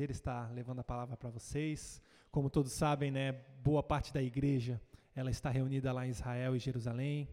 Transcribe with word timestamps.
Ele 0.00 0.12
está 0.12 0.48
levando 0.48 0.80
a 0.80 0.84
palavra 0.84 1.16
para 1.16 1.30
vocês. 1.30 2.00
Como 2.30 2.48
todos 2.48 2.72
sabem, 2.72 3.10
né, 3.10 3.32
boa 3.62 3.82
parte 3.82 4.12
da 4.12 4.22
igreja 4.22 4.80
ela 5.14 5.30
está 5.30 5.50
reunida 5.50 5.92
lá 5.92 6.06
em 6.06 6.10
Israel 6.10 6.56
e 6.56 6.58
Jerusalém. 6.58 7.28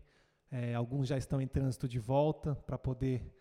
É, 0.52 0.74
alguns 0.74 1.08
já 1.08 1.18
estão 1.18 1.42
em 1.42 1.48
trânsito 1.48 1.88
de 1.88 2.00
volta 2.00 2.56
para 2.56 2.78
poder 2.78 3.34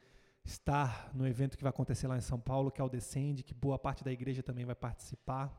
estar 0.45 1.11
no 1.15 1.27
evento 1.27 1.57
que 1.57 1.63
vai 1.63 1.71
acontecer 1.71 2.07
lá 2.07 2.17
em 2.17 2.21
São 2.21 2.39
Paulo, 2.39 2.71
que 2.71 2.81
é 2.81 2.85
o 2.85 2.89
Descende, 2.89 3.43
que 3.43 3.55
boa 3.55 3.79
parte 3.79 4.05
da 4.05 4.13
igreja 4.13 4.43
também 4.43 4.65
vai 4.65 4.75
participar. 4.75 5.53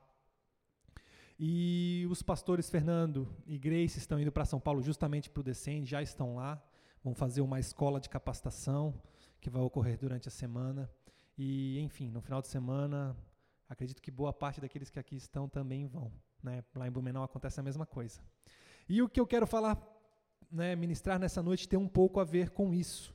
E 1.39 2.07
os 2.09 2.21
pastores 2.21 2.70
Fernando 2.70 3.27
e 3.45 3.57
Grace 3.57 3.99
estão 3.99 4.20
indo 4.20 4.31
para 4.31 4.45
São 4.45 4.59
Paulo 4.59 4.81
justamente 4.81 5.29
para 5.29 5.41
o 5.41 5.43
Descende, 5.43 5.89
já 5.89 6.02
estão 6.02 6.36
lá. 6.36 6.61
Vão 7.04 7.13
fazer 7.13 7.41
uma 7.41 7.59
escola 7.59 7.99
de 7.99 8.09
capacitação 8.09 8.93
que 9.39 9.49
vai 9.49 9.61
ocorrer 9.61 9.97
durante 9.97 10.27
a 10.27 10.31
semana. 10.31 10.89
E, 11.38 11.79
enfim, 11.79 12.09
no 12.09 12.21
final 12.21 12.41
de 12.41 12.47
semana, 12.47 13.15
acredito 13.68 14.02
que 14.02 14.11
boa 14.11 14.34
parte 14.34 14.61
daqueles 14.61 14.89
que 14.89 14.99
aqui 14.99 15.15
estão 15.15 15.47
também 15.49 15.85
vão. 15.85 16.12
Né? 16.41 16.63
Lá 16.76 16.88
em 16.88 16.91
Blumenau 16.91 17.23
acontece 17.23 17.59
a 17.59 17.63
mesma 17.63 17.85
coisa. 17.85 18.21
E 18.88 19.02
o 19.02 19.09
que 19.09 19.20
eu 19.20 19.27
quero 19.27 19.45
falar, 19.45 19.77
né, 20.52 20.76
ministrar 20.76 21.20
nessa 21.20 21.43
noite, 21.43 21.67
tem 21.67 21.77
um 21.77 21.88
pouco 21.88 22.20
a 22.20 22.23
ver 22.23 22.52
com 22.52 22.73
isso. 22.73 23.13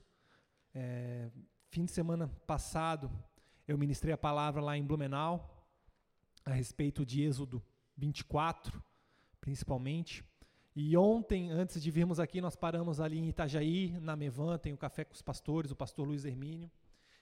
É, 0.75 1.31
fim 1.69 1.85
de 1.85 1.93
semana 1.93 2.29
passado, 2.47 3.11
eu 3.67 3.79
ministrei 3.79 4.13
a 4.13 4.19
palavra 4.19 4.61
lá 4.61 4.77
em 4.77 4.85
Blumenau, 4.85 5.67
a 6.45 6.53
respeito 6.53 7.07
de 7.07 7.23
Êxodo 7.23 7.63
24, 7.97 8.83
principalmente. 9.41 10.25
E 10.75 10.97
ontem, 10.97 11.51
antes 11.51 11.83
de 11.83 11.91
virmos 11.91 12.19
aqui, 12.19 12.41
nós 12.41 12.57
paramos 12.57 13.01
ali 13.01 13.19
em 13.19 13.29
Itajaí, 13.29 13.99
na 14.01 14.17
Mevan, 14.17 14.59
tem 14.59 14.73
o 14.73 14.79
Café 14.79 15.05
com 15.05 15.15
os 15.15 15.23
Pastores, 15.23 15.71
o 15.71 15.77
pastor 15.77 16.07
Luiz 16.07 16.25
Hermínio. 16.25 16.71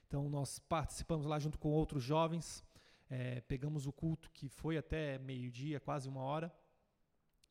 Então, 0.07 0.29
nós 0.29 0.59
participamos 0.59 1.27
lá 1.27 1.39
junto 1.39 1.59
com 1.59 1.69
outros 1.69 2.03
jovens, 2.03 2.65
é, 3.11 3.41
pegamos 3.41 3.87
o 3.89 3.93
culto 3.93 4.31
que 4.31 4.49
foi 4.49 4.79
até 4.79 5.19
meio-dia, 5.19 5.81
quase 5.81 6.09
uma 6.09 6.23
hora, 6.23 6.55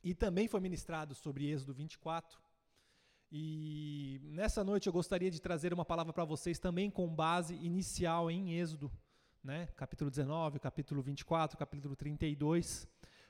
e 0.01 0.15
também 0.15 0.47
foi 0.47 0.61
ministrado 0.61 1.13
sobre 1.13 1.49
Êxodo 1.49 1.73
24. 1.73 2.39
E 3.29 4.21
nessa 4.23 4.63
noite 4.63 4.87
eu 4.87 4.93
gostaria 4.93 5.29
de 5.29 5.41
trazer 5.41 5.73
uma 5.73 5.83
palavra 5.83 6.13
para 6.13 6.23
vocês 6.23 6.57
também 6.57 6.89
com 6.89 7.13
base 7.13 7.53
inicial 7.55 8.31
em 8.31 8.53
Êxodo, 8.53 8.89
né? 9.43 9.67
capítulo 9.75 10.09
19, 10.09 10.59
capítulo 10.59 11.01
24, 11.01 11.57
capítulo 11.57 11.95
32, 11.95 12.87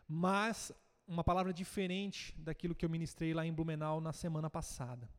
mas 0.07 0.71
uma 1.07 1.23
palavra 1.23 1.51
diferente 1.51 2.39
daquilo 2.39 2.75
que 2.75 2.85
eu 2.85 2.89
ministrei 2.89 3.33
lá 3.33 3.43
em 3.43 3.51
Blumenau 3.51 3.99
na 3.99 4.13
semana 4.13 4.49
passada. 4.49 5.09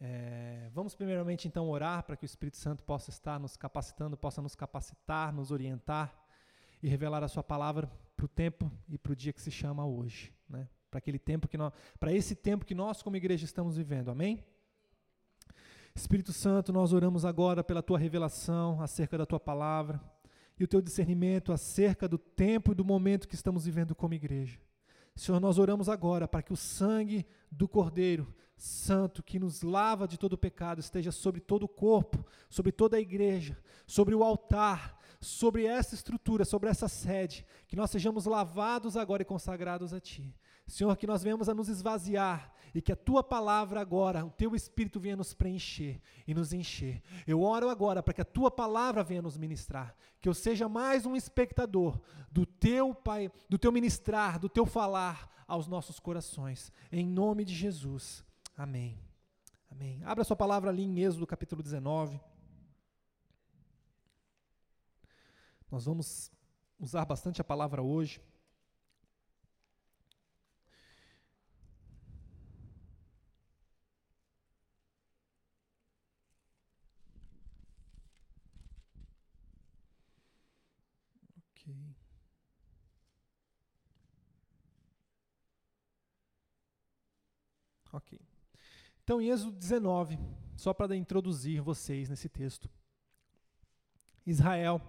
É, 0.00 0.68
vamos 0.72 0.94
primeiramente 0.94 1.46
então 1.46 1.68
orar 1.68 2.02
para 2.02 2.16
que 2.16 2.24
o 2.24 2.26
Espírito 2.26 2.56
Santo 2.56 2.82
possa 2.82 3.10
estar 3.10 3.38
nos 3.38 3.56
capacitando, 3.56 4.16
possa 4.16 4.42
nos 4.42 4.56
capacitar, 4.56 5.32
nos 5.32 5.52
orientar 5.52 6.19
e 6.82 6.88
revelar 6.88 7.22
a 7.22 7.28
sua 7.28 7.42
palavra 7.42 7.90
para 8.16 8.24
o 8.24 8.28
tempo 8.28 8.70
e 8.88 8.98
para 8.98 9.12
o 9.12 9.16
dia 9.16 9.32
que 9.32 9.40
se 9.40 9.50
chama 9.50 9.86
hoje, 9.86 10.32
né? 10.48 10.68
Para 10.90 10.98
aquele 10.98 11.18
tempo 11.18 11.46
que 11.46 11.56
nós, 11.56 11.72
para 11.98 12.12
esse 12.12 12.34
tempo 12.34 12.64
que 12.64 12.74
nós 12.74 13.02
como 13.02 13.16
igreja 13.16 13.44
estamos 13.44 13.76
vivendo. 13.76 14.10
Amém? 14.10 14.44
Espírito 15.94 16.32
Santo, 16.32 16.72
nós 16.72 16.92
oramos 16.92 17.24
agora 17.24 17.62
pela 17.62 17.82
tua 17.82 17.98
revelação 17.98 18.80
acerca 18.80 19.18
da 19.18 19.26
tua 19.26 19.40
palavra 19.40 20.00
e 20.58 20.64
o 20.64 20.68
teu 20.68 20.80
discernimento 20.80 21.52
acerca 21.52 22.06
do 22.08 22.18
tempo 22.18 22.72
e 22.72 22.74
do 22.74 22.84
momento 22.84 23.28
que 23.28 23.34
estamos 23.34 23.64
vivendo 23.64 23.94
como 23.94 24.14
igreja. 24.14 24.58
Senhor, 25.16 25.40
nós 25.40 25.58
oramos 25.58 25.88
agora 25.88 26.28
para 26.28 26.42
que 26.42 26.52
o 26.52 26.56
sangue 26.56 27.26
do 27.50 27.68
Cordeiro 27.68 28.32
Santo, 28.56 29.22
que 29.22 29.38
nos 29.38 29.62
lava 29.62 30.06
de 30.06 30.18
todo 30.18 30.36
pecado, 30.36 30.80
esteja 30.80 31.10
sobre 31.10 31.40
todo 31.40 31.62
o 31.62 31.68
corpo, 31.68 32.24
sobre 32.48 32.70
toda 32.70 32.96
a 32.96 33.00
igreja, 33.00 33.58
sobre 33.86 34.14
o 34.14 34.22
altar, 34.22 34.99
sobre 35.20 35.66
essa 35.66 35.94
estrutura, 35.94 36.44
sobre 36.44 36.70
essa 36.70 36.88
sede, 36.88 37.44
que 37.68 37.76
nós 37.76 37.90
sejamos 37.90 38.24
lavados 38.24 38.96
agora 38.96 39.22
e 39.22 39.26
consagrados 39.26 39.92
a 39.92 40.00
Ti. 40.00 40.34
Senhor, 40.66 40.96
que 40.96 41.06
nós 41.06 41.22
venhamos 41.22 41.48
a 41.48 41.54
nos 41.54 41.68
esvaziar 41.68 42.52
e 42.74 42.80
que 42.80 42.92
a 42.92 42.96
tua 42.96 43.22
palavra 43.22 43.80
agora, 43.80 44.24
o 44.24 44.30
teu 44.30 44.54
espírito 44.54 45.00
venha 45.00 45.16
nos 45.16 45.34
preencher 45.34 46.00
e 46.26 46.32
nos 46.32 46.52
encher. 46.52 47.02
Eu 47.26 47.42
oro 47.42 47.68
agora 47.68 48.02
para 48.02 48.14
que 48.14 48.20
a 48.20 48.24
tua 48.24 48.50
palavra 48.50 49.02
venha 49.02 49.20
nos 49.20 49.36
ministrar, 49.36 49.94
que 50.20 50.28
eu 50.28 50.34
seja 50.34 50.68
mais 50.68 51.04
um 51.04 51.16
espectador 51.16 52.00
do 52.30 52.46
teu 52.46 52.94
Pai, 52.94 53.30
do 53.48 53.58
teu 53.58 53.72
ministrar, 53.72 54.38
do 54.38 54.48
teu 54.48 54.64
falar 54.64 55.28
aos 55.46 55.66
nossos 55.66 55.98
corações. 55.98 56.72
Em 56.90 57.04
nome 57.04 57.44
de 57.44 57.54
Jesus. 57.54 58.24
Amém. 58.56 58.98
Amém. 59.70 60.00
Abra 60.04 60.24
sua 60.24 60.36
palavra 60.36 60.70
ali 60.70 60.84
em 60.84 61.00
Êxodo 61.00 61.26
capítulo 61.26 61.62
19. 61.62 62.20
Nós 65.70 65.84
vamos 65.84 66.32
usar 66.78 67.04
bastante 67.04 67.40
a 67.40 67.44
palavra 67.44 67.80
hoje. 67.82 68.20
Ok. 87.92 88.20
Então, 89.02 89.20
em 89.20 89.30
Êxodo 89.30 89.52
19, 89.52 90.18
só 90.56 90.72
para 90.72 90.96
introduzir 90.96 91.60
vocês 91.60 92.08
nesse 92.08 92.28
texto. 92.28 92.70
Israel, 94.24 94.80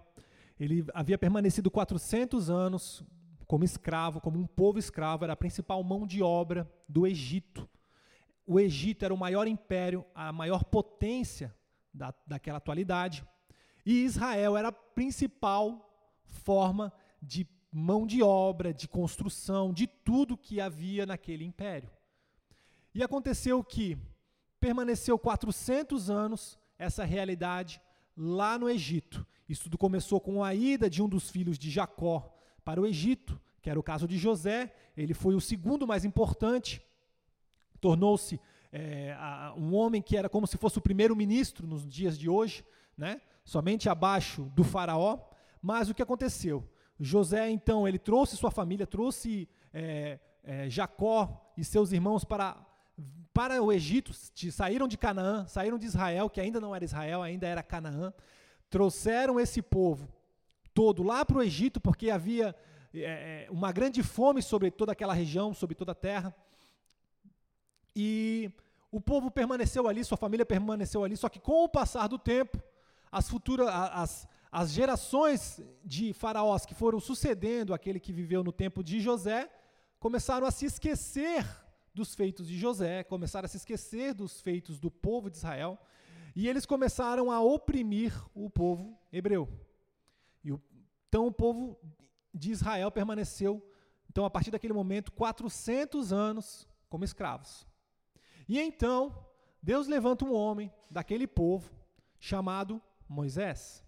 ele 0.64 0.86
havia 0.94 1.18
permanecido 1.18 1.72
400 1.72 2.52
anos 2.52 3.04
como 3.48 3.64
escravo, 3.64 4.22
como 4.22 4.38
um 4.38 4.46
povo 4.46 4.78
escravo, 4.78 5.24
era 5.24 5.34
a 5.34 5.36
principal 5.36 5.84
mão 5.84 6.06
de 6.06 6.22
obra 6.22 6.72
do 6.88 7.08
Egito. 7.08 7.68
O 8.46 8.60
Egito 8.60 9.04
era 9.04 9.12
o 9.12 9.18
maior 9.18 9.48
império, 9.48 10.06
a 10.14 10.32
maior 10.32 10.64
potência 10.64 11.52
da, 11.92 12.14
daquela 12.28 12.60
atualidade. 12.60 13.26
E 13.84 14.04
Israel 14.04 14.56
era 14.56 14.68
a 14.68 14.72
principal 14.72 15.90
forma 16.26 16.94
de 17.20 17.48
mão 17.72 18.06
de 18.06 18.22
obra, 18.22 18.72
de 18.72 18.88
construção, 18.88 19.74
de 19.74 19.88
tudo 19.88 20.38
que 20.38 20.62
havia 20.62 21.08
naquele 21.08 21.44
império. 21.44 21.90
E 22.94 23.02
aconteceu 23.02 23.64
que 23.64 23.98
permaneceu 24.60 25.18
400 25.18 26.12
anos 26.12 26.60
essa 26.78 27.04
realidade 27.04 27.82
lá 28.16 28.60
no 28.60 28.70
Egito. 28.70 29.26
Isso 29.52 29.64
tudo 29.64 29.78
começou 29.78 30.22
com 30.22 30.42
a 30.42 30.56
ida 30.56 30.90
de 30.90 31.04
um 31.04 31.10
dos 31.10 31.30
filhos 31.30 31.60
de 31.60 31.70
Jacó 31.70 32.34
para 32.64 32.80
o 32.80 32.86
Egito, 32.86 33.38
que 33.62 33.70
era 33.70 33.78
o 33.78 33.84
caso 33.84 34.08
de 34.08 34.18
José. 34.18 34.74
Ele 34.96 35.14
foi 35.14 35.36
o 35.36 35.42
segundo 35.42 35.86
mais 35.86 36.06
importante, 36.06 36.82
tornou-se 37.82 38.40
é, 38.72 39.14
um 39.58 39.76
homem 39.76 40.02
que 40.02 40.16
era 40.16 40.30
como 40.30 40.48
se 40.48 40.56
fosse 40.56 40.78
o 40.78 40.82
primeiro-ministro 40.82 41.68
nos 41.68 41.86
dias 41.86 42.18
de 42.18 42.30
hoje, 42.30 42.64
né? 42.98 43.20
somente 43.44 43.90
abaixo 43.90 44.44
do 44.56 44.64
faraó. 44.64 45.20
Mas 45.62 45.90
o 45.90 45.94
que 45.94 46.02
aconteceu? 46.02 46.66
José, 46.98 47.50
então, 47.50 47.86
ele 47.86 48.00
trouxe 48.00 48.38
sua 48.38 48.52
família, 48.52 48.88
trouxe 48.88 49.50
é, 49.74 50.18
é, 50.46 50.70
Jacó 50.70 51.52
e 51.58 51.66
seus 51.66 51.92
irmãos 51.92 52.24
para 52.24 52.56
para 53.34 53.62
o 53.64 53.72
Egito, 53.72 54.14
saíram 54.52 54.90
de 54.90 54.98
Canaã, 54.98 55.48
saíram 55.48 55.78
de 55.78 55.86
Israel, 55.86 56.30
que 56.30 56.42
ainda 56.42 56.60
não 56.60 56.76
era 56.76 56.84
Israel, 56.84 57.22
ainda 57.22 57.48
era 57.48 57.64
Canaã, 57.64 58.14
trouxeram 58.72 59.40
esse 59.40 59.62
povo 59.62 60.08
todo 60.74 61.04
lá 61.04 61.24
para 61.26 61.38
o 61.38 61.44
Egito, 61.44 61.80
porque 61.80 62.10
havia 62.10 62.56
é, 62.94 63.46
é, 63.46 63.48
uma 63.52 63.72
grande 63.72 64.02
fome 64.02 64.42
sobre 64.42 64.72
toda 64.72 64.94
aquela 64.94 65.14
região, 65.14 65.54
sobre 65.54 65.76
toda 65.76 65.92
a 65.92 65.96
terra. 65.96 66.34
E 67.94 68.50
o 68.90 69.02
povo 69.02 69.30
permaneceu 69.30 69.88
ali, 69.88 70.04
sua 70.06 70.18
família 70.18 70.46
permaneceu 70.46 71.04
ali, 71.04 71.18
só 71.18 71.28
que 71.28 71.40
com 71.40 71.66
o 71.66 71.70
passar 71.70 72.08
do 72.08 72.18
tempo, 72.18 72.64
as 73.12 73.30
futuras, 73.30 73.68
as, 73.68 74.28
as 74.50 74.72
gerações 74.72 75.62
de 75.84 76.14
faraós 76.14 76.66
que 76.66 76.74
foram 76.74 77.02
sucedendo 77.02 77.74
aquele 77.74 78.00
que 78.00 78.14
viveu 78.14 78.42
no 78.42 78.54
tempo 78.54 78.82
de 78.82 79.02
José, 79.02 79.50
começaram 80.00 80.48
a 80.48 80.52
se 80.52 80.66
esquecer 80.66 81.46
dos 81.94 82.16
feitos 82.16 82.48
de 82.48 82.58
José, 82.58 83.04
começaram 83.04 83.46
a 83.46 83.50
se 83.50 83.58
esquecer 83.58 84.14
dos 84.14 84.40
feitos 84.40 84.80
do 84.80 84.90
povo 84.90 85.30
de 85.30 85.36
Israel, 85.36 85.78
e 86.36 86.48
eles 86.48 86.66
começaram 86.66 87.32
a 87.32 87.42
oprimir 87.42 88.14
o 88.34 88.50
povo 88.50 88.98
hebreu. 89.12 89.50
E 90.44 90.52
o, 90.52 90.62
então 91.08 91.28
o 91.28 91.32
povo 91.32 91.78
de 92.34 92.52
Israel 92.52 92.92
permaneceu, 92.92 93.66
então 94.10 94.26
a 94.26 94.30
partir 94.30 94.52
daquele 94.52 94.74
momento, 94.74 95.12
400 95.12 96.14
anos 96.14 96.68
como 96.90 97.04
escravos. 97.04 97.68
E 98.48 98.60
então, 98.60 99.26
Deus 99.62 99.88
levanta 99.88 100.26
um 100.26 100.34
homem 100.34 100.72
daquele 100.90 101.28
povo 101.28 101.72
chamado 102.20 102.82
Moisés. 103.08 103.84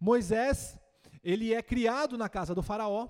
Moisés, 0.00 0.78
ele 1.22 1.52
é 1.52 1.62
criado 1.62 2.16
na 2.16 2.28
casa 2.28 2.54
do 2.54 2.62
faraó, 2.62 3.08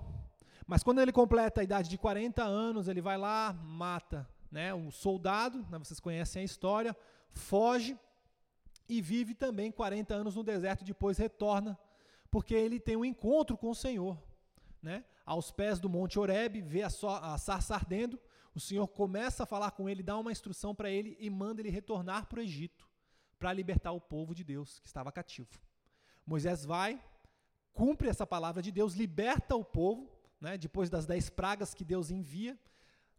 mas 0.65 0.83
quando 0.83 1.01
ele 1.01 1.11
completa 1.11 1.61
a 1.61 1.63
idade 1.63 1.89
de 1.89 1.97
40 1.97 2.43
anos, 2.43 2.87
ele 2.87 3.01
vai 3.01 3.17
lá, 3.17 3.53
mata 3.53 4.27
né, 4.51 4.73
um 4.73 4.91
soldado, 4.91 5.65
né, 5.69 5.77
vocês 5.77 5.99
conhecem 5.99 6.41
a 6.41 6.45
história, 6.45 6.95
foge 7.29 7.97
e 8.89 9.01
vive 9.01 9.35
também 9.35 9.71
40 9.71 10.13
anos 10.15 10.35
no 10.35 10.43
deserto, 10.43 10.83
depois 10.83 11.17
retorna 11.17 11.79
porque 12.31 12.53
ele 12.53 12.79
tem 12.79 12.95
um 12.95 13.05
encontro 13.05 13.57
com 13.57 13.69
o 13.69 13.75
Senhor. 13.75 14.17
Né? 14.81 15.03
Aos 15.25 15.51
pés 15.51 15.79
do 15.79 15.89
Monte 15.89 16.19
Horebe, 16.19 16.61
vê 16.61 16.83
a, 16.83 16.89
so, 16.89 17.07
a 17.07 17.37
sarça 17.37 17.75
ardendo, 17.75 18.19
o 18.53 18.59
Senhor 18.59 18.87
começa 18.87 19.43
a 19.43 19.45
falar 19.45 19.71
com 19.71 19.87
ele, 19.87 20.01
dá 20.01 20.17
uma 20.17 20.31
instrução 20.31 20.73
para 20.73 20.89
ele 20.89 21.15
e 21.19 21.29
manda 21.29 21.61
ele 21.61 21.69
retornar 21.69 22.27
para 22.27 22.39
o 22.39 22.41
Egito 22.41 22.87
para 23.37 23.53
libertar 23.53 23.91
o 23.91 24.01
povo 24.01 24.33
de 24.35 24.43
Deus 24.43 24.79
que 24.79 24.87
estava 24.87 25.11
cativo. 25.11 25.49
Moisés 26.25 26.65
vai, 26.65 27.01
cumpre 27.73 28.09
essa 28.09 28.27
palavra 28.27 28.61
de 28.61 28.71
Deus, 28.71 28.93
liberta 28.93 29.55
o 29.55 29.63
povo, 29.63 30.11
né, 30.41 30.57
depois 30.57 30.89
das 30.89 31.05
dez 31.05 31.29
pragas 31.29 31.73
que 31.73 31.85
Deus 31.85 32.11
envia. 32.11 32.57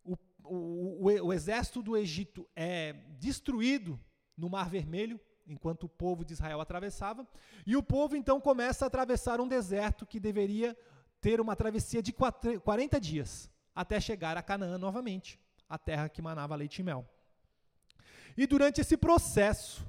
O, 0.05 0.17
o, 0.45 1.09
o, 1.09 1.27
o 1.27 1.33
exército 1.33 1.83
do 1.83 1.97
Egito 1.97 2.49
é 2.55 2.93
destruído 3.19 3.99
no 4.37 4.51
Mar 4.51 4.69
Vermelho, 4.69 5.21
enquanto 5.51 5.85
o 5.85 5.89
povo 5.89 6.25
de 6.25 6.33
Israel 6.33 6.61
atravessava. 6.61 7.27
E 7.67 7.77
o 7.77 7.83
povo 7.83 8.17
então 8.17 8.41
começa 8.41 8.85
a 8.85 8.89
atravessar 8.89 9.41
um 9.41 9.49
deserto 9.49 10.07
que 10.07 10.21
deveria 10.21 10.77
ter 11.21 11.41
uma 11.41 11.57
travessia 11.57 12.03
de 12.03 12.13
40 12.13 12.99
dias, 13.01 13.51
até 13.75 14.01
chegar 14.01 14.37
a 14.37 14.43
Canaã 14.43 14.79
novamente, 14.79 15.39
a 15.69 15.77
terra 15.77 16.09
que 16.09 16.23
manava 16.23 16.55
leite 16.55 16.79
e 16.79 16.85
mel. 16.85 17.07
E 18.37 18.47
durante 18.47 18.81
esse 18.81 18.97
processo, 18.97 19.85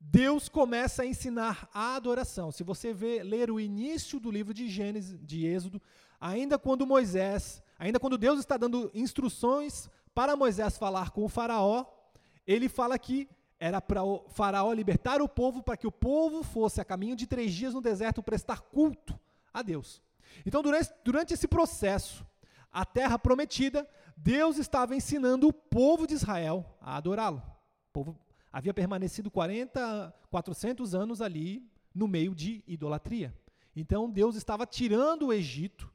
Deus 0.00 0.48
começa 0.48 1.02
a 1.02 1.06
ensinar 1.06 1.68
a 1.74 1.96
adoração. 1.96 2.50
Se 2.50 2.62
você 2.62 2.94
ver, 2.94 3.22
ler 3.22 3.50
o 3.50 3.60
início 3.60 4.18
do 4.18 4.30
livro 4.30 4.54
de 4.54 4.68
Gênesis, 4.68 5.18
de 5.20 5.44
Êxodo, 5.44 5.82
ainda 6.20 6.58
quando 6.58 6.86
Moisés, 6.86 7.62
ainda 7.78 8.00
quando 8.00 8.16
Deus 8.16 8.38
está 8.38 8.56
dando 8.56 8.90
instruções 8.94 9.90
para 10.14 10.36
Moisés 10.36 10.78
falar 10.78 11.10
com 11.10 11.24
o 11.24 11.28
faraó, 11.28 11.84
ele 12.46 12.68
fala 12.68 12.98
que 12.98 13.28
era 13.62 13.80
para 13.80 14.02
o 14.02 14.28
faraó 14.30 14.72
libertar 14.72 15.22
o 15.22 15.28
povo 15.28 15.62
para 15.62 15.76
que 15.76 15.86
o 15.86 15.92
povo 15.92 16.42
fosse 16.42 16.80
a 16.80 16.84
caminho 16.84 17.14
de 17.14 17.28
três 17.28 17.52
dias 17.52 17.72
no 17.72 17.80
deserto 17.80 18.20
prestar 18.20 18.60
culto 18.60 19.16
a 19.54 19.62
Deus. 19.62 20.02
Então, 20.44 20.62
durante, 20.62 20.90
durante 21.04 21.32
esse 21.32 21.46
processo, 21.46 22.26
a 22.72 22.84
terra 22.84 23.16
prometida, 23.20 23.88
Deus 24.16 24.58
estava 24.58 24.96
ensinando 24.96 25.46
o 25.46 25.52
povo 25.52 26.08
de 26.08 26.14
Israel 26.14 26.76
a 26.80 26.96
adorá-lo. 26.96 27.38
O 27.38 27.92
povo 27.92 28.18
havia 28.52 28.74
permanecido 28.74 29.30
40, 29.30 30.12
400 30.28 30.92
anos 30.96 31.22
ali 31.22 31.64
no 31.94 32.08
meio 32.08 32.34
de 32.34 32.64
idolatria. 32.66 33.32
Então 33.76 34.10
Deus 34.10 34.34
estava 34.34 34.66
tirando 34.66 35.28
o 35.28 35.32
Egito 35.32 35.88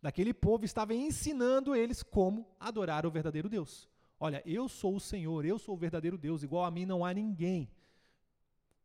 daquele 0.00 0.32
povo, 0.32 0.64
estava 0.64 0.94
ensinando 0.94 1.76
eles 1.76 2.02
como 2.02 2.48
adorar 2.58 3.04
o 3.04 3.10
verdadeiro 3.10 3.46
Deus. 3.46 3.89
Olha, 4.22 4.42
eu 4.44 4.68
sou 4.68 4.96
o 4.96 5.00
Senhor, 5.00 5.46
eu 5.46 5.58
sou 5.58 5.74
o 5.74 5.78
verdadeiro 5.78 6.18
Deus, 6.18 6.42
igual 6.42 6.66
a 6.66 6.70
mim 6.70 6.84
não 6.84 7.02
há 7.02 7.14
ninguém. 7.14 7.70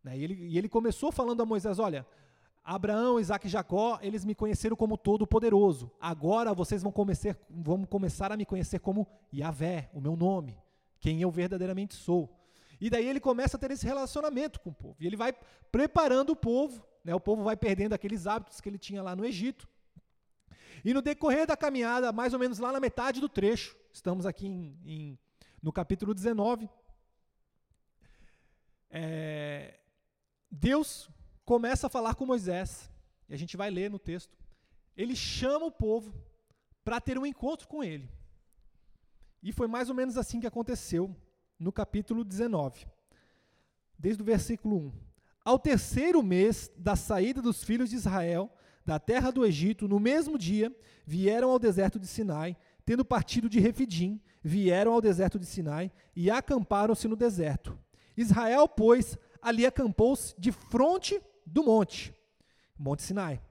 Né? 0.01 0.17
E, 0.17 0.23
ele, 0.23 0.33
e 0.33 0.57
ele 0.57 0.69
começou 0.69 1.11
falando 1.11 1.41
a 1.41 1.45
Moisés: 1.45 1.77
Olha, 1.77 2.07
Abraão, 2.63 3.19
Isaac 3.19 3.45
e 3.45 3.49
Jacó, 3.49 3.99
eles 4.01 4.23
me 4.23 4.33
conheceram 4.33 4.77
como 4.77 4.97
Todo-Poderoso. 4.97 5.91
Agora 5.99 6.53
vocês 6.53 6.81
vão, 6.81 6.91
começar, 6.91 7.37
vão 7.49 7.83
começar 7.83 8.31
a 8.31 8.37
me 8.37 8.45
conhecer 8.45 8.79
como 8.79 9.05
Yahvé, 9.33 9.89
o 9.93 9.99
meu 9.99 10.15
nome, 10.15 10.57
quem 11.01 11.21
eu 11.21 11.29
verdadeiramente 11.29 11.95
sou. 11.95 12.33
E 12.79 12.89
daí 12.89 13.05
ele 13.05 13.19
começa 13.19 13.57
a 13.57 13.59
ter 13.59 13.71
esse 13.71 13.85
relacionamento 13.85 14.61
com 14.61 14.69
o 14.69 14.73
povo. 14.73 14.95
E 14.99 15.05
ele 15.05 15.17
vai 15.17 15.33
preparando 15.69 16.31
o 16.31 16.35
povo, 16.35 16.85
né? 17.03 17.13
o 17.13 17.19
povo 17.19 17.43
vai 17.43 17.57
perdendo 17.57 17.93
aqueles 17.93 18.25
hábitos 18.25 18.61
que 18.61 18.69
ele 18.69 18.77
tinha 18.77 19.03
lá 19.03 19.15
no 19.15 19.25
Egito. 19.25 19.67
E 20.83 20.93
no 20.93 21.01
decorrer 21.01 21.45
da 21.45 21.57
caminhada, 21.57 22.11
mais 22.11 22.33
ou 22.33 22.39
menos 22.39 22.59
lá 22.59 22.71
na 22.71 22.79
metade 22.79 23.19
do 23.19 23.27
trecho, 23.27 23.75
estamos 23.91 24.25
aqui 24.25 24.47
em, 24.47 24.77
em 24.85 25.19
no 25.65 25.73
capítulo 25.73 26.13
19, 26.13 26.69
é, 28.88 29.79
Deus 30.51 31.09
começa 31.44 31.88
a 31.88 31.89
falar 31.89 32.13
com 32.13 32.23
Moisés, 32.23 32.88
e 33.27 33.33
a 33.33 33.38
gente 33.38 33.57
vai 33.57 33.71
ler 33.71 33.89
no 33.89 33.97
texto. 33.97 34.38
Ele 34.95 35.15
chama 35.15 35.65
o 35.65 35.71
povo 35.71 36.13
para 36.83 37.01
ter 37.01 37.17
um 37.17 37.25
encontro 37.25 37.67
com 37.67 37.83
ele. 37.83 38.07
E 39.41 39.51
foi 39.51 39.65
mais 39.65 39.89
ou 39.89 39.95
menos 39.95 40.19
assim 40.19 40.39
que 40.39 40.45
aconteceu 40.45 41.15
no 41.57 41.71
capítulo 41.71 42.23
19, 42.23 42.85
desde 43.97 44.21
o 44.21 44.25
versículo 44.25 44.77
1. 44.77 44.94
Ao 45.44 45.57
terceiro 45.57 46.21
mês 46.21 46.69
da 46.77 46.95
saída 46.95 47.41
dos 47.41 47.63
filhos 47.63 47.89
de 47.89 47.95
Israel 47.95 48.56
da 48.85 49.00
terra 49.00 49.31
do 49.31 49.44
Egito, 49.44 49.88
no 49.88 50.00
mesmo 50.00 50.38
dia, 50.38 50.71
vieram 51.07 51.50
ao 51.50 51.57
deserto 51.57 52.00
de 52.00 52.06
Sinai, 52.06 52.56
tendo 52.85 53.03
partido 53.03 53.49
de 53.49 53.59
Refidim, 53.59 54.21
vieram 54.43 54.93
ao 54.93 55.01
deserto 55.01 55.39
de 55.39 55.45
Sinai 55.45 55.91
e 56.15 56.29
acamparam-se 56.29 57.07
no 57.07 57.15
deserto. 57.15 57.77
Israel, 58.15 58.67
pois, 58.67 59.17
ali 59.41 59.65
acampou-se 59.65 60.33
de 60.37 60.51
frente 60.51 61.21
do 61.45 61.63
monte, 61.63 62.13
Monte 62.77 63.03
Sinai. 63.03 63.41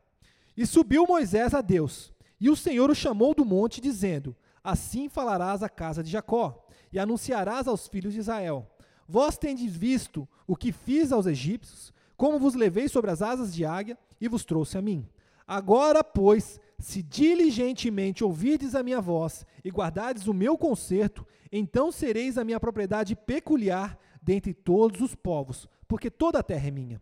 E 0.56 0.66
subiu 0.66 1.06
Moisés 1.06 1.54
a 1.54 1.60
Deus, 1.60 2.12
e 2.40 2.50
o 2.50 2.56
Senhor 2.56 2.90
o 2.90 2.94
chamou 2.94 3.34
do 3.34 3.44
monte, 3.44 3.81
dizendo: 3.81 4.36
Assim 4.62 5.08
falarás 5.08 5.62
à 5.62 5.69
casa 5.69 6.02
de 6.02 6.10
Jacó, 6.10 6.66
e 6.92 6.98
anunciarás 6.98 7.66
aos 7.66 7.88
filhos 7.88 8.12
de 8.12 8.20
Israel: 8.20 8.70
Vós 9.08 9.37
tendes 9.38 9.75
visto 9.75 10.28
o 10.46 10.54
que 10.54 10.72
fiz 10.72 11.10
aos 11.10 11.26
egípcios, 11.26 11.92
como 12.16 12.38
vos 12.38 12.54
levei 12.54 12.88
sobre 12.88 13.10
as 13.10 13.22
asas 13.22 13.52
de 13.52 13.64
águia 13.64 13.98
e 14.20 14.28
vos 14.28 14.44
trouxe 14.44 14.78
a 14.78 14.82
mim. 14.82 15.08
Agora, 15.46 16.04
pois, 16.04 16.60
se 16.79 17.03
diligentemente 17.03 18.25
ouvirdes 18.25 18.75
a 18.75 18.82
minha 18.82 19.00
voz 19.00 19.47
e 19.65 19.71
guardardes 19.71 20.26
o 20.26 20.35
meu 20.35 20.56
conserto, 20.59 21.26
então 21.50 21.93
sereis 21.93 22.37
a 22.37 22.44
minha 22.44 22.61
propriedade 22.61 23.15
peculiar 23.15 23.99
dentre 24.23 24.53
todos 24.53 25.00
os 25.00 25.15
povos, 25.15 25.69
porque 25.87 26.11
toda 26.11 26.38
a 26.38 26.43
terra 26.43 26.69
é 26.69 26.71
minha. 26.71 27.00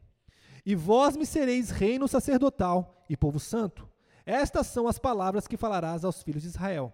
E 0.64 0.74
vós 0.74 1.16
me 1.16 1.26
sereis 1.26 1.70
reino 1.70 2.06
sacerdotal 2.06 3.04
e 3.08 3.16
povo 3.16 3.40
santo. 3.40 3.88
Estas 4.24 4.68
são 4.68 4.86
as 4.86 4.98
palavras 4.98 5.48
que 5.48 5.56
falarás 5.56 6.04
aos 6.04 6.22
filhos 6.22 6.42
de 6.42 6.48
Israel. 6.48 6.92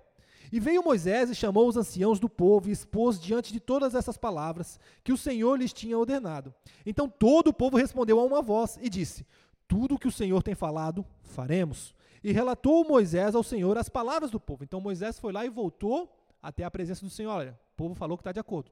E 0.51 0.59
veio 0.59 0.83
Moisés 0.83 1.29
e 1.29 1.35
chamou 1.35 1.69
os 1.69 1.77
anciãos 1.77 2.19
do 2.19 2.29
povo 2.29 2.69
e 2.69 2.73
expôs 2.73 3.21
diante 3.21 3.53
de 3.53 3.61
todas 3.61 3.95
essas 3.95 4.17
palavras 4.17 4.81
que 5.05 5.13
o 5.13 5.17
Senhor 5.17 5.57
lhes 5.57 5.75
tinha 5.75 5.99
ordenado. 5.99 6.55
Então 6.87 7.07
todo 7.07 7.49
o 7.49 7.53
povo 7.53 7.77
respondeu 7.77 8.19
a 8.19 8.25
uma 8.25 8.41
voz 8.41 8.79
e 8.81 8.89
disse: 8.89 9.27
tudo 9.67 9.97
o 9.97 9.99
que 9.99 10.09
o 10.09 10.13
Senhor 10.13 10.43
tem 10.43 10.55
falado, 10.55 11.05
faremos. 11.23 11.95
E 12.23 12.32
relatou 12.32 12.85
Moisés 12.85 13.35
ao 13.35 13.43
Senhor 13.43 13.76
as 13.79 13.88
palavras 13.88 14.31
do 14.31 14.41
povo. 14.41 14.65
Então 14.65 14.81
Moisés 14.81 15.19
foi 15.19 15.32
lá 15.32 15.44
e 15.44 15.49
voltou 15.49 16.15
até 16.43 16.65
a 16.65 16.70
presença 16.70 17.05
do 17.05 17.11
Senhor. 17.11 17.31
Olha, 17.31 17.59
o 17.73 17.76
povo 17.76 17.94
falou 17.94 18.17
que 18.17 18.23
está 18.23 18.32
de 18.32 18.41
acordo. 18.41 18.70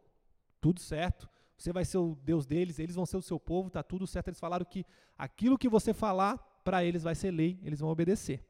Tudo 0.61 0.81
certo. 0.81 1.29
Você 1.57 1.73
vai 1.73 1.85
ser 1.85 1.99
o 1.99 2.19
Deus 2.23 2.45
deles, 2.45 2.79
eles 2.79 2.97
vão 2.97 3.07
ser 3.07 3.17
o 3.17 3.23
seu 3.23 3.41
povo, 3.41 3.69
está 3.69 3.83
tudo 3.83 4.07
certo. 4.07 4.29
Eles 4.29 4.41
falaram 4.41 4.65
que 4.65 4.85
aquilo 5.17 5.57
que 5.57 5.69
você 5.69 5.95
falar 5.95 6.37
para 6.63 6.85
eles 6.85 7.03
vai 7.03 7.15
ser 7.15 7.31
lei, 7.31 7.59
eles 7.63 7.81
vão 7.81 7.89
obedecer. 7.89 8.45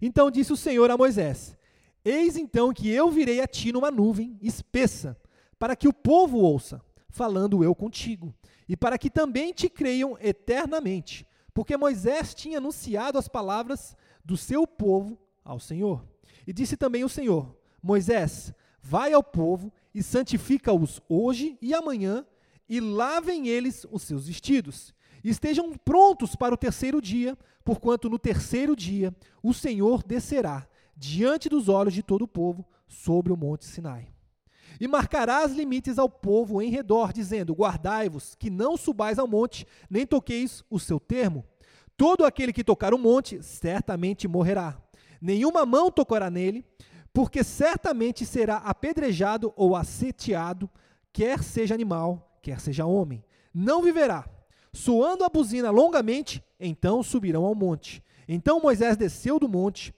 Então 0.00 0.30
disse 0.30 0.52
o 0.52 0.56
Senhor 0.56 0.90
a 0.90 0.96
Moisés: 0.96 1.56
Eis 2.04 2.36
então 2.36 2.72
que 2.72 2.88
eu 2.88 3.10
virei 3.10 3.40
a 3.40 3.46
ti 3.46 3.72
numa 3.72 3.90
nuvem 3.90 4.38
espessa, 4.40 5.20
para 5.58 5.76
que 5.76 5.88
o 5.88 5.92
povo 5.92 6.38
ouça, 6.38 6.80
falando 7.08 7.62
eu 7.62 7.74
contigo 7.74 8.34
e 8.68 8.76
para 8.76 8.98
que 8.98 9.10
também 9.10 9.52
te 9.52 9.68
creiam 9.68 10.16
eternamente, 10.20 11.26
porque 11.56 11.74
Moisés 11.74 12.34
tinha 12.34 12.58
anunciado 12.58 13.16
as 13.16 13.28
palavras 13.28 13.96
do 14.22 14.36
seu 14.36 14.66
povo 14.66 15.18
ao 15.42 15.58
Senhor. 15.58 16.06
E 16.46 16.52
disse 16.52 16.76
também 16.76 17.02
o 17.02 17.08
Senhor: 17.08 17.56
Moisés, 17.82 18.52
vai 18.78 19.14
ao 19.14 19.22
povo 19.22 19.72
e 19.94 20.02
santifica-os 20.02 21.00
hoje 21.08 21.56
e 21.62 21.72
amanhã, 21.72 22.26
e 22.68 22.78
lavem 22.78 23.48
eles 23.48 23.86
os 23.90 24.02
seus 24.02 24.26
vestidos. 24.26 24.94
E 25.24 25.30
estejam 25.30 25.72
prontos 25.72 26.36
para 26.36 26.52
o 26.52 26.58
terceiro 26.58 27.00
dia, 27.00 27.38
porquanto 27.64 28.10
no 28.10 28.18
terceiro 28.18 28.76
dia 28.76 29.16
o 29.42 29.54
Senhor 29.54 30.02
descerá 30.02 30.68
diante 30.94 31.48
dos 31.48 31.70
olhos 31.70 31.94
de 31.94 32.02
todo 32.02 32.20
o 32.20 32.28
povo 32.28 32.66
sobre 32.86 33.32
o 33.32 33.36
monte 33.36 33.64
Sinai. 33.64 34.15
E 34.80 34.86
marcarás 34.86 35.52
limites 35.52 35.98
ao 35.98 36.08
povo 36.08 36.60
em 36.60 36.70
redor, 36.70 37.12
dizendo: 37.12 37.54
Guardai-vos, 37.54 38.34
que 38.34 38.50
não 38.50 38.76
subais 38.76 39.18
ao 39.18 39.26
monte, 39.26 39.66
nem 39.88 40.06
toqueis 40.06 40.62
o 40.70 40.78
seu 40.78 41.00
termo. 41.00 41.44
Todo 41.96 42.24
aquele 42.24 42.52
que 42.52 42.64
tocar 42.64 42.92
o 42.92 42.98
monte, 42.98 43.42
certamente 43.42 44.28
morrerá. 44.28 44.76
Nenhuma 45.20 45.64
mão 45.64 45.90
tocará 45.90 46.30
nele, 46.30 46.64
porque 47.12 47.42
certamente 47.42 48.26
será 48.26 48.56
apedrejado 48.58 49.52
ou 49.56 49.74
asseteado, 49.74 50.68
quer 51.12 51.42
seja 51.42 51.74
animal, 51.74 52.38
quer 52.42 52.60
seja 52.60 52.84
homem. 52.84 53.24
Não 53.54 53.82
viverá. 53.82 54.28
Soando 54.74 55.24
a 55.24 55.28
buzina 55.30 55.70
longamente, 55.70 56.44
então 56.60 57.02
subirão 57.02 57.46
ao 57.46 57.54
monte. 57.54 58.02
Então 58.28 58.60
Moisés 58.60 58.96
desceu 58.98 59.38
do 59.38 59.48
monte 59.48 59.94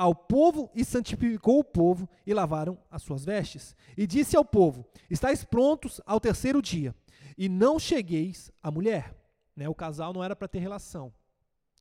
ao 0.00 0.14
povo 0.14 0.70
e 0.74 0.82
santificou 0.82 1.58
o 1.58 1.64
povo 1.64 2.08
e 2.26 2.32
lavaram 2.32 2.78
as 2.90 3.02
suas 3.02 3.22
vestes. 3.22 3.76
E 3.98 4.06
disse 4.06 4.34
ao 4.34 4.42
povo: 4.42 4.86
Estais 5.10 5.44
prontos 5.44 6.00
ao 6.06 6.18
terceiro 6.18 6.62
dia, 6.62 6.94
e 7.36 7.50
não 7.50 7.78
chegueis 7.78 8.50
à 8.62 8.70
mulher. 8.70 9.14
Né, 9.54 9.68
o 9.68 9.74
casal 9.74 10.14
não 10.14 10.24
era 10.24 10.34
para 10.34 10.48
ter 10.48 10.58
relação. 10.58 11.12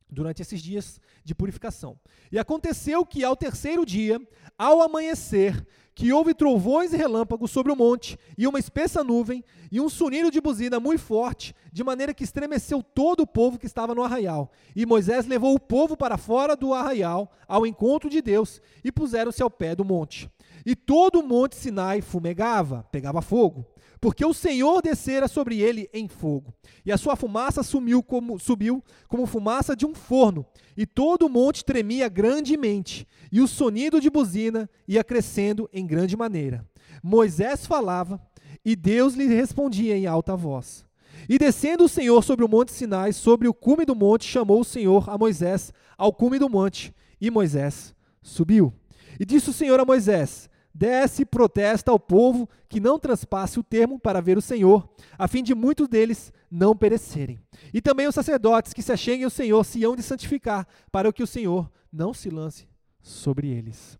Durante 0.09 0.41
esses 0.41 0.61
dias 0.61 0.99
de 1.23 1.35
purificação. 1.35 1.97
E 2.31 2.39
aconteceu 2.39 3.05
que 3.05 3.23
ao 3.23 3.35
terceiro 3.35 3.85
dia, 3.85 4.19
ao 4.57 4.81
amanhecer, 4.81 5.65
que 5.99 6.13
houve 6.13 6.33
trovões 6.33 6.93
e 6.93 6.97
relâmpagos 6.97 7.51
sobre 7.51 7.73
o 7.73 7.75
monte, 7.75 8.17
e 8.37 8.47
uma 8.47 8.57
espessa 8.57 9.03
nuvem, 9.03 9.43
e 9.69 9.81
um 9.81 9.89
sonido 9.89 10.31
de 10.31 10.39
buzina 10.39 10.79
muito 10.79 11.01
forte, 11.01 11.53
de 11.73 11.83
maneira 11.83 12.13
que 12.13 12.23
estremeceu 12.23 12.81
todo 12.81 13.19
o 13.19 13.27
povo 13.27 13.59
que 13.59 13.65
estava 13.65 13.93
no 13.93 14.01
arraial. 14.01 14.49
E 14.75 14.85
Moisés 14.85 15.25
levou 15.25 15.53
o 15.53 15.59
povo 15.59 15.97
para 15.97 16.17
fora 16.17 16.55
do 16.55 16.73
arraial, 16.73 17.29
ao 17.47 17.67
encontro 17.67 18.09
de 18.09 18.21
Deus, 18.21 18.61
e 18.81 18.91
puseram-se 18.91 19.43
ao 19.43 19.49
pé 19.49 19.75
do 19.75 19.83
monte. 19.83 20.31
E 20.65 20.75
todo 20.75 21.19
o 21.19 21.27
monte 21.27 21.55
Sinai 21.55 22.01
fumegava, 22.01 22.85
pegava 22.91 23.21
fogo, 23.21 23.65
porque 24.01 24.25
o 24.25 24.33
Senhor 24.33 24.81
descera 24.81 25.27
sobre 25.27 25.61
ele 25.61 25.89
em 25.93 26.07
fogo, 26.07 26.53
e 26.85 26.91
a 26.91 26.97
sua 26.97 27.15
fumaça 27.15 27.63
sumiu 27.63 28.01
como, 28.01 28.39
subiu 28.39 28.83
como 29.07 29.25
fumaça 29.25 29.75
de 29.75 29.85
um 29.85 29.93
forno, 29.93 30.45
e 30.77 30.85
todo 30.85 31.25
o 31.25 31.29
monte 31.29 31.65
tremia 31.65 32.07
grandemente, 32.07 33.07
e 33.31 33.41
o 33.41 33.47
sonido 33.47 33.99
de 33.99 34.09
buzina 34.09 34.69
ia 34.87 35.03
crescendo 35.03 35.69
em 35.73 35.85
grande 35.85 36.15
maneira. 36.15 36.65
Moisés 37.03 37.65
falava, 37.65 38.21
e 38.63 38.75
Deus 38.75 39.13
lhe 39.13 39.25
respondia 39.27 39.97
em 39.97 40.05
alta 40.05 40.35
voz. 40.35 40.85
E 41.27 41.37
descendo 41.37 41.83
o 41.83 41.89
Senhor 41.89 42.23
sobre 42.23 42.45
o 42.45 42.49
monte 42.49 42.71
Sinai, 42.71 43.13
sobre 43.13 43.47
o 43.47 43.53
cume 43.53 43.85
do 43.85 43.95
monte, 43.95 44.25
chamou 44.25 44.61
o 44.61 44.65
Senhor 44.65 45.09
a 45.09 45.17
Moisés 45.17 45.73
ao 45.97 46.13
cume 46.13 46.39
do 46.39 46.49
monte, 46.49 46.93
e 47.19 47.29
Moisés 47.29 47.93
subiu. 48.21 48.73
E 49.19 49.25
disse 49.25 49.49
o 49.49 49.53
Senhor 49.53 49.79
a 49.79 49.85
Moisés: 49.85 50.48
Desce 50.73 51.23
e 51.23 51.25
protesta 51.25 51.91
ao 51.91 51.99
povo 51.99 52.47
que 52.67 52.79
não 52.79 52.99
transpasse 52.99 53.59
o 53.59 53.63
termo 53.63 53.99
para 53.99 54.21
ver 54.21 54.37
o 54.37 54.41
Senhor, 54.41 54.87
a 55.17 55.27
fim 55.27 55.43
de 55.43 55.55
muitos 55.55 55.87
deles 55.87 56.31
não 56.49 56.75
perecerem. 56.75 57.39
E 57.73 57.81
também 57.81 58.07
os 58.07 58.15
sacerdotes 58.15 58.73
que 58.73 58.81
se 58.81 58.91
acheguem 58.91 59.23
ao 59.23 59.29
Senhor 59.29 59.63
se 59.63 59.83
hão 59.83 59.95
de 59.95 60.03
santificar, 60.03 60.67
para 60.91 61.11
que 61.11 61.23
o 61.23 61.27
Senhor 61.27 61.69
não 61.91 62.13
se 62.13 62.29
lance 62.29 62.67
sobre 63.01 63.47
eles. 63.49 63.97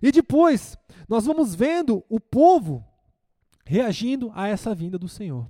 E 0.00 0.10
depois, 0.10 0.76
nós 1.08 1.24
vamos 1.26 1.54
vendo 1.54 2.04
o 2.08 2.20
povo 2.20 2.84
reagindo 3.64 4.30
a 4.34 4.48
essa 4.48 4.74
vinda 4.74 4.98
do 4.98 5.08
Senhor. 5.08 5.48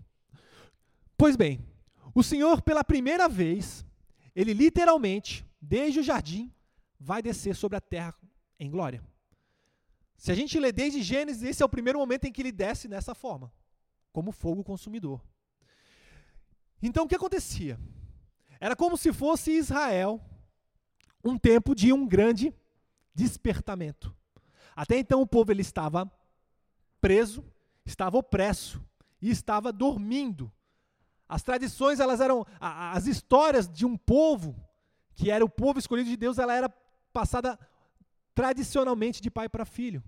Pois 1.17 1.37
bem, 1.37 1.61
o 2.15 2.23
Senhor, 2.23 2.63
pela 2.63 2.83
primeira 2.83 3.29
vez, 3.29 3.85
ele 4.35 4.53
literalmente, 4.53 5.47
desde 5.61 6.01
o 6.01 6.03
jardim, 6.03 6.51
vai 6.99 7.23
descer 7.23 7.55
sobre 7.55 7.77
a 7.77 7.81
terra 7.81 8.15
em 8.59 8.71
glória. 8.71 9.03
Se 10.17 10.33
a 10.33 10.35
gente 10.35 10.59
lê 10.59 10.73
desde 10.73 11.03
Gênesis, 11.03 11.43
esse 11.43 11.63
é 11.63 11.67
o 11.67 11.69
primeiro 11.69 11.99
momento 11.99 12.25
em 12.25 12.33
que 12.33 12.41
ele 12.43 12.53
desce 12.53 12.89
nessa 12.89 13.15
forma, 13.15 13.53
como 14.13 14.33
fogo 14.33 14.65
consumidor. 14.65 15.23
Então 16.83 17.05
o 17.05 17.09
que 17.09 17.15
acontecia? 17.15 17.79
Era 18.59 18.75
como 18.75 18.97
se 18.97 19.13
fosse 19.13 19.53
Israel 19.53 20.21
um 21.23 21.39
tempo 21.39 21.75
de 21.75 21.93
um 21.93 22.07
grande 22.07 22.55
despertamento. 23.15 24.15
Até 24.75 24.97
então 24.99 25.21
o 25.21 25.27
povo 25.27 25.51
ele 25.51 25.63
estava 25.63 26.11
preso, 27.01 27.45
estava 27.85 28.19
opresso 28.19 28.83
e 29.21 29.31
estava 29.31 29.73
dormindo. 29.73 30.53
As 31.29 31.43
tradições, 31.43 31.99
elas 31.99 32.21
eram 32.21 32.47
as 32.61 33.07
histórias 33.07 33.69
de 33.69 33.85
um 33.85 33.97
povo 33.97 34.55
que 35.15 35.31
era 35.31 35.45
o 35.45 35.49
povo 35.49 35.79
escolhido 35.79 36.11
de 36.11 36.17
Deus, 36.17 36.39
ela 36.39 36.55
era 36.55 36.69
passada 37.13 37.59
tradicionalmente 38.37 39.21
de 39.21 39.31
pai 39.31 39.49
para 39.49 39.65
filho. 39.65 40.05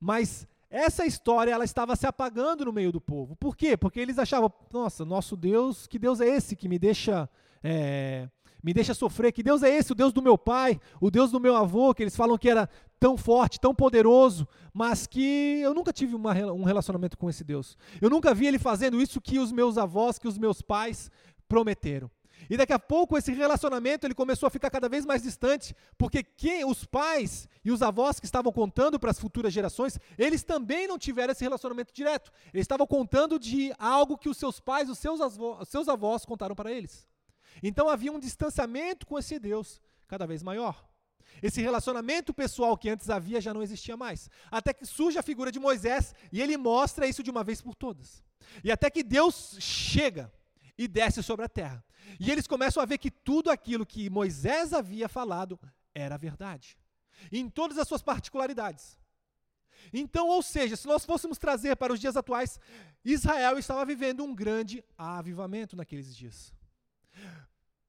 Mas 0.00 0.46
essa 0.70 1.04
história 1.04 1.50
ela 1.50 1.64
estava 1.64 1.96
se 1.96 2.06
apagando 2.06 2.64
no 2.64 2.72
meio 2.72 2.92
do 2.92 3.00
povo. 3.00 3.36
Por 3.36 3.56
quê? 3.56 3.76
Porque 3.76 4.00
eles 4.00 4.18
achavam, 4.18 4.50
nossa, 4.72 5.04
nosso 5.04 5.36
Deus, 5.36 5.86
que 5.88 5.98
Deus 5.98 6.20
é 6.20 6.28
esse 6.28 6.56
que 6.56 6.68
me 6.68 6.78
deixa 6.78 7.28
é, 7.62 8.28
me 8.62 8.72
deixa 8.72 8.94
sofrer? 8.94 9.32
Que 9.32 9.42
Deus 9.42 9.64
é 9.64 9.76
esse? 9.76 9.90
O 9.90 9.94
Deus 9.96 10.12
do 10.12 10.22
meu 10.22 10.38
pai, 10.38 10.80
o 11.00 11.10
Deus 11.10 11.32
do 11.32 11.40
meu 11.40 11.56
avô, 11.56 11.92
que 11.92 12.02
eles 12.04 12.14
falam 12.14 12.38
que 12.38 12.48
era 12.48 12.68
tão 13.00 13.16
forte, 13.16 13.58
tão 13.58 13.74
poderoso, 13.74 14.46
mas 14.72 15.08
que 15.08 15.60
eu 15.60 15.74
nunca 15.74 15.92
tive 15.92 16.14
uma, 16.14 16.32
um 16.52 16.62
relacionamento 16.62 17.18
com 17.18 17.28
esse 17.28 17.42
Deus. 17.42 17.76
Eu 18.00 18.08
nunca 18.08 18.32
vi 18.32 18.46
ele 18.46 18.60
fazendo 18.60 19.02
isso 19.02 19.20
que 19.20 19.40
os 19.40 19.50
meus 19.50 19.76
avós, 19.76 20.20
que 20.20 20.28
os 20.28 20.38
meus 20.38 20.62
pais 20.62 21.10
prometeram. 21.48 22.08
E 22.48 22.56
daqui 22.56 22.72
a 22.72 22.78
pouco 22.78 23.16
esse 23.16 23.32
relacionamento 23.32 24.06
ele 24.06 24.14
começou 24.14 24.46
a 24.46 24.50
ficar 24.50 24.70
cada 24.70 24.88
vez 24.88 25.04
mais 25.04 25.22
distante, 25.22 25.74
porque 25.96 26.22
quem, 26.22 26.64
os 26.64 26.84
pais 26.84 27.48
e 27.64 27.70
os 27.70 27.82
avós 27.82 28.18
que 28.18 28.26
estavam 28.26 28.52
contando 28.52 28.98
para 28.98 29.10
as 29.10 29.18
futuras 29.18 29.52
gerações, 29.52 29.98
eles 30.18 30.42
também 30.42 30.86
não 30.86 30.98
tiveram 30.98 31.32
esse 31.32 31.44
relacionamento 31.44 31.92
direto. 31.92 32.32
Eles 32.52 32.64
estavam 32.64 32.86
contando 32.86 33.38
de 33.38 33.72
algo 33.78 34.18
que 34.18 34.28
os 34.28 34.36
seus 34.36 34.60
pais, 34.60 34.88
os 34.88 34.98
seus, 34.98 35.20
avós, 35.20 35.62
os 35.62 35.68
seus 35.68 35.88
avós 35.88 36.24
contaram 36.24 36.54
para 36.54 36.72
eles. 36.72 37.06
Então 37.62 37.88
havia 37.88 38.12
um 38.12 38.18
distanciamento 38.18 39.06
com 39.06 39.18
esse 39.18 39.38
Deus 39.38 39.80
cada 40.06 40.26
vez 40.26 40.42
maior. 40.42 40.88
Esse 41.40 41.62
relacionamento 41.62 42.34
pessoal 42.34 42.76
que 42.76 42.90
antes 42.90 43.08
havia 43.08 43.40
já 43.40 43.54
não 43.54 43.62
existia 43.62 43.96
mais. 43.96 44.28
Até 44.50 44.72
que 44.72 44.84
surge 44.84 45.18
a 45.18 45.22
figura 45.22 45.50
de 45.50 45.58
Moisés 45.58 46.14
e 46.30 46.42
ele 46.42 46.56
mostra 46.56 47.06
isso 47.06 47.22
de 47.22 47.30
uma 47.30 47.44
vez 47.44 47.62
por 47.62 47.74
todas. 47.74 48.22
E 48.62 48.70
até 48.70 48.90
que 48.90 49.02
Deus 49.02 49.56
chega 49.58 50.32
e 50.76 50.88
desce 50.88 51.22
sobre 51.22 51.44
a 51.44 51.48
terra. 51.48 51.84
E 52.18 52.30
eles 52.30 52.46
começam 52.46 52.82
a 52.82 52.86
ver 52.86 52.98
que 52.98 53.10
tudo 53.10 53.50
aquilo 53.50 53.86
que 53.86 54.10
Moisés 54.10 54.72
havia 54.72 55.08
falado 55.08 55.58
era 55.94 56.16
verdade, 56.16 56.78
em 57.30 57.48
todas 57.48 57.78
as 57.78 57.86
suas 57.86 58.02
particularidades. 58.02 58.98
Então, 59.92 60.28
ou 60.28 60.42
seja, 60.42 60.76
se 60.76 60.86
nós 60.86 61.04
fôssemos 61.04 61.38
trazer 61.38 61.76
para 61.76 61.92
os 61.92 62.00
dias 62.00 62.16
atuais, 62.16 62.60
Israel 63.04 63.58
estava 63.58 63.84
vivendo 63.84 64.22
um 64.22 64.34
grande 64.34 64.84
avivamento 64.96 65.76
naqueles 65.76 66.14
dias. 66.14 66.52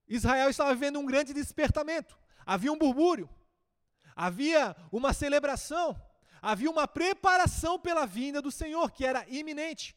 Israel 0.08 0.50
estava 0.50 0.74
vivendo 0.74 1.00
um 1.00 1.06
grande 1.06 1.34
despertamento. 1.34 2.18
Havia 2.46 2.72
um 2.72 2.78
burbúrio, 2.78 3.30
havia 4.16 4.76
uma 4.92 5.14
celebração, 5.14 6.00
havia 6.42 6.70
uma 6.70 6.88
preparação 6.88 7.80
pela 7.80 8.06
vinda 8.06 8.42
do 8.42 8.52
Senhor, 8.52 8.92
que 8.92 9.06
era 9.06 9.26
iminente. 9.30 9.96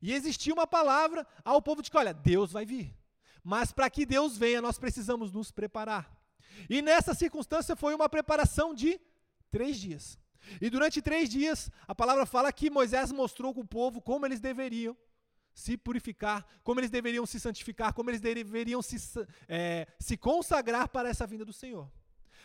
E 0.00 0.12
existia 0.12 0.54
uma 0.54 0.66
palavra 0.66 1.26
ao 1.44 1.60
povo 1.60 1.82
de 1.82 1.90
que, 1.90 1.96
olha, 1.96 2.14
Deus 2.14 2.52
vai 2.52 2.64
vir. 2.64 2.96
Mas 3.48 3.72
para 3.72 3.88
que 3.88 4.04
Deus 4.04 4.36
venha, 4.36 4.60
nós 4.60 4.78
precisamos 4.78 5.32
nos 5.32 5.50
preparar. 5.50 6.14
E 6.68 6.82
nessa 6.82 7.14
circunstância 7.14 7.74
foi 7.74 7.94
uma 7.94 8.06
preparação 8.06 8.74
de 8.74 9.00
três 9.50 9.80
dias. 9.80 10.18
E 10.60 10.68
durante 10.68 11.00
três 11.00 11.30
dias, 11.30 11.70
a 11.86 11.94
palavra 11.94 12.26
fala 12.26 12.52
que 12.52 12.68
Moisés 12.68 13.10
mostrou 13.10 13.54
com 13.54 13.62
o 13.62 13.66
povo 13.66 14.02
como 14.02 14.26
eles 14.26 14.38
deveriam 14.38 14.94
se 15.54 15.78
purificar, 15.78 16.46
como 16.62 16.78
eles 16.78 16.90
deveriam 16.90 17.24
se 17.24 17.40
santificar, 17.40 17.94
como 17.94 18.10
eles 18.10 18.20
deveriam 18.20 18.82
se, 18.82 18.96
é, 19.48 19.86
se 19.98 20.18
consagrar 20.18 20.86
para 20.90 21.08
essa 21.08 21.26
vinda 21.26 21.46
do 21.46 21.52
Senhor. 21.54 21.90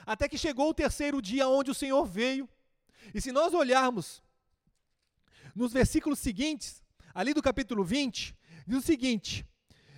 Até 0.05 0.29
que 0.29 0.37
chegou 0.37 0.69
o 0.69 0.73
terceiro 0.73 1.21
dia 1.21 1.49
onde 1.49 1.69
o 1.69 1.75
Senhor 1.75 2.05
veio. 2.05 2.47
E 3.13 3.19
se 3.19 3.33
nós 3.33 3.53
olharmos 3.53 4.23
nos 5.53 5.73
versículos 5.73 6.19
seguintes, 6.19 6.81
ali 7.13 7.33
do 7.33 7.41
capítulo 7.41 7.83
20, 7.83 8.33
diz 8.65 8.77
o 8.77 8.81
seguinte: 8.81 9.45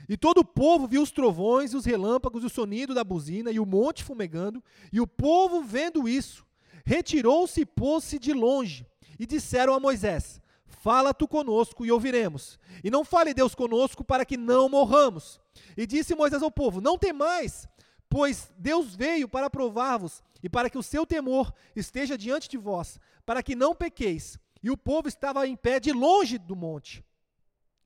E 0.07 0.15
todo 0.15 0.39
o 0.39 0.45
povo 0.45 0.87
viu 0.87 1.01
os 1.01 1.11
trovões, 1.11 1.73
e 1.73 1.75
os 1.75 1.85
relâmpagos, 1.85 2.43
e 2.43 2.45
o 2.45 2.49
sonido 2.49 2.93
da 2.93 3.03
buzina, 3.03 3.51
e 3.51 3.59
o 3.59 3.65
monte 3.65 4.03
fumegando, 4.03 4.63
e 4.91 5.01
o 5.01 5.07
povo, 5.07 5.63
vendo 5.63 6.07
isso, 6.07 6.45
retirou-se 6.85 7.61
e 7.61 7.65
pôs-se 7.65 8.19
de 8.19 8.33
longe, 8.33 8.85
e 9.19 9.25
disseram 9.25 9.73
a 9.73 9.79
Moisés: 9.79 10.39
Fala 10.85 11.13
tu 11.13 11.27
conosco 11.27 11.83
e 11.83 11.91
ouviremos. 11.91 12.59
E 12.83 12.91
não 12.91 13.03
fale 13.03 13.33
Deus 13.33 13.55
conosco 13.55 14.03
para 14.03 14.23
que 14.23 14.37
não 14.37 14.69
morramos. 14.69 15.39
E 15.75 15.87
disse 15.87 16.13
Moisés 16.13 16.43
ao 16.43 16.51
povo: 16.51 16.79
Não 16.79 16.97
temais, 16.97 17.67
pois 18.07 18.51
Deus 18.57 18.95
veio 18.95 19.27
para 19.27 19.49
provar-vos 19.49 20.23
e 20.43 20.49
para 20.49 20.69
que 20.69 20.77
o 20.77 20.83
seu 20.83 21.05
temor 21.05 21.51
esteja 21.75 22.15
diante 22.15 22.47
de 22.47 22.57
vós, 22.57 22.99
para 23.25 23.41
que 23.41 23.55
não 23.55 23.73
pequeis. 23.73 24.37
E 24.61 24.69
o 24.69 24.77
povo 24.77 25.07
estava 25.07 25.47
em 25.47 25.55
pé 25.55 25.79
de 25.79 25.91
longe 25.91 26.37
do 26.37 26.55
monte. 26.55 27.03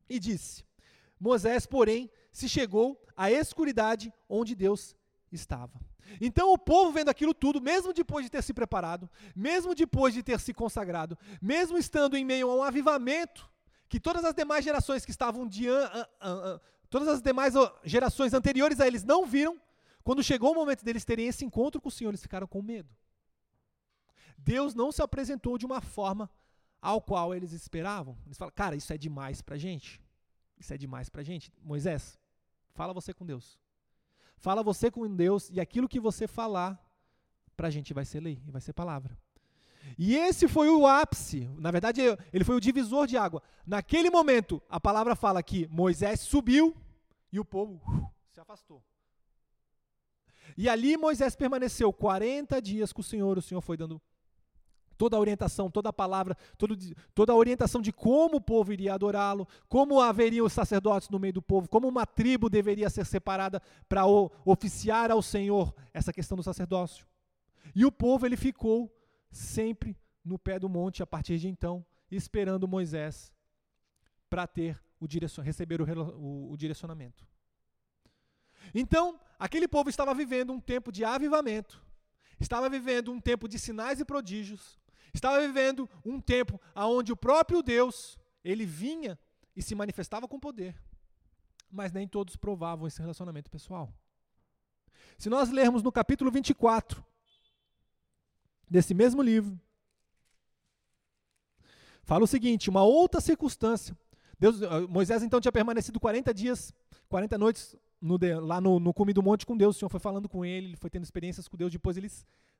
E 0.09 0.19
disse: 0.19 0.65
Moisés, 1.19 1.65
porém, 1.65 2.09
se 2.31 2.47
chegou 2.47 3.01
à 3.15 3.29
escuridade 3.31 4.13
onde 4.27 4.55
Deus 4.55 4.95
estava. 5.31 5.79
Então 6.19 6.51
o 6.51 6.57
povo 6.57 6.91
vendo 6.91 7.09
aquilo 7.09 7.33
tudo, 7.33 7.61
mesmo 7.61 7.93
depois 7.93 8.25
de 8.25 8.31
ter 8.31 8.41
se 8.41 8.53
preparado, 8.53 9.09
mesmo 9.35 9.75
depois 9.75 10.13
de 10.13 10.23
ter 10.23 10.39
se 10.39 10.53
consagrado, 10.53 11.17
mesmo 11.41 11.77
estando 11.77 12.17
em 12.17 12.25
meio 12.25 12.49
a 12.49 12.55
um 12.55 12.63
avivamento, 12.63 13.47
que 13.87 13.99
todas 13.99 14.23
as 14.23 14.33
demais 14.33 14.63
gerações 14.63 15.05
que 15.05 15.11
estavam 15.11 15.47
de 15.47 15.67
todas 16.89 17.07
as 17.07 17.21
demais 17.21 17.53
gerações 17.83 18.33
anteriores 18.33 18.79
a 18.79 18.87
eles 18.87 19.03
não 19.03 19.25
viram, 19.25 19.59
quando 20.03 20.23
chegou 20.23 20.51
o 20.51 20.55
momento 20.55 20.83
deles 20.83 21.05
terem 21.05 21.27
esse 21.27 21.45
encontro 21.45 21.79
com 21.79 21.89
o 21.89 21.91
Senhor, 21.91 22.09
eles 22.09 22.21
ficaram 22.21 22.47
com 22.47 22.61
medo. 22.61 22.89
Deus 24.35 24.73
não 24.73 24.91
se 24.91 25.01
apresentou 25.01 25.57
de 25.57 25.65
uma 25.65 25.81
forma 25.81 26.29
ao 26.81 27.01
qual 27.01 27.35
eles 27.35 27.51
esperavam. 27.51 28.17
Eles 28.25 28.37
falam, 28.37 28.53
cara, 28.55 28.75
isso 28.75 28.91
é 28.91 28.97
demais 28.97 29.41
para 29.41 29.57
gente. 29.57 30.01
Isso 30.59 30.73
é 30.73 30.77
demais 30.77 31.09
para 31.09 31.23
gente. 31.23 31.51
Moisés, 31.63 32.19
fala 32.73 32.93
você 32.93 33.13
com 33.13 33.25
Deus. 33.25 33.57
Fala 34.35 34.61
você 34.61 34.91
com 34.91 35.07
Deus 35.13 35.49
e 35.49 35.59
aquilo 35.59 35.87
que 35.87 35.99
você 35.99 36.27
falar 36.27 36.79
para 37.55 37.67
a 37.67 37.71
gente 37.71 37.93
vai 37.93 38.05
ser 38.05 38.19
lei, 38.19 38.41
vai 38.47 38.61
ser 38.61 38.73
palavra. 38.73 39.17
E 39.97 40.15
esse 40.15 40.47
foi 40.47 40.69
o 40.69 40.85
ápice, 40.85 41.49
na 41.57 41.71
verdade, 41.71 42.01
ele 42.31 42.43
foi 42.43 42.55
o 42.55 42.59
divisor 42.59 43.07
de 43.07 43.17
água. 43.17 43.41
Naquele 43.65 44.09
momento, 44.09 44.61
a 44.69 44.79
palavra 44.79 45.15
fala 45.15 45.41
que 45.41 45.67
Moisés 45.67 46.19
subiu 46.21 46.75
e 47.31 47.39
o 47.39 47.45
povo 47.45 47.81
uh, 47.87 48.09
se 48.31 48.39
afastou. 48.39 48.83
E 50.57 50.67
ali 50.69 50.97
Moisés 50.97 51.35
permaneceu 51.35 51.91
40 51.91 52.61
dias 52.61 52.93
com 52.93 53.01
o 53.01 53.03
Senhor, 53.03 53.37
o 53.37 53.41
Senhor 53.41 53.61
foi 53.61 53.77
dando 53.77 54.01
toda 54.99 55.15
a 55.15 55.19
orientação, 55.19 55.71
toda 55.71 55.87
a 55.87 55.93
palavra, 55.93 56.35
todo, 56.57 56.77
toda 57.15 57.31
a 57.31 57.35
orientação 57.35 57.81
de 57.81 57.93
como 57.93 58.35
o 58.35 58.41
povo 58.41 58.73
iria 58.73 58.93
adorá-lo, 58.93 59.47
como 59.69 60.01
haveriam 60.01 60.45
os 60.45 60.51
sacerdotes 60.51 61.07
no 61.07 61.17
meio 61.17 61.35
do 61.35 61.41
povo, 61.41 61.69
como 61.69 61.87
uma 61.87 62.05
tribo 62.05 62.49
deveria 62.49 62.89
ser 62.89 63.05
separada 63.05 63.61
para 63.87 64.05
oficiar 64.05 65.09
ao 65.09 65.21
Senhor 65.21 65.73
essa 65.93 66.11
questão 66.11 66.35
do 66.35 66.43
sacerdócio. 66.43 67.07
E 67.73 67.85
o 67.85 67.91
povo 67.91 68.25
ele 68.25 68.35
ficou 68.35 68.93
sempre 69.31 69.97
no 70.21 70.37
pé 70.37 70.59
do 70.59 70.67
monte 70.67 71.01
a 71.01 71.07
partir 71.07 71.37
de 71.37 71.47
então, 71.47 71.85
esperando 72.11 72.67
Moisés 72.67 73.31
para 74.29 74.45
ter 74.45 74.77
o 74.99 75.07
direcion, 75.07 75.41
receber 75.41 75.81
o, 75.81 75.85
o, 76.17 76.51
o 76.51 76.57
direcionamento. 76.57 77.25
Então, 78.75 79.17
aquele 79.39 79.65
povo 79.65 79.89
estava 79.89 80.13
vivendo 80.13 80.51
um 80.51 80.59
tempo 80.59 80.91
de 80.91 81.05
avivamento, 81.05 81.81
estava 82.37 82.69
vivendo 82.69 83.13
um 83.13 83.21
tempo 83.21 83.47
de 83.47 83.57
sinais 83.57 84.01
e 84.01 84.05
prodígios, 84.05 84.77
Estava 85.13 85.39
vivendo 85.41 85.89
um 86.05 86.19
tempo 86.19 86.59
onde 86.75 87.11
o 87.11 87.17
próprio 87.17 87.61
Deus, 87.61 88.17
ele 88.43 88.65
vinha 88.65 89.17
e 89.55 89.61
se 89.61 89.75
manifestava 89.75 90.27
com 90.27 90.39
poder. 90.39 90.75
Mas 91.71 91.91
nem 91.91 92.07
todos 92.07 92.35
provavam 92.35 92.87
esse 92.87 92.99
relacionamento 92.99 93.49
pessoal. 93.49 93.93
Se 95.17 95.29
nós 95.29 95.49
lermos 95.49 95.83
no 95.83 95.91
capítulo 95.91 96.31
24 96.31 97.03
desse 98.69 98.93
mesmo 98.93 99.21
livro, 99.21 99.59
fala 102.03 102.23
o 102.23 102.27
seguinte: 102.27 102.69
uma 102.69 102.83
outra 102.83 103.19
circunstância. 103.19 103.97
Deus, 104.39 104.61
eh, 104.61 104.79
Moisés 104.87 105.21
então 105.21 105.41
tinha 105.41 105.51
permanecido 105.51 105.99
40 105.99 106.33
dias, 106.33 106.73
40 107.09 107.37
noites 107.37 107.75
no, 108.01 108.17
lá 108.41 108.61
no, 108.61 108.79
no 108.79 108.93
cume 108.93 109.11
do 109.11 109.21
monte 109.21 109.45
com 109.45 109.57
Deus. 109.57 109.75
O 109.75 109.79
Senhor 109.79 109.89
foi 109.89 109.99
falando 109.99 110.29
com 110.29 110.45
ele, 110.45 110.67
ele 110.67 110.77
foi 110.77 110.89
tendo 110.89 111.03
experiências 111.03 111.47
com 111.47 111.57
Deus. 111.57 111.71
Depois 111.71 111.97
ele 111.97 112.09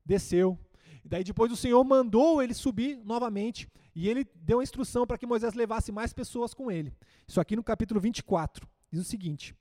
desceu. 0.06 0.60
E 1.04 1.10
daí 1.10 1.24
depois 1.24 1.52
o 1.52 1.56
Senhor 1.56 1.84
mandou 1.84 2.42
ele 2.42 2.54
subir 2.54 2.98
novamente 3.04 3.68
e 3.96 4.08
ele 4.08 4.28
deu 4.36 4.60
a 4.60 4.64
instrução 4.64 5.06
para 5.06 5.18
que 5.18 5.26
Moisés 5.26 5.54
levasse 5.54 5.92
mais 5.92 6.14
pessoas 6.14 6.54
com 6.54 6.72
ele. 6.72 6.94
Isso 7.28 7.40
aqui 7.40 7.56
no 7.56 7.64
capítulo 7.64 8.00
24 8.00 8.68
diz 8.92 9.02
o 9.02 9.04
seguinte: 9.04 9.56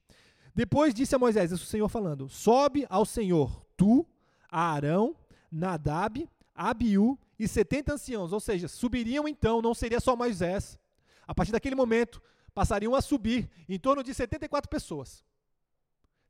Depois 0.54 0.94
disse 0.94 1.14
a 1.14 1.18
Moisés, 1.18 1.52
isso 1.52 1.64
o 1.64 1.66
Senhor 1.66 1.88
falando: 1.88 2.28
Sobe 2.28 2.86
ao 2.88 3.04
Senhor, 3.04 3.64
tu, 3.76 4.06
Arão, 4.50 5.16
Nadab, 5.50 6.28
Abiú 6.54 7.18
e 7.38 7.46
setenta 7.46 7.94
anciãos, 7.94 8.32
ou 8.32 8.40
seja, 8.40 8.66
subiriam 8.68 9.28
então, 9.28 9.62
não 9.62 9.74
seria 9.74 10.00
só 10.00 10.16
Moisés. 10.16 10.78
A 11.26 11.34
partir 11.34 11.52
daquele 11.52 11.74
momento, 11.74 12.22
passariam 12.54 12.94
a 12.94 13.00
subir 13.00 13.48
em 13.68 13.78
torno 13.78 14.02
de 14.02 14.12
74 14.12 14.68
pessoas. 14.68 15.22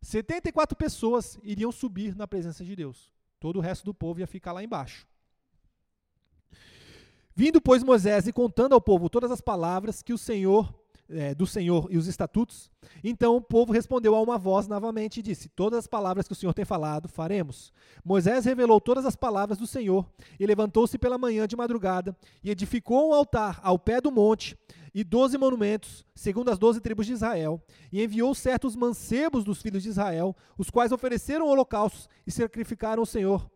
74 0.02 0.76
pessoas 0.76 1.38
iriam 1.42 1.72
subir 1.72 2.14
na 2.14 2.26
presença 2.26 2.64
de 2.64 2.76
Deus. 2.76 3.10
Todo 3.40 3.56
o 3.56 3.60
resto 3.60 3.84
do 3.84 3.94
povo 3.94 4.20
ia 4.20 4.26
ficar 4.26 4.52
lá 4.52 4.62
embaixo. 4.62 5.06
Vindo, 7.34 7.60
pois, 7.60 7.84
Moisés 7.84 8.26
e 8.26 8.32
contando 8.32 8.72
ao 8.72 8.80
povo 8.80 9.08
todas 9.08 9.30
as 9.30 9.40
palavras 9.40 10.02
que 10.02 10.12
o 10.12 10.18
Senhor, 10.18 10.74
é, 11.08 11.34
do 11.36 11.46
Senhor 11.46 11.86
e 11.88 11.96
os 11.96 12.08
estatutos, 12.08 12.68
então 13.02 13.36
o 13.36 13.40
povo 13.40 13.72
respondeu 13.72 14.16
a 14.16 14.20
uma 14.20 14.36
voz 14.36 14.66
novamente 14.66 15.20
e 15.20 15.22
disse: 15.22 15.48
Todas 15.48 15.78
as 15.78 15.86
palavras 15.86 16.26
que 16.26 16.32
o 16.32 16.36
Senhor 16.36 16.52
tem 16.52 16.64
falado, 16.64 17.08
faremos. 17.08 17.72
Moisés 18.04 18.44
revelou 18.44 18.80
todas 18.80 19.06
as 19.06 19.14
palavras 19.14 19.56
do 19.56 19.68
Senhor 19.68 20.04
e 20.38 20.44
levantou-se 20.44 20.98
pela 20.98 21.16
manhã 21.16 21.46
de 21.46 21.54
madrugada 21.54 22.16
e 22.42 22.50
edificou 22.50 23.10
um 23.10 23.14
altar 23.14 23.60
ao 23.62 23.78
pé 23.78 24.00
do 24.00 24.10
monte 24.10 24.56
e 24.98 25.04
doze 25.04 25.38
monumentos, 25.38 26.04
segundo 26.12 26.50
as 26.50 26.58
doze 26.58 26.80
tribos 26.80 27.06
de 27.06 27.12
Israel, 27.12 27.62
e 27.92 28.02
enviou 28.02 28.34
certos 28.34 28.74
mancebos 28.74 29.44
dos 29.44 29.62
filhos 29.62 29.84
de 29.84 29.90
Israel, 29.90 30.34
os 30.58 30.70
quais 30.70 30.90
ofereceram 30.90 31.46
holocaustos 31.46 32.08
e 32.26 32.32
sacrificaram 32.32 33.02
ao 33.02 33.06
Senhor 33.06 33.48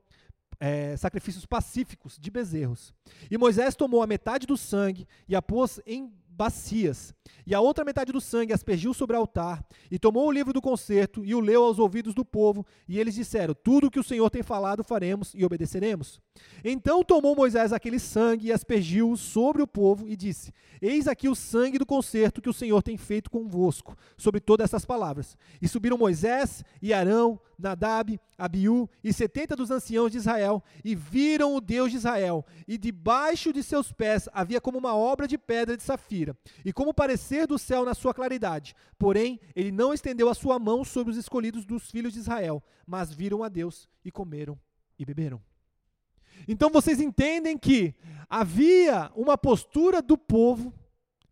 é, 0.61 0.97
sacrifícios 0.97 1.45
pacíficos 1.45 2.17
de 2.17 2.31
bezerros. 2.31 2.95
E 3.29 3.37
Moisés 3.37 3.75
tomou 3.75 4.01
a 4.05 4.07
metade 4.07 4.47
do 4.47 4.57
sangue 4.57 5.09
e 5.27 5.35
a 5.35 5.43
pôs 5.43 5.81
em 5.85 6.13
bacias, 6.37 7.15
e 7.47 7.55
a 7.55 7.61
outra 7.61 7.85
metade 7.85 8.13
do 8.13 8.21
sangue 8.21 8.53
aspergiu 8.53 8.95
sobre 8.95 9.17
o 9.17 9.19
altar, 9.19 9.65
e 9.91 9.99
tomou 9.99 10.27
o 10.27 10.33
livro 10.33 10.53
do 10.53 10.61
concerto 10.61 11.25
e 11.25 11.35
o 11.35 11.41
leu 11.41 11.65
aos 11.65 11.79
ouvidos 11.79 12.15
do 12.15 12.25
povo, 12.25 12.65
e 12.89 12.99
eles 12.99 13.15
disseram: 13.15 13.55
Tudo 13.55 13.87
o 13.87 13.91
que 13.91 14.01
o 14.01 14.05
Senhor 14.05 14.31
tem 14.31 14.43
falado 14.43 14.85
faremos 14.85 15.33
e 15.35 15.45
obedeceremos. 15.45 16.21
Então 16.65 17.03
tomou 17.03 17.37
Moisés 17.37 17.73
aquele 17.73 17.99
sangue 17.99 18.49
e 18.49 18.53
aspergiu-o 18.53 19.17
sobre 19.17 19.63
o 19.63 19.67
povo, 19.67 20.09
e 20.09 20.17
disse: 20.17 20.53
Eis 20.81 21.09
aqui 21.09 21.29
o 21.29 21.35
sangue 21.35 21.79
do 21.79 21.87
concerto 21.87 22.41
que 22.41 22.51
o 22.51 22.55
Senhor 22.55 22.83
tem 22.83 22.97
feito 22.97 23.31
convosco, 23.31 23.97
sobre 24.17 24.41
todas 24.41 24.65
essas 24.65 24.85
palavras. 24.85 25.37
E 25.61 25.69
subiram 25.69 25.99
Moisés 25.99 26.65
e 26.81 26.93
Arão, 26.93 27.41
Nadab, 27.59 28.19
Abiú 28.37 28.89
e 29.05 29.13
setenta 29.13 29.55
dos 29.55 29.71
anciãos 29.71 30.11
de 30.11 30.19
Israel, 30.19 30.63
e 30.85 30.95
viram 30.95 31.55
o 31.55 31.61
Deus 31.61 31.91
de 31.91 31.97
Israel, 31.97 32.45
e 32.67 32.77
debaixo 32.77 33.53
de 33.53 33.63
seus 33.63 33.93
pés 33.93 34.29
havia 34.33 34.61
como 34.61 34.79
uma 34.79 34.97
obra 34.97 35.29
de 35.29 35.39
pedra 35.39 35.77
de 35.77 35.83
safira, 35.83 36.22
e 36.65 36.73
como 36.73 36.95
parecer 36.95 37.47
do 37.47 37.59
céu 37.59 37.85
na 37.85 37.95
sua 37.95 38.15
claridade. 38.15 38.75
Porém, 38.99 39.41
ele 39.55 39.73
não 39.73 39.93
estendeu 39.93 40.29
a 40.29 40.35
sua 40.35 40.59
mão 40.59 40.85
sobre 40.85 41.11
os 41.11 41.17
escolhidos 41.17 41.65
dos 41.65 41.91
filhos 41.91 42.13
de 42.13 42.21
Israel, 42.21 42.63
mas 42.87 43.13
viram 43.13 43.43
a 43.43 43.49
Deus 43.49 43.89
e 44.05 44.11
comeram 44.11 44.59
e 44.99 45.05
beberam. 45.05 45.41
Então 46.47 46.71
vocês 46.71 47.01
entendem 47.01 47.57
que 47.59 47.95
havia 48.29 49.11
uma 49.15 49.37
postura 49.37 50.01
do 50.03 50.17
povo 50.17 50.73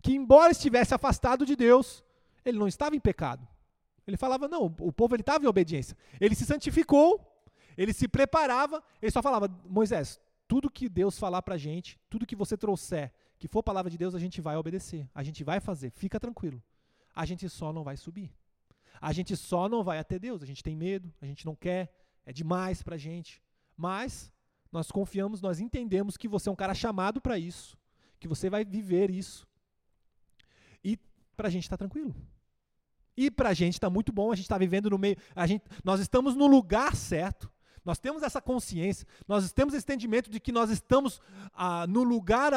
que, 0.03 0.13
embora 0.15 0.53
estivesse 0.53 0.95
afastado 0.95 1.45
de 1.45 1.57
Deus, 1.57 2.05
ele 2.45 2.59
não 2.59 2.69
estava 2.69 2.97
em 2.97 3.01
pecado. 3.01 3.47
Ele 4.07 4.17
falava, 4.17 4.49
não, 4.49 4.65
o 4.65 4.93
povo 4.93 5.15
ele 5.15 5.23
estava 5.23 5.45
em 5.45 5.49
obediência. 5.49 5.97
Ele 6.21 6.35
se 6.35 6.45
santificou, 6.45 7.21
ele 7.77 7.93
se 7.93 8.09
preparava, 8.09 8.83
ele 9.01 9.13
só 9.13 9.23
falava, 9.23 9.49
Moisés, 9.65 10.21
tudo 10.49 10.71
que 10.71 10.89
Deus 10.89 11.19
falar 11.19 11.43
para 11.43 11.55
a 11.55 11.59
gente, 11.59 11.99
tudo 12.09 12.27
que 12.27 12.35
você 12.35 12.57
trouxer, 12.57 13.13
que 13.41 13.49
for 13.49 13.63
palavra 13.63 13.91
de 13.91 13.97
Deus, 13.97 14.15
a 14.15 14.19
gente 14.19 14.39
vai 14.43 14.55
obedecer, 14.57 15.09
a 15.15 15.23
gente 15.23 15.43
vai 15.43 15.61
fazer, 15.61 15.91
fica 15.91 16.21
tranquilo. 16.21 16.63
A 17.15 17.25
gente 17.25 17.49
só 17.49 17.73
não 17.73 17.83
vai 17.83 17.97
subir. 17.97 18.31
A 19.01 19.15
gente 19.15 19.35
só 19.35 19.67
não 19.67 19.83
vai 19.83 19.99
até 19.99 20.19
Deus, 20.19 20.43
a 20.43 20.47
gente 20.47 20.63
tem 20.63 20.77
medo, 20.77 21.11
a 21.23 21.27
gente 21.27 21.47
não 21.47 21.57
quer, 21.57 21.91
é 22.27 22.35
demais 22.35 22.83
para 22.83 22.97
a 22.97 22.99
gente. 22.99 23.43
Mas 23.75 24.31
nós 24.71 24.91
confiamos, 24.91 25.41
nós 25.41 25.59
entendemos 25.59 26.19
que 26.19 26.29
você 26.29 26.51
é 26.51 26.53
um 26.53 26.57
cara 26.57 26.75
chamado 26.75 27.19
para 27.19 27.39
isso, 27.39 27.79
que 28.19 28.29
você 28.29 28.51
vai 28.51 28.63
viver 28.63 29.11
isso. 29.11 29.49
E 30.85 30.99
para 31.35 31.49
a 31.49 31.51
gente 31.51 31.63
está 31.63 31.79
tranquilo. 31.79 32.15
E 33.17 33.31
para 33.31 33.49
a 33.49 33.55
gente 33.55 33.73
está 33.73 33.89
muito 33.89 34.13
bom, 34.13 34.31
a 34.31 34.37
gente 34.37 34.45
está 34.45 34.59
vivendo 34.59 34.91
no 34.91 34.99
meio, 34.99 35.17
a 35.35 35.47
gente, 35.47 35.65
nós 35.83 35.99
estamos 35.99 36.37
no 36.37 36.47
lugar 36.47 36.95
certo, 36.95 37.51
nós 37.85 37.99
temos 37.99 38.23
essa 38.23 38.41
consciência, 38.41 39.07
nós 39.27 39.53
temos 39.53 39.75
esse 39.75 39.85
entendimento 39.85 40.31
de 40.31 40.39
que 40.39 40.53
nós 40.53 40.71
estamos 40.71 41.21
ah, 41.55 41.87
no 41.87 42.03
lugar 42.03 42.53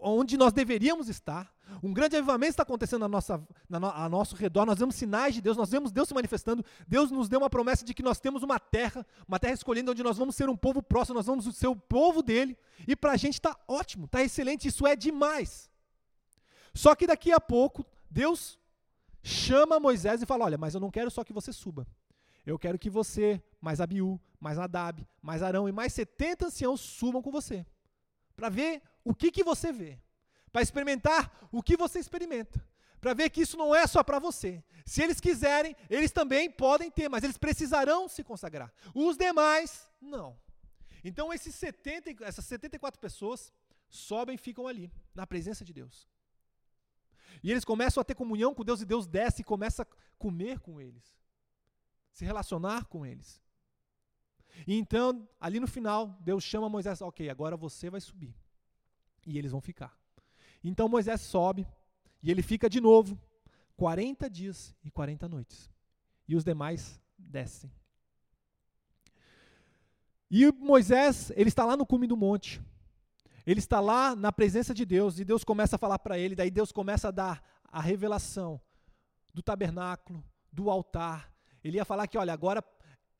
onde 0.00 0.36
nós 0.36 0.52
deveríamos 0.52 1.08
estar. 1.08 1.52
Um 1.82 1.92
grande 1.92 2.16
avivamento 2.16 2.50
está 2.50 2.62
acontecendo 2.62 3.00
na 3.00 3.08
nossa, 3.08 3.42
na 3.68 3.80
no, 3.80 3.86
a 3.88 4.08
nosso 4.08 4.36
redor, 4.36 4.66
nós 4.66 4.78
vemos 4.78 4.94
sinais 4.94 5.34
de 5.34 5.40
Deus, 5.40 5.56
nós 5.56 5.70
vemos 5.70 5.90
Deus 5.90 6.08
se 6.08 6.14
manifestando, 6.14 6.64
Deus 6.86 7.10
nos 7.10 7.28
deu 7.28 7.40
uma 7.40 7.50
promessa 7.50 7.84
de 7.84 7.94
que 7.94 8.02
nós 8.02 8.20
temos 8.20 8.42
uma 8.42 8.58
terra, 8.60 9.06
uma 9.26 9.38
terra 9.38 9.54
escolhida 9.54 9.90
onde 9.90 10.02
nós 10.02 10.18
vamos 10.18 10.36
ser 10.36 10.48
um 10.48 10.56
povo 10.56 10.82
próximo, 10.82 11.16
nós 11.16 11.26
vamos 11.26 11.56
ser 11.56 11.68
o 11.68 11.76
povo 11.76 12.22
dele, 12.22 12.56
e 12.86 12.94
para 12.94 13.12
a 13.12 13.16
gente 13.16 13.34
está 13.34 13.56
ótimo, 13.66 14.04
está 14.04 14.22
excelente, 14.22 14.68
isso 14.68 14.86
é 14.86 14.94
demais. 14.94 15.70
Só 16.74 16.94
que 16.94 17.06
daqui 17.06 17.32
a 17.32 17.40
pouco, 17.40 17.84
Deus 18.10 18.58
chama 19.22 19.80
Moisés 19.80 20.22
e 20.22 20.26
fala: 20.26 20.44
Olha, 20.44 20.58
mas 20.58 20.74
eu 20.74 20.80
não 20.80 20.90
quero 20.90 21.10
só 21.10 21.22
que 21.24 21.32
você 21.32 21.52
suba. 21.52 21.86
Eu 22.44 22.58
quero 22.58 22.78
que 22.78 22.90
você, 22.90 23.42
mais 23.60 23.80
Abiú, 23.80 24.20
mais 24.40 24.58
Nadab, 24.58 25.06
mais 25.20 25.42
Arão 25.42 25.68
e 25.68 25.72
mais 25.72 25.92
70 25.92 26.46
anciãos 26.46 26.80
subam 26.80 27.22
com 27.22 27.30
você. 27.30 27.64
Para 28.34 28.48
ver 28.48 28.82
o 29.04 29.14
que, 29.14 29.30
que 29.30 29.44
você 29.44 29.72
vê. 29.72 30.00
Para 30.50 30.62
experimentar 30.62 31.48
o 31.52 31.62
que 31.62 31.76
você 31.76 31.98
experimenta. 31.98 32.64
Para 33.00 33.14
ver 33.14 33.30
que 33.30 33.40
isso 33.40 33.56
não 33.56 33.74
é 33.74 33.86
só 33.86 34.02
para 34.02 34.18
você. 34.18 34.62
Se 34.84 35.02
eles 35.02 35.20
quiserem, 35.20 35.76
eles 35.88 36.10
também 36.10 36.50
podem 36.50 36.90
ter, 36.90 37.08
mas 37.08 37.24
eles 37.24 37.38
precisarão 37.38 38.08
se 38.08 38.22
consagrar. 38.22 38.72
Os 38.94 39.16
demais, 39.16 39.88
não. 40.00 40.36
Então 41.04 41.32
esses 41.32 41.54
70, 41.54 42.24
essas 42.24 42.44
74 42.44 43.00
pessoas 43.00 43.52
sobem 43.88 44.34
e 44.34 44.38
ficam 44.38 44.66
ali, 44.66 44.90
na 45.14 45.26
presença 45.26 45.64
de 45.64 45.72
Deus. 45.72 46.08
E 47.42 47.50
eles 47.50 47.64
começam 47.64 48.00
a 48.00 48.04
ter 48.04 48.14
comunhão 48.14 48.54
com 48.54 48.64
Deus 48.64 48.80
e 48.80 48.86
Deus 48.86 49.06
desce 49.06 49.42
e 49.42 49.44
começa 49.44 49.82
a 49.82 49.86
comer 50.18 50.60
com 50.60 50.80
eles, 50.80 51.16
se 52.12 52.24
relacionar 52.24 52.86
com 52.86 53.04
eles. 53.04 53.42
E 54.66 54.74
então, 54.76 55.26
ali 55.40 55.58
no 55.58 55.66
final, 55.66 56.18
Deus 56.20 56.44
chama 56.44 56.68
Moisés, 56.68 57.00
ok, 57.00 57.28
agora 57.28 57.56
você 57.56 57.88
vai 57.90 58.00
subir. 58.00 58.34
E 59.26 59.38
eles 59.38 59.52
vão 59.52 59.60
ficar. 59.60 59.96
Então 60.62 60.88
Moisés 60.88 61.20
sobe 61.22 61.66
e 62.22 62.30
ele 62.30 62.42
fica 62.42 62.68
de 62.68 62.80
novo 62.80 63.18
40 63.76 64.30
dias 64.30 64.74
e 64.84 64.90
40 64.90 65.28
noites. 65.28 65.70
E 66.28 66.36
os 66.36 66.44
demais 66.44 67.00
descem. 67.18 67.72
E 70.30 70.50
Moisés, 70.52 71.30
ele 71.34 71.48
está 71.48 71.64
lá 71.64 71.76
no 71.76 71.84
cume 71.84 72.06
do 72.06 72.16
monte. 72.16 72.62
Ele 73.44 73.58
está 73.58 73.80
lá 73.80 74.14
na 74.14 74.32
presença 74.32 74.72
de 74.72 74.84
Deus 74.84 75.18
e 75.18 75.24
Deus 75.24 75.42
começa 75.42 75.76
a 75.76 75.78
falar 75.78 75.98
para 75.98 76.16
ele, 76.16 76.36
daí 76.36 76.50
Deus 76.50 76.70
começa 76.70 77.08
a 77.08 77.10
dar 77.10 77.42
a 77.64 77.80
revelação 77.80 78.60
do 79.34 79.42
tabernáculo, 79.42 80.24
do 80.52 80.70
altar. 80.70 81.31
Ele 81.62 81.76
ia 81.76 81.84
falar 81.84 82.06
que, 82.06 82.18
olha, 82.18 82.32
agora 82.32 82.64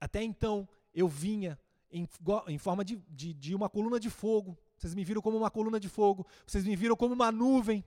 Até 0.00 0.22
então 0.22 0.68
eu 0.92 1.09
vinha 1.09 1.59
em, 1.90 2.09
em 2.48 2.59
forma 2.59 2.85
de, 2.85 2.96
de, 3.09 3.33
de 3.35 3.55
uma 3.55 3.68
coluna 3.68 4.00
de 4.00 4.11
fogo. 4.11 4.59
Vocês 4.76 4.94
me 4.94 5.05
viram 5.05 5.22
como 5.22 5.37
uma 5.37 5.50
coluna 5.50 5.78
de 5.78 5.88
fogo. 5.88 6.26
Vocês 6.46 6.64
me 6.64 6.74
viram 6.74 6.96
como 6.96 7.14
uma 7.14 7.31
nuvem. 7.31 7.85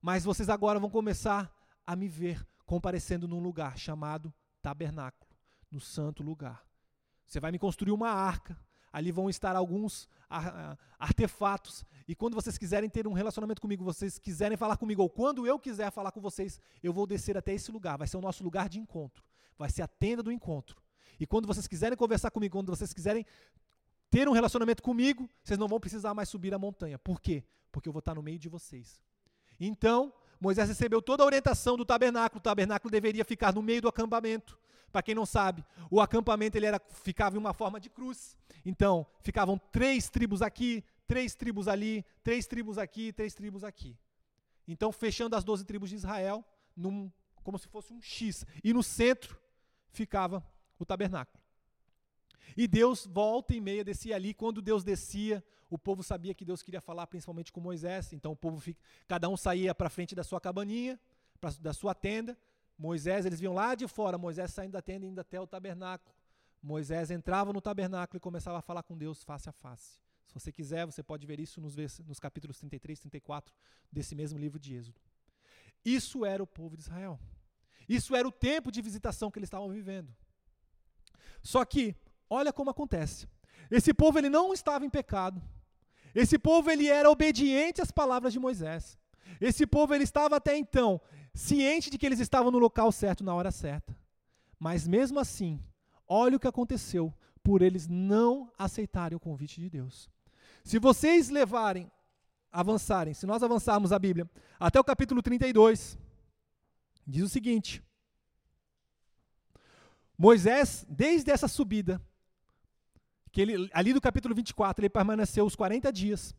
Mas 0.00 0.24
vocês 0.24 0.48
agora 0.48 0.78
vão 0.78 0.88
começar 0.88 1.52
a 1.86 1.96
me 1.96 2.08
ver 2.08 2.46
comparecendo 2.64 3.26
num 3.26 3.40
lugar 3.40 3.76
chamado 3.76 4.32
tabernáculo, 4.62 5.28
no 5.70 5.80
santo 5.80 6.22
lugar. 6.22 6.64
Você 7.26 7.40
vai 7.40 7.50
me 7.50 7.58
construir 7.58 7.92
uma 7.92 8.10
arca. 8.10 8.56
Ali 8.92 9.12
vão 9.12 9.30
estar 9.30 9.54
alguns 9.54 10.08
artefatos. 10.98 11.84
E 12.08 12.14
quando 12.14 12.34
vocês 12.34 12.58
quiserem 12.58 12.90
ter 12.90 13.06
um 13.06 13.12
relacionamento 13.12 13.60
comigo, 13.60 13.84
vocês 13.84 14.18
quiserem 14.18 14.56
falar 14.56 14.76
comigo, 14.76 15.02
ou 15.02 15.08
quando 15.08 15.46
eu 15.46 15.58
quiser 15.58 15.92
falar 15.92 16.10
com 16.10 16.20
vocês, 16.20 16.60
eu 16.82 16.92
vou 16.92 17.06
descer 17.06 17.36
até 17.36 17.52
esse 17.54 17.70
lugar. 17.70 17.96
Vai 17.96 18.08
ser 18.08 18.16
o 18.16 18.20
nosso 18.20 18.42
lugar 18.42 18.68
de 18.68 18.80
encontro. 18.80 19.24
Vai 19.60 19.68
ser 19.68 19.82
a 19.82 19.86
tenda 19.86 20.22
do 20.22 20.32
encontro. 20.32 20.80
E 21.20 21.26
quando 21.26 21.46
vocês 21.46 21.66
quiserem 21.66 21.94
conversar 21.94 22.30
comigo, 22.30 22.56
quando 22.56 22.74
vocês 22.74 22.94
quiserem 22.94 23.26
ter 24.10 24.26
um 24.26 24.32
relacionamento 24.32 24.82
comigo, 24.82 25.28
vocês 25.44 25.58
não 25.58 25.68
vão 25.68 25.78
precisar 25.78 26.14
mais 26.14 26.30
subir 26.30 26.54
a 26.54 26.58
montanha. 26.58 26.98
Por 26.98 27.20
quê? 27.20 27.44
Porque 27.70 27.86
eu 27.86 27.92
vou 27.92 27.98
estar 27.98 28.14
no 28.14 28.22
meio 28.22 28.38
de 28.38 28.48
vocês. 28.48 29.02
Então, 29.60 30.14
Moisés 30.40 30.66
recebeu 30.66 31.02
toda 31.02 31.22
a 31.24 31.26
orientação 31.26 31.76
do 31.76 31.84
tabernáculo. 31.84 32.38
O 32.38 32.42
tabernáculo 32.42 32.90
deveria 32.90 33.22
ficar 33.22 33.52
no 33.52 33.60
meio 33.60 33.82
do 33.82 33.88
acampamento. 33.88 34.58
Para 34.90 35.02
quem 35.02 35.14
não 35.14 35.26
sabe, 35.26 35.62
o 35.90 36.00
acampamento 36.00 36.56
ele 36.56 36.64
era, 36.64 36.80
ficava 36.88 37.36
em 37.36 37.38
uma 37.38 37.52
forma 37.52 37.78
de 37.78 37.90
cruz. 37.90 38.38
Então, 38.64 39.06
ficavam 39.20 39.58
três 39.70 40.08
tribos 40.08 40.40
aqui, 40.40 40.82
três 41.06 41.34
tribos 41.34 41.68
ali, 41.68 42.02
três 42.24 42.46
tribos 42.46 42.78
aqui, 42.78 43.12
três 43.12 43.34
tribos 43.34 43.62
aqui. 43.62 43.94
Então, 44.66 44.90
fechando 44.90 45.36
as 45.36 45.44
doze 45.44 45.66
tribos 45.66 45.90
de 45.90 45.96
Israel, 45.96 46.42
num, 46.74 47.12
como 47.44 47.58
se 47.58 47.68
fosse 47.68 47.92
um 47.92 48.00
X. 48.00 48.46
E 48.64 48.72
no 48.72 48.82
centro 48.82 49.38
ficava 49.90 50.44
o 50.78 50.84
tabernáculo. 50.84 51.40
E 52.56 52.66
Deus 52.66 53.06
volta 53.06 53.54
e 53.54 53.60
meia 53.60 53.84
descia 53.84 54.16
ali. 54.16 54.34
Quando 54.34 54.60
Deus 54.60 54.82
descia, 54.82 55.44
o 55.68 55.78
povo 55.78 56.02
sabia 56.02 56.34
que 56.34 56.44
Deus 56.44 56.62
queria 56.62 56.80
falar 56.80 57.06
principalmente 57.06 57.52
com 57.52 57.60
Moisés. 57.60 58.12
Então 58.12 58.32
o 58.32 58.36
povo, 58.36 58.58
fica, 58.60 58.80
cada 59.06 59.28
um 59.28 59.36
saía 59.36 59.74
para 59.74 59.88
frente 59.88 60.14
da 60.14 60.24
sua 60.24 60.40
cabaninha, 60.40 60.98
pra, 61.40 61.50
da 61.60 61.72
sua 61.72 61.94
tenda. 61.94 62.36
Moisés, 62.76 63.26
eles 63.26 63.38
vinham 63.38 63.52
lá 63.52 63.74
de 63.74 63.86
fora, 63.86 64.16
Moisés 64.16 64.52
saindo 64.52 64.72
da 64.72 64.82
tenda 64.82 65.06
indo 65.06 65.20
até 65.20 65.40
o 65.40 65.46
tabernáculo. 65.46 66.14
Moisés 66.62 67.10
entrava 67.10 67.52
no 67.52 67.60
tabernáculo 67.60 68.16
e 68.16 68.20
começava 68.20 68.58
a 68.58 68.62
falar 68.62 68.82
com 68.82 68.96
Deus 68.96 69.22
face 69.22 69.48
a 69.48 69.52
face. 69.52 70.00
Se 70.26 70.34
você 70.34 70.52
quiser, 70.52 70.86
você 70.86 71.02
pode 71.02 71.26
ver 71.26 71.40
isso 71.40 71.60
nos, 71.60 71.76
nos 72.06 72.18
capítulos 72.18 72.58
33 72.58 72.98
e 72.98 73.02
34 73.02 73.54
desse 73.90 74.14
mesmo 74.14 74.38
livro 74.38 74.58
de 74.58 74.76
Êxodo. 74.76 75.00
Isso 75.84 76.24
era 76.24 76.42
o 76.42 76.46
povo 76.46 76.76
de 76.76 76.82
Israel. 76.82 77.18
Isso 77.98 78.14
era 78.14 78.28
o 78.28 78.30
tempo 78.30 78.70
de 78.70 78.80
visitação 78.80 79.32
que 79.32 79.38
eles 79.40 79.48
estavam 79.48 79.68
vivendo. 79.68 80.08
Só 81.42 81.64
que, 81.64 81.96
olha 82.38 82.52
como 82.52 82.70
acontece. 82.70 83.26
Esse 83.68 83.92
povo 83.92 84.16
ele 84.16 84.30
não 84.30 84.52
estava 84.54 84.86
em 84.86 84.90
pecado. 84.90 85.42
Esse 86.14 86.38
povo 86.38 86.70
ele 86.70 86.86
era 86.86 87.10
obediente 87.10 87.82
às 87.82 87.90
palavras 87.90 88.32
de 88.32 88.38
Moisés. 88.38 88.96
Esse 89.40 89.66
povo 89.66 89.92
ele 89.92 90.04
estava 90.04 90.36
até 90.36 90.56
então 90.56 91.00
ciente 91.34 91.90
de 91.90 91.98
que 91.98 92.06
eles 92.06 92.20
estavam 92.20 92.52
no 92.52 92.58
local 92.58 92.92
certo 92.92 93.24
na 93.24 93.34
hora 93.34 93.50
certa. 93.50 93.96
Mas 94.56 94.86
mesmo 94.86 95.18
assim, 95.18 95.60
olha 96.06 96.36
o 96.36 96.40
que 96.40 96.46
aconteceu 96.46 97.12
por 97.42 97.60
eles 97.60 97.88
não 97.88 98.52
aceitarem 98.56 99.16
o 99.16 99.20
convite 99.20 99.60
de 99.60 99.68
Deus. 99.68 100.08
Se 100.62 100.78
vocês 100.78 101.28
levarem, 101.28 101.90
avançarem, 102.52 103.14
se 103.14 103.26
nós 103.26 103.42
avançarmos 103.42 103.90
a 103.92 103.98
Bíblia 103.98 104.30
até 104.60 104.78
o 104.78 104.84
capítulo 104.84 105.20
32, 105.22 105.98
diz 107.10 107.24
o 107.24 107.28
seguinte: 107.28 107.82
Moisés, 110.16 110.86
desde 110.88 111.30
essa 111.30 111.48
subida, 111.48 112.00
que 113.32 113.40
ele, 113.40 113.70
ali 113.72 113.92
do 113.92 114.00
capítulo 114.00 114.34
24, 114.34 114.82
ele 114.82 114.90
permaneceu 114.90 115.44
os 115.44 115.56
40 115.56 115.92
dias 115.92 116.34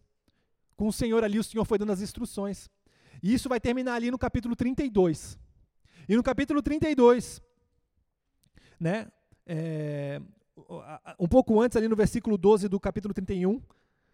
com 0.76 0.88
o 0.88 0.94
Senhor 0.94 1.24
ali, 1.24 1.38
o 1.38 1.44
Senhor 1.44 1.64
foi 1.64 1.78
dando 1.78 1.92
as 1.92 2.02
instruções. 2.02 2.70
E 3.22 3.34
isso 3.34 3.48
vai 3.48 3.60
terminar 3.60 3.96
ali 3.96 4.10
no 4.10 4.18
capítulo 4.18 4.56
32. 4.56 5.38
E 6.10 6.16
no 6.16 6.24
capítulo 6.24 6.62
32, 6.62 7.40
né, 8.80 9.08
é, 9.46 10.20
um 11.20 11.28
pouco 11.28 11.62
antes, 11.62 11.78
ali 11.78 11.88
no 11.88 11.96
versículo 11.96 12.38
12 12.38 12.68
do 12.68 12.80
capítulo 12.80 13.14
31, 13.14 13.62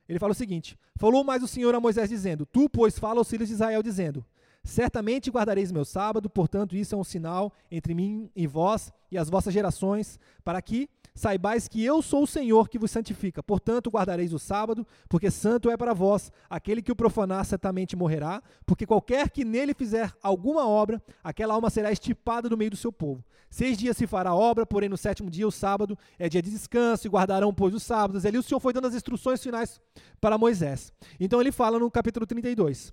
ele 0.09 0.19
fala 0.19 0.31
o 0.31 0.35
seguinte: 0.35 0.77
Falou 0.97 1.23
mais 1.23 1.41
o 1.41 1.47
Senhor 1.47 1.73
a 1.73 1.79
Moisés, 1.79 2.09
dizendo: 2.09 2.45
Tu, 2.45 2.69
pois, 2.69 2.99
fala 2.99 3.19
aos 3.19 3.29
filhos 3.29 3.47
de 3.47 3.53
Israel, 3.53 3.81
dizendo: 3.81 4.25
Certamente 4.67 5.31
guardareis 5.31 5.71
meu 5.71 5.85
sábado, 5.85 6.29
portanto, 6.29 6.75
isso 6.75 6.93
é 6.93 6.97
um 6.97 7.03
sinal 7.03 7.53
entre 7.71 7.93
mim 7.93 8.29
e 8.35 8.45
vós 8.45 8.91
e 9.09 9.17
as 9.17 9.29
vossas 9.29 9.53
gerações, 9.53 10.19
para 10.43 10.61
que 10.61 10.89
saibais 11.15 11.69
que 11.69 11.81
eu 11.81 12.01
sou 12.01 12.23
o 12.23 12.27
Senhor 12.27 12.67
que 12.67 12.77
vos 12.77 12.91
santifica. 12.91 13.41
Portanto, 13.41 13.89
guardareis 13.89 14.33
o 14.33 14.37
sábado, 14.37 14.85
porque 15.07 15.31
santo 15.31 15.71
é 15.71 15.77
para 15.77 15.93
vós. 15.93 16.33
Aquele 16.49 16.81
que 16.81 16.91
o 16.91 16.95
profanar 16.97 17.45
certamente 17.45 17.95
morrerá, 17.95 18.43
porque 18.65 18.85
qualquer 18.85 19.29
que 19.29 19.45
nele 19.45 19.73
fizer 19.73 20.13
alguma 20.21 20.67
obra, 20.67 21.01
aquela 21.23 21.53
alma 21.53 21.69
será 21.69 21.89
estipada 21.89 22.49
do 22.49 22.57
meio 22.57 22.71
do 22.71 22.77
seu 22.77 22.91
povo. 22.91 23.23
Seis 23.49 23.77
dias 23.77 23.95
se 23.95 24.05
fará 24.05 24.35
obra, 24.35 24.65
porém 24.65 24.89
no 24.89 24.97
sétimo 24.97 25.29
dia, 25.29 25.47
o 25.47 25.51
sábado, 25.51 25.97
é 26.19 26.27
dia 26.27 26.41
de 26.41 26.51
descanso, 26.51 27.07
e 27.07 27.09
guardarão, 27.09 27.53
pois, 27.53 27.73
os 27.73 27.83
sábados. 27.83 28.25
Ali 28.25 28.37
o 28.37 28.43
Senhor 28.43 28.59
foi 28.59 28.73
dando 28.73 28.87
as 28.87 28.95
instruções 28.95 29.41
finais 29.41 29.79
para 30.19 30.37
Moisés. 30.37 30.91
Então 31.17 31.39
ele 31.39 31.53
fala 31.53 31.79
no 31.79 31.89
capítulo 31.89 32.27
32. 32.27 32.91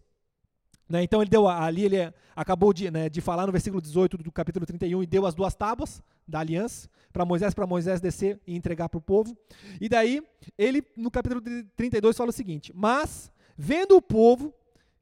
Né, 0.88 1.02
então 1.02 1.22
ele 1.22 1.30
deu 1.30 1.48
ali 1.48 1.84
ele 1.84 2.12
acabou 2.36 2.72
de, 2.72 2.90
né, 2.90 3.08
de 3.08 3.22
falar 3.22 3.46
no 3.46 3.52
versículo 3.52 3.80
18 3.80 4.18
do 4.18 4.30
capítulo 4.30 4.66
31 4.66 5.02
e 5.02 5.06
deu 5.06 5.24
as 5.24 5.34
duas 5.34 5.54
tábuas 5.54 6.02
da 6.28 6.40
aliança 6.40 6.90
para 7.10 7.24
Moisés, 7.24 7.54
para 7.54 7.66
Moisés 7.66 8.02
descer 8.02 8.38
e 8.46 8.54
entregar 8.54 8.90
para 8.90 8.98
o 8.98 9.00
povo. 9.00 9.34
E 9.80 9.88
daí 9.88 10.22
ele 10.58 10.84
no 10.94 11.10
capítulo 11.10 11.40
32 11.76 12.16
fala 12.16 12.30
o 12.30 12.32
seguinte: 12.32 12.70
"Mas 12.74 13.32
vendo 13.56 13.96
o 13.96 14.02
povo 14.02 14.52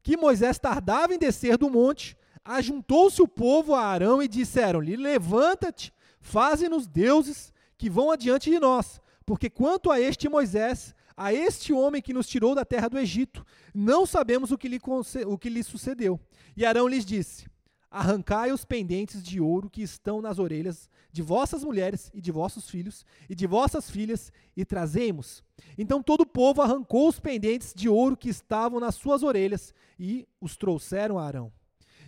que 0.03 0.17
Moisés 0.17 0.59
tardava 0.59 1.15
em 1.15 1.19
descer 1.19 1.57
do 1.57 1.71
monte, 1.71 2.17
ajuntou-se 2.45 3.23
o 3.23 3.29
povo 3.29 3.75
a 3.75 3.85
Arão 3.85 4.23
e 4.23 4.29
disseram-lhe: 4.29 4.97
Levanta-te, 4.97 5.93
faze-nos 6.21 6.87
deuses 6.87 7.53
que 7.79 7.89
vão 7.89 8.11
adiante 8.11 8.51
de 8.51 8.59
nós, 8.59 9.01
porque 9.25 9.49
quanto 9.49 9.91
a 9.91 10.01
este 10.01 10.29
Moisés 10.29 10.95
a 11.17 11.33
este 11.33 11.73
homem 11.73 12.03
que 12.03 12.13
nos 12.13 12.27
tirou 12.27 12.55
da 12.55 12.65
terra 12.65 12.89
do 12.89 12.99
Egito. 12.99 13.45
Não 13.75 14.07
sabemos 14.07 14.51
o 14.51 14.59
que 14.59 14.69
lhe, 14.69 14.81
o 15.27 15.39
que 15.39 15.49
lhe 15.49 15.63
sucedeu. 15.63 16.21
E 16.57 16.65
Arão 16.65 16.89
lhes 16.89 17.05
disse: 17.05 17.47
Arrancai 17.91 18.51
os 18.53 18.65
pendentes 18.65 19.23
de 19.23 19.39
ouro 19.39 19.69
que 19.69 19.83
estão 19.83 20.23
nas 20.23 20.39
orelhas 20.39 20.89
de 21.13 21.21
vossas 21.21 21.63
mulheres 21.63 22.11
e 22.15 22.23
de 22.23 22.33
vossos 22.33 22.71
filhos 22.71 23.05
e 23.29 23.35
de 23.35 23.47
vossas 23.47 23.91
filhas 23.91 24.33
e 24.57 24.65
trazemos. 24.65 25.45
Então 25.77 26.03
todo 26.03 26.23
o 26.23 26.27
povo 26.27 26.63
arrancou 26.63 27.07
os 27.07 27.21
pendentes 27.21 27.75
de 27.75 27.91
ouro 27.91 28.17
que 28.17 28.31
estavam 28.31 28.81
nas 28.81 28.95
suas 28.95 29.23
orelhas 29.23 29.75
e 29.99 30.27
os 30.41 30.57
trouxeram 30.57 31.19
a 31.19 31.27
Arão. 31.27 31.53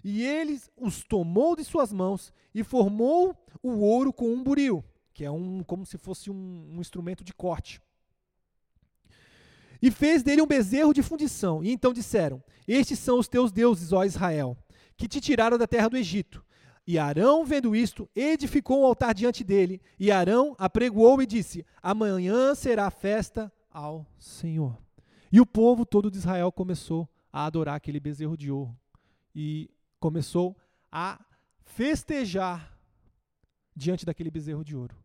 E 0.03 0.23
ele 0.23 0.59
os 0.77 1.05
tomou 1.05 1.55
de 1.55 1.65
suas 1.65 1.93
mãos 1.93 2.33
e 2.55 2.65
formou 2.65 3.37
o 3.63 3.81
ouro 3.81 4.13
com 4.13 4.33
um 4.33 4.43
buril, 4.43 4.83
que 5.13 5.25
é 5.25 5.31
um 5.31 5.63
como 5.63 5.85
se 5.85 5.99
fosse 5.99 6.31
um, 6.31 6.71
um 6.75 6.81
instrumento 6.81 7.23
de 7.23 7.35
corte. 7.35 7.81
E 9.85 9.91
fez 9.91 10.23
dele 10.23 10.41
um 10.41 10.47
bezerro 10.47 10.95
de 10.95 11.03
fundição. 11.03 11.63
E 11.63 11.71
então 11.71 11.93
disseram: 11.93 12.43
Estes 12.67 12.99
são 12.99 13.19
os 13.19 13.29
teus 13.29 13.53
deuses, 13.53 13.93
ó 13.93 14.03
Israel, 14.03 14.57
que 14.97 15.07
te 15.07 15.21
tiraram 15.21 15.59
da 15.59 15.67
terra 15.67 15.89
do 15.89 15.97
Egito. 15.99 16.43
E 16.87 16.99
Arão, 16.99 17.45
vendo 17.45 17.77
isto, 17.77 18.09
edificou 18.17 18.81
um 18.81 18.87
altar 18.87 19.13
diante 19.13 19.45
dele. 19.45 19.83
E 20.01 20.11
Arão 20.11 20.57
apregoou 20.59 21.21
e 21.21 21.27
disse: 21.27 21.67
Amanhã 21.83 22.55
será 22.55 22.91
festa 22.91 23.53
ao 23.71 24.07
Senhor. 24.19 24.75
E 25.31 25.39
o 25.39 25.45
povo 25.45 25.85
todo 25.85 26.11
de 26.11 26.17
Israel 26.17 26.51
começou 26.51 27.07
a 27.31 27.45
adorar 27.45 27.75
aquele 27.75 28.01
bezerro 28.01 28.39
de 28.39 28.51
ouro. 28.51 28.75
E 29.35 29.69
começou 30.01 30.57
a 30.91 31.23
festejar 31.63 32.75
diante 33.77 34.07
daquele 34.07 34.31
bezerro 34.31 34.65
de 34.65 34.75
ouro. 34.75 34.97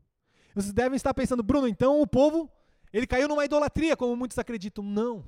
Vocês 0.56 0.72
devem 0.72 0.96
estar 0.96 1.14
pensando, 1.14 1.44
Bruno, 1.44 1.68
então 1.68 2.00
o 2.00 2.08
povo 2.08 2.50
ele 2.92 3.08
caiu 3.08 3.28
numa 3.28 3.46
idolatria, 3.46 3.96
como 3.96 4.16
muitos 4.16 4.38
acreditam. 4.38 4.84
Não. 4.84 5.26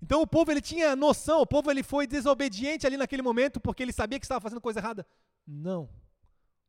Então 0.00 0.20
o 0.20 0.26
povo 0.26 0.50
ele 0.50 0.60
tinha 0.60 0.94
noção, 0.94 1.40
o 1.40 1.46
povo 1.46 1.70
ele 1.70 1.82
foi 1.82 2.06
desobediente 2.06 2.86
ali 2.86 2.96
naquele 2.96 3.22
momento 3.22 3.58
porque 3.58 3.82
ele 3.82 3.92
sabia 3.92 4.18
que 4.18 4.24
estava 4.26 4.40
fazendo 4.40 4.60
coisa 4.60 4.78
errada. 4.78 5.06
Não. 5.46 5.88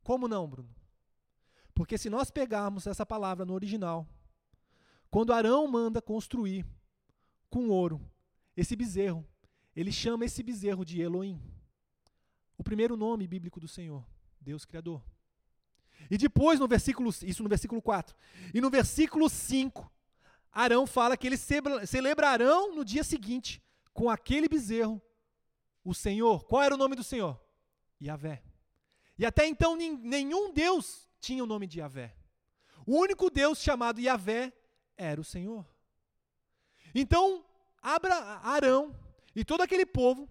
Como 0.02 0.26
não, 0.26 0.48
Bruno? 0.48 0.74
Porque 1.74 1.98
se 1.98 2.08
nós 2.08 2.30
pegarmos 2.30 2.86
essa 2.86 3.04
palavra 3.04 3.44
no 3.44 3.52
original, 3.52 4.08
quando 5.10 5.32
Arão 5.32 5.68
manda 5.68 6.00
construir 6.00 6.64
com 7.50 7.68
ouro 7.68 8.00
esse 8.56 8.74
bezerro, 8.74 9.26
ele 9.74 9.92
chama 9.92 10.24
esse 10.24 10.42
bezerro 10.42 10.84
de 10.84 11.00
Elohim. 11.00 11.38
O 12.56 12.64
primeiro 12.64 12.96
nome 12.96 13.26
bíblico 13.26 13.60
do 13.60 13.68
Senhor, 13.68 14.02
Deus 14.40 14.64
Criador. 14.64 15.02
E 16.10 16.16
depois, 16.16 16.60
no 16.60 16.68
versículo, 16.68 17.10
isso 17.22 17.42
no 17.42 17.48
versículo 17.48 17.82
4. 17.82 18.14
E 18.54 18.60
no 18.60 18.70
versículo 18.70 19.28
5, 19.28 19.90
Arão 20.52 20.86
fala 20.86 21.16
que 21.16 21.26
eles 21.26 21.46
celebrarão 21.86 22.74
no 22.74 22.84
dia 22.84 23.02
seguinte, 23.02 23.62
com 23.92 24.08
aquele 24.08 24.48
bezerro, 24.48 25.02
o 25.84 25.94
Senhor. 25.94 26.44
Qual 26.44 26.62
era 26.62 26.74
o 26.74 26.78
nome 26.78 26.96
do 26.96 27.02
Senhor? 27.02 27.40
Yahvé. 28.00 28.42
E 29.18 29.24
até 29.24 29.46
então 29.46 29.76
nenhum 29.76 30.52
Deus 30.52 31.08
tinha 31.18 31.42
o 31.42 31.46
nome 31.46 31.66
de 31.66 31.80
Yahvé. 31.80 32.14
O 32.86 32.98
único 33.00 33.30
Deus 33.30 33.60
chamado 33.60 34.00
Yahvé 34.00 34.52
era 34.96 35.20
o 35.20 35.24
Senhor. 35.24 35.66
Então, 36.94 37.44
Arão 37.82 38.94
e 39.34 39.44
todo 39.44 39.62
aquele 39.62 39.84
povo, 39.84 40.30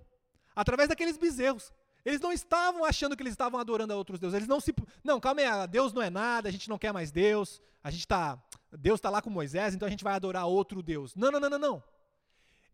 através 0.56 0.90
daqueles 0.90 1.18
bezerros, 1.18 1.74
eles 2.06 2.22
não 2.22 2.32
estavam 2.32 2.86
achando 2.86 3.18
que 3.18 3.24
eles 3.24 3.34
estavam 3.34 3.60
adorando 3.60 3.92
a 3.92 3.96
outros 3.96 4.20
deuses. 4.20 4.36
Eles 4.36 4.48
não 4.48 4.60
se. 4.60 4.74
Não, 5.04 5.20
calma 5.20 5.42
aí, 5.42 5.68
Deus 5.68 5.92
não 5.92 6.04
é 6.04 6.10
nada, 6.10 6.48
a 6.48 6.52
gente 6.52 6.70
não 6.70 6.78
quer 6.78 6.94
mais 6.94 7.12
Deus, 7.12 7.62
a 7.84 7.90
gente 7.90 8.02
está. 8.02 8.40
Deus 8.72 9.00
está 9.00 9.10
lá 9.10 9.22
com 9.22 9.30
Moisés, 9.30 9.74
então 9.74 9.88
a 9.88 9.90
gente 9.90 10.04
vai 10.04 10.14
adorar 10.14 10.46
outro 10.46 10.84
Deus. 10.84 11.16
Não, 11.16 11.32
não, 11.32 11.40
não, 11.40 11.50
não, 11.50 11.60
não. 11.60 11.84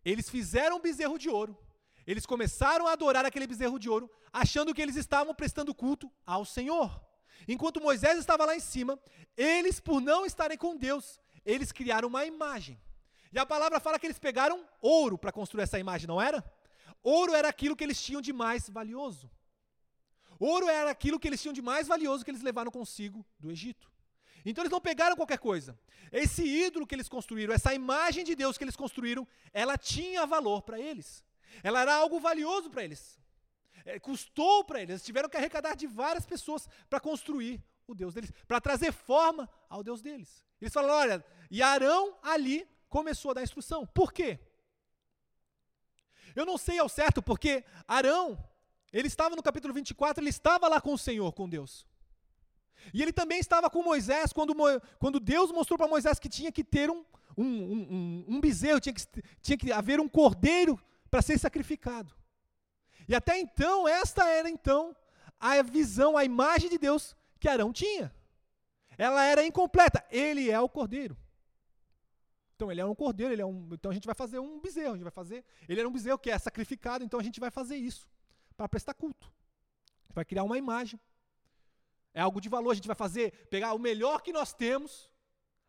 Eles 0.04 0.30
fizeram 0.30 0.78
um 0.78 0.82
bezerro 0.82 1.17
de 1.17 1.30
ouro. 1.30 1.58
Eles 2.06 2.26
começaram 2.26 2.88
a 2.88 2.91
adorar 2.91 3.26
aquele 3.26 3.48
bezerro 3.48 3.80
de 3.80 3.89
ouro, 3.89 4.12
achando 4.34 4.74
que 4.74 4.82
eles 4.82 4.96
estavam 4.96 5.34
prestando 5.34 5.74
culto 5.74 6.12
ao 6.26 6.44
Senhor. 6.44 7.02
Enquanto 7.48 7.82
Moisés 7.82 8.20
estava 8.20 8.46
lá 8.46 8.56
em 8.56 8.60
cima, 8.60 9.00
eles, 9.38 9.80
por 9.80 10.02
não 10.02 10.26
estarem 10.26 10.58
com 10.58 10.76
Deus, 10.76 11.22
eles 11.46 11.72
criaram 11.72 12.08
uma 12.08 12.26
imagem. 12.26 12.80
E 13.32 13.39
a 13.39 13.46
palavra 13.46 13.80
fala 13.80 13.98
que 13.98 14.06
eles 14.06 14.20
pegaram 14.20 14.67
ouro 14.82 15.17
para 15.17 15.32
construir 15.32 15.63
essa 15.63 15.80
imagem, 15.80 16.08
não 16.08 16.22
era? 16.22 16.44
Ouro 17.03 17.33
era 17.33 17.47
aquilo 17.47 17.75
que 17.75 17.83
eles 17.83 18.01
tinham 18.01 18.21
de 18.21 18.33
mais 18.33 18.69
valioso. 18.69 19.29
Ouro 20.39 20.67
era 20.69 20.89
aquilo 20.89 21.19
que 21.19 21.27
eles 21.27 21.41
tinham 21.41 21.53
de 21.53 21.61
mais 21.61 21.87
valioso 21.87 22.23
que 22.23 22.31
eles 22.31 22.41
levaram 22.41 22.71
consigo 22.71 23.25
do 23.39 23.51
Egito. 23.51 23.91
Então 24.43 24.63
eles 24.63 24.71
não 24.71 24.81
pegaram 24.81 25.15
qualquer 25.15 25.37
coisa. 25.37 25.77
Esse 26.11 26.43
ídolo 26.43 26.87
que 26.87 26.95
eles 26.95 27.07
construíram, 27.07 27.53
essa 27.53 27.73
imagem 27.73 28.23
de 28.23 28.35
Deus 28.35 28.57
que 28.57 28.63
eles 28.63 28.75
construíram, 28.75 29.27
ela 29.53 29.77
tinha 29.77 30.25
valor 30.25 30.63
para 30.63 30.79
eles. 30.79 31.23
Ela 31.63 31.81
era 31.81 31.93
algo 31.95 32.19
valioso 32.19 32.69
para 32.69 32.83
eles. 32.83 33.19
É, 33.85 33.99
custou 33.99 34.63
para 34.63 34.79
eles. 34.79 34.89
Eles 34.89 35.03
tiveram 35.03 35.29
que 35.29 35.37
arrecadar 35.37 35.75
de 35.75 35.87
várias 35.87 36.25
pessoas 36.25 36.67
para 36.89 36.99
construir 36.99 37.63
o 37.87 37.93
Deus 37.93 38.13
deles, 38.13 38.31
para 38.47 38.61
trazer 38.61 38.91
forma 38.91 39.49
ao 39.69 39.83
Deus 39.83 40.01
deles. 40.01 40.45
Eles 40.59 40.73
falaram: 40.73 40.95
olha, 40.95 41.25
e 41.49 41.61
Arão 41.61 42.17
ali 42.23 42.67
começou 42.89 43.31
a 43.31 43.33
dar 43.35 43.43
instrução. 43.43 43.85
Por 43.85 44.11
quê? 44.11 44.39
Eu 46.36 46.46
não 46.46 46.58
sei 46.58 46.80
ao 46.80 46.89
certo, 46.89 47.22
porque 47.22 47.63
Arão, 47.88 48.38
ele 48.91 49.08
estava 49.08 49.36
no 49.36 49.44
capítulo 49.44 49.74
24, 49.74 50.22
ele 50.24 50.30
estava 50.30 50.67
lá 50.67 50.80
com 50.80 50.94
o 50.94 50.98
Senhor, 50.98 51.32
com 51.34 51.48
Deus. 51.48 51.86
E 52.94 53.02
ele 53.02 53.13
também 53.13 53.39
estava 53.39 53.70
com 53.70 53.84
Moisés 53.84 54.34
quando, 54.34 54.56
quando 55.00 55.20
Deus 55.20 55.52
mostrou 55.52 55.78
para 55.78 55.88
Moisés 55.88 56.20
que 56.20 56.30
tinha 56.30 56.52
que 56.52 56.63
ter 56.63 56.89
um, 56.89 57.06
um, 57.38 57.46
um, 57.46 58.26
um 58.28 58.41
bezerro, 58.41 58.80
tinha 58.80 58.94
que, 58.94 59.06
tinha 59.41 59.58
que 59.58 59.72
haver 59.72 60.00
um 60.00 60.08
cordeiro 60.08 60.80
para 61.10 61.22
ser 61.22 61.38
sacrificado. 61.38 62.13
E 63.08 63.15
até 63.15 63.38
então, 63.39 63.88
esta 63.88 64.28
era 64.28 64.50
então 64.50 64.96
a 65.39 65.62
visão, 65.62 66.17
a 66.17 66.24
imagem 66.24 66.70
de 66.70 66.78
Deus 66.78 67.15
que 67.39 67.48
Arão 67.48 67.74
tinha. 67.74 68.13
Ela 68.98 69.24
era 69.26 69.46
incompleta. 69.46 70.06
Ele 70.10 70.50
é 70.50 70.60
o 70.60 70.70
cordeiro. 70.70 71.17
Então 72.62 72.71
ele 72.71 72.80
é 72.80 72.86
um 72.86 72.93
cordeiro, 72.93 73.34
ele 73.34 73.41
é 73.41 73.45
um, 73.45 73.69
então 73.71 73.89
a 73.89 73.93
gente 73.93 74.06
vai 74.06 74.13
fazer 74.13 74.38
um 74.38 74.62
bezerro, 74.62 74.91
a 74.91 74.93
gente 74.93 75.02
vai 75.02 75.12
fazer. 75.12 75.43
Ele 75.67 75.80
era 75.80 75.89
um 75.89 75.91
bezerro 75.91 76.19
que 76.19 76.30
é 76.30 76.38
sacrificado, 76.38 77.04
então 77.04 77.19
a 77.19 77.24
gente 77.24 77.39
vai 77.39 77.50
fazer 77.50 77.76
isso 77.76 78.08
para 78.56 78.69
prestar 78.69 78.93
culto. 78.93 79.34
Vai 80.13 80.24
criar 80.24 80.43
uma 80.43 80.60
imagem. 80.60 81.00
É 82.13 82.21
algo 82.21 82.39
de 82.39 82.47
valor, 82.47 82.69
a 82.69 82.76
gente 82.76 82.86
vai 82.86 82.95
fazer, 82.95 83.47
pegar 83.50 83.74
o 83.74 83.80
melhor 83.80 84.21
que 84.21 84.32
nós 84.32 84.54
temos, 84.54 85.10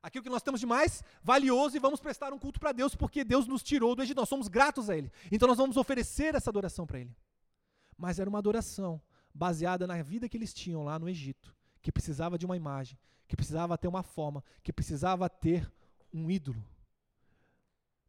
aquilo 0.03 0.23
que 0.23 0.29
nós 0.29 0.43
temos 0.43 0.61
de 0.61 0.67
mais 0.67 1.03
valioso 1.23 1.75
e 1.75 1.81
vamos 1.81 1.99
prestar 1.99 2.31
um 2.31 2.39
culto 2.39 2.61
para 2.61 2.73
Deus, 2.73 2.95
porque 2.95 3.25
Deus 3.25 3.47
nos 3.47 3.63
tirou 3.63 3.97
do 3.97 4.03
Egito, 4.03 4.19
nós 4.19 4.29
somos 4.29 4.47
gratos 4.47 4.91
a 4.91 4.95
Ele. 4.95 5.11
Então 5.31 5.49
nós 5.49 5.57
vamos 5.57 5.79
oferecer 5.79 6.35
essa 6.35 6.51
adoração 6.51 6.87
para 6.87 7.01
Ele. 7.01 7.17
Mas 7.97 8.19
era 8.19 8.29
uma 8.29 8.39
adoração 8.39 9.01
baseada 9.33 9.87
na 9.87 10.03
vida 10.03 10.29
que 10.29 10.37
eles 10.37 10.53
tinham 10.53 10.85
lá 10.85 10.99
no 10.99 11.09
Egito, 11.09 11.57
que 11.81 11.91
precisava 11.91 12.37
de 12.37 12.45
uma 12.45 12.55
imagem, 12.55 12.99
que 13.27 13.35
precisava 13.35 13.79
ter 13.79 13.89
uma 13.89 14.03
forma, 14.03 14.45
que 14.63 14.75
precisava 14.75 15.27
ter 15.31 15.73
um 16.13 16.31
ídolo. 16.31 16.63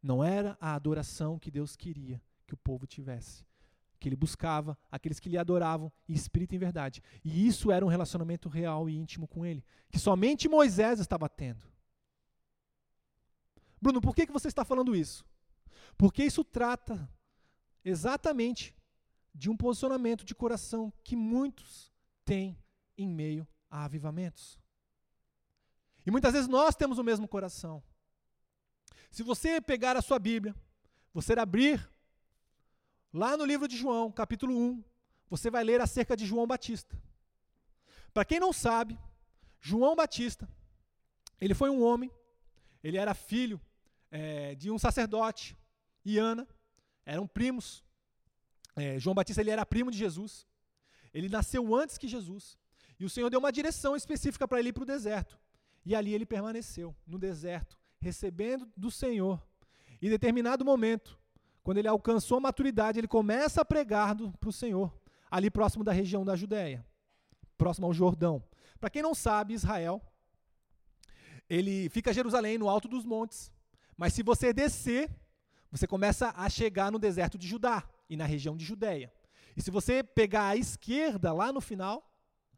Não 0.04 0.22
era 0.22 0.58
a 0.60 0.76
adoração 0.76 1.40
que 1.40 1.50
Deus 1.50 1.78
queria 1.78 2.22
que 2.46 2.54
o 2.54 2.58
povo 2.58 2.86
tivesse. 2.86 3.46
Que 4.02 4.10
ele 4.10 4.18
buscava, 4.18 4.78
aqueles 4.92 5.18
que 5.18 5.30
lhe 5.30 5.38
adoravam 5.38 5.90
em 6.10 6.14
espírito 6.14 6.52
e 6.52 6.58
em 6.58 6.60
verdade. 6.60 7.02
E 7.24 7.48
isso 7.48 7.72
era 7.72 7.86
um 7.86 7.88
relacionamento 7.88 8.50
real 8.50 8.90
e 8.90 8.98
íntimo 8.98 9.26
com 9.26 9.46
ele, 9.46 9.64
que 9.90 9.98
somente 9.98 10.50
Moisés 10.50 11.00
estava 11.00 11.30
tendo. 11.30 11.66
Bruno, 13.82 14.02
por 14.02 14.14
que, 14.14 14.26
que 14.26 14.34
você 14.34 14.50
está 14.50 14.66
falando 14.66 14.94
isso? 14.94 15.26
Porque 15.98 16.24
isso 16.24 16.44
trata 16.44 17.10
exatamente 17.84 18.76
de 19.34 19.50
um 19.50 19.56
posicionamento 19.56 20.26
de 20.26 20.36
coração 20.36 20.92
que 21.02 21.16
muitos 21.16 21.94
têm 22.26 22.58
em 22.98 23.08
meio 23.08 23.48
a 23.70 23.86
avivamentos. 23.86 24.60
E 26.06 26.12
muitas 26.12 26.34
vezes 26.34 26.50
nós 26.50 26.76
temos 26.76 26.98
o 26.98 27.04
mesmo 27.04 27.28
coração. 27.28 27.82
Se 29.14 29.22
você 29.22 29.62
pegar 29.62 29.96
a 29.96 30.02
sua 30.02 30.18
Bíblia, 30.18 30.56
você 31.14 31.34
abrir 31.34 31.88
lá 33.14 33.38
no 33.38 33.46
livro 33.46 33.68
de 33.68 33.78
João, 33.78 34.12
capítulo 34.12 34.58
1, 34.58 34.84
você 35.30 35.52
vai 35.52 35.64
ler 35.64 35.80
acerca 35.80 36.18
de 36.18 36.26
João 36.26 36.48
Batista. 36.48 37.00
Para 38.12 38.26
quem 38.26 38.40
não 38.40 38.52
sabe, 38.52 38.98
João 39.62 39.96
Batista, 39.96 40.50
ele 41.40 41.54
foi 41.54 41.70
um 41.70 41.84
homem, 41.84 42.10
ele 42.84 42.98
era 42.98 43.14
filho 43.14 43.62
é, 44.10 44.56
de 44.56 44.72
um 44.72 44.80
sacerdote 44.80 45.56
e 46.04 46.18
Ana, 46.18 46.48
eram 47.06 47.28
primos. 47.28 47.84
É, 48.76 48.98
João 49.00 49.14
Batista 49.14 49.42
ele 49.42 49.52
era 49.52 49.64
primo 49.64 49.92
de 49.92 49.98
Jesus. 50.00 50.48
Ele 51.14 51.30
nasceu 51.30 51.76
antes 51.76 52.00
que 52.00 52.08
Jesus. 52.08 52.58
E 53.00 53.06
o 53.06 53.12
Senhor 53.12 53.30
deu 53.30 53.40
uma 53.40 53.52
direção 53.52 53.96
específica 53.96 54.48
para 54.48 54.60
ele 54.60 54.70
ir 54.70 54.74
para 54.74 54.82
o 54.82 54.88
deserto. 54.88 55.38
E 55.86 55.94
ali 55.94 56.16
ele 56.16 56.26
permaneceu, 56.26 56.96
no 57.06 57.20
deserto, 57.20 57.78
recebendo 58.04 58.70
do 58.76 58.92
Senhor. 58.92 59.42
Em 60.02 60.10
determinado 60.10 60.66
momento, 60.66 61.18
quando 61.64 61.78
ele 61.78 61.88
alcançou 61.88 62.38
a 62.38 62.42
maturidade, 62.42 63.00
ele 63.00 63.08
começa 63.08 63.62
a 63.62 63.66
pregar 63.66 64.16
para 64.16 64.50
o 64.50 64.54
Senhor, 64.54 64.94
ali 65.32 65.50
próximo 65.50 65.84
da 65.84 65.94
região 65.94 66.26
da 66.26 66.36
Judéia, 66.36 66.86
próximo 67.58 67.88
ao 67.88 67.94
Jordão. 67.94 68.44
Para 68.80 68.90
quem 68.90 69.02
não 69.02 69.16
sabe, 69.16 69.54
Israel, 69.54 70.02
ele 71.50 71.90
fica 71.90 72.12
em 72.12 72.14
Jerusalém, 72.14 72.58
no 72.58 72.68
alto 72.68 72.88
dos 72.88 73.06
montes, 73.06 73.52
mas 73.96 74.14
se 74.14 74.22
você 74.22 74.52
descer, 74.52 75.10
você 75.72 75.88
começa 75.88 76.34
a 76.36 76.50
chegar 76.50 76.92
no 76.92 77.00
deserto 77.00 77.38
de 77.38 77.48
Judá 77.48 77.88
e 78.10 78.18
na 78.18 78.26
região 78.26 78.58
de 78.58 78.66
Judéia. 78.66 79.12
E 79.56 79.62
se 79.62 79.72
você 79.72 80.04
pegar 80.04 80.48
a 80.50 80.58
esquerda, 80.58 81.32
lá 81.32 81.54
no 81.54 81.62
final, 81.62 82.12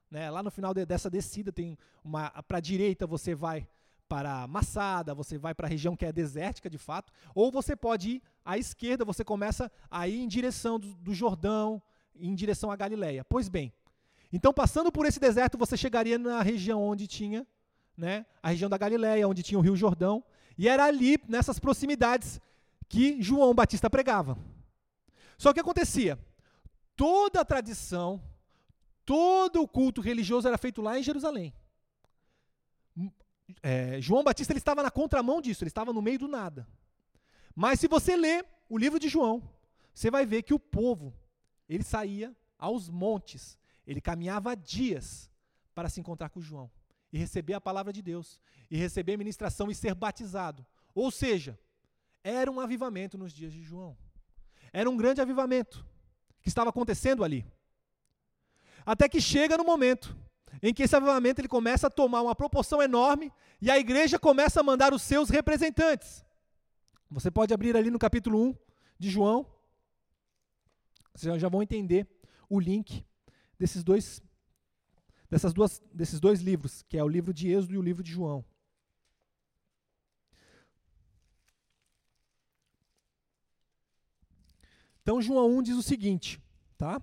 né, 0.10 0.32
lá 0.32 0.42
no 0.42 0.50
final 0.50 0.74
de, 0.74 0.86
dessa 0.86 1.10
descida, 1.10 1.52
tem 1.52 1.78
uma 2.04 2.30
para 2.44 2.58
a 2.58 2.62
direita 2.62 3.06
você 3.06 3.36
vai 3.36 3.68
para 4.08 4.48
Massada, 4.48 5.14
você 5.14 5.38
vai 5.38 5.54
para 5.54 5.68
a 5.68 5.70
região 5.70 5.96
que 5.96 6.06
é 6.06 6.12
desértica 6.12 6.70
de 6.70 6.78
fato, 6.78 7.12
ou 7.34 7.52
você 7.52 7.76
pode 7.76 8.10
ir 8.12 8.22
à 8.44 8.58
esquerda, 8.58 9.04
você 9.04 9.24
começa 9.24 9.72
a 9.90 10.08
ir 10.08 10.20
em 10.20 10.28
direção 10.28 10.80
do, 10.80 10.94
do 10.96 11.14
Jordão, 11.14 11.82
em 12.16 12.34
direção 12.36 12.72
à 12.72 12.76
Galileia. 12.76 13.26
Pois 13.26 13.50
bem, 13.50 13.74
então 14.32 14.54
passando 14.54 14.92
por 14.92 15.06
esse 15.06 15.20
deserto, 15.20 15.58
você 15.58 15.76
chegaria 15.76 16.18
na 16.18 16.42
região 16.42 16.82
onde 16.82 17.08
tinha, 17.08 17.46
né, 17.98 18.26
a 18.42 18.50
região 18.50 18.70
da 18.70 18.78
Galileia, 18.78 19.28
onde 19.28 19.42
tinha 19.42 19.58
o 19.58 19.62
Rio 19.62 19.76
Jordão, 19.76 20.24
e 20.58 20.70
era 20.70 20.86
ali, 20.86 21.18
nessas 21.28 21.60
proximidades, 21.60 22.40
que 22.88 23.22
João 23.22 23.54
Batista 23.54 23.90
pregava. 23.90 24.38
Só 25.38 25.52
que 25.52 25.60
acontecia, 25.60 26.18
toda 26.96 27.42
a 27.42 27.46
tradição, 27.46 28.22
todo 29.06 29.62
o 29.62 29.68
culto 29.68 30.00
religioso 30.00 30.48
era 30.48 30.58
feito 30.58 30.82
lá 30.82 30.98
em 30.98 31.04
Jerusalém 31.04 31.54
é, 33.62 34.02
João 34.02 34.24
Batista 34.24 34.54
ele 34.54 34.60
estava 34.60 34.82
na 34.82 34.92
contramão 34.92 35.42
disso, 35.42 35.64
ele 35.64 35.70
estava 35.70 35.94
no 35.94 36.02
meio 36.02 36.20
do 36.20 36.28
nada. 36.28 36.68
Mas 37.56 37.80
se 37.80 37.88
você 37.88 38.16
ler 38.16 38.46
o 38.68 38.78
livro 38.78 39.00
de 39.00 39.08
João, 39.08 39.48
você 39.94 40.12
vai 40.12 40.26
ver 40.26 40.44
que 40.44 40.54
o 40.54 40.60
povo, 40.60 41.14
ele 41.70 41.84
saía 41.84 42.36
aos 42.58 42.90
montes, 42.90 43.58
ele 43.86 44.02
caminhava 44.02 44.56
dias 44.56 45.30
para 45.74 45.90
se 45.90 46.00
encontrar 46.00 46.30
com 46.30 46.42
João 46.42 46.70
e 47.16 47.18
receber 47.18 47.54
a 47.54 47.62
palavra 47.62 47.94
de 47.94 48.02
Deus, 48.02 48.42
e 48.70 48.76
receber 48.76 49.14
a 49.14 49.18
ministração 49.18 49.72
e 49.72 49.76
ser 49.76 49.96
batizado. 49.96 50.66
Ou 50.94 51.10
seja, 51.10 51.58
era 52.22 52.52
um 52.52 52.60
avivamento 52.60 53.18
nos 53.18 53.32
dias 53.32 53.54
de 53.54 53.62
João. 53.62 53.98
Era 54.74 54.90
um 54.90 54.98
grande 54.98 55.22
avivamento 55.22 55.86
que 56.42 56.50
estava 56.50 56.72
acontecendo 56.72 57.24
ali. 57.24 57.46
Até 58.86 59.08
que 59.08 59.22
chega 59.22 59.58
no 59.58 59.64
momento 59.64 60.14
em 60.62 60.74
que 60.74 60.84
esse 60.84 60.96
avivamento 60.96 61.42
ele 61.42 61.48
começa 61.48 61.88
a 61.88 61.90
tomar 61.90 62.22
uma 62.22 62.36
proporção 62.36 62.82
enorme 62.82 63.32
e 63.62 63.70
a 63.70 63.78
igreja 63.78 64.20
começa 64.20 64.60
a 64.60 64.64
mandar 64.64 64.94
os 64.94 65.02
seus 65.02 65.30
representantes. 65.30 66.26
Você 67.10 67.30
pode 67.30 67.54
abrir 67.54 67.76
ali 67.76 67.90
no 67.90 68.00
capítulo 68.00 68.50
1 68.50 68.56
de 69.00 69.10
João. 69.10 69.46
Vocês 71.14 71.40
já 71.42 71.50
vão 71.50 71.62
entender 71.62 72.08
o 72.50 72.60
link 72.60 73.06
desses 73.58 73.84
dois, 73.84 74.22
dessas 75.30 75.54
duas, 75.54 75.82
desses 75.94 76.20
dois 76.20 76.42
livros, 76.42 76.84
que 76.84 76.98
é 76.98 77.04
o 77.04 77.08
livro 77.08 77.34
de 77.34 77.50
Êxodo 77.50 77.74
e 77.74 77.78
o 77.78 77.82
livro 77.82 78.04
de 78.04 78.12
João. 78.12 78.44
Então, 85.02 85.22
João 85.22 85.58
1 85.58 85.62
diz 85.62 85.78
o 85.78 85.84
seguinte, 85.84 86.42
tá? 86.80 87.00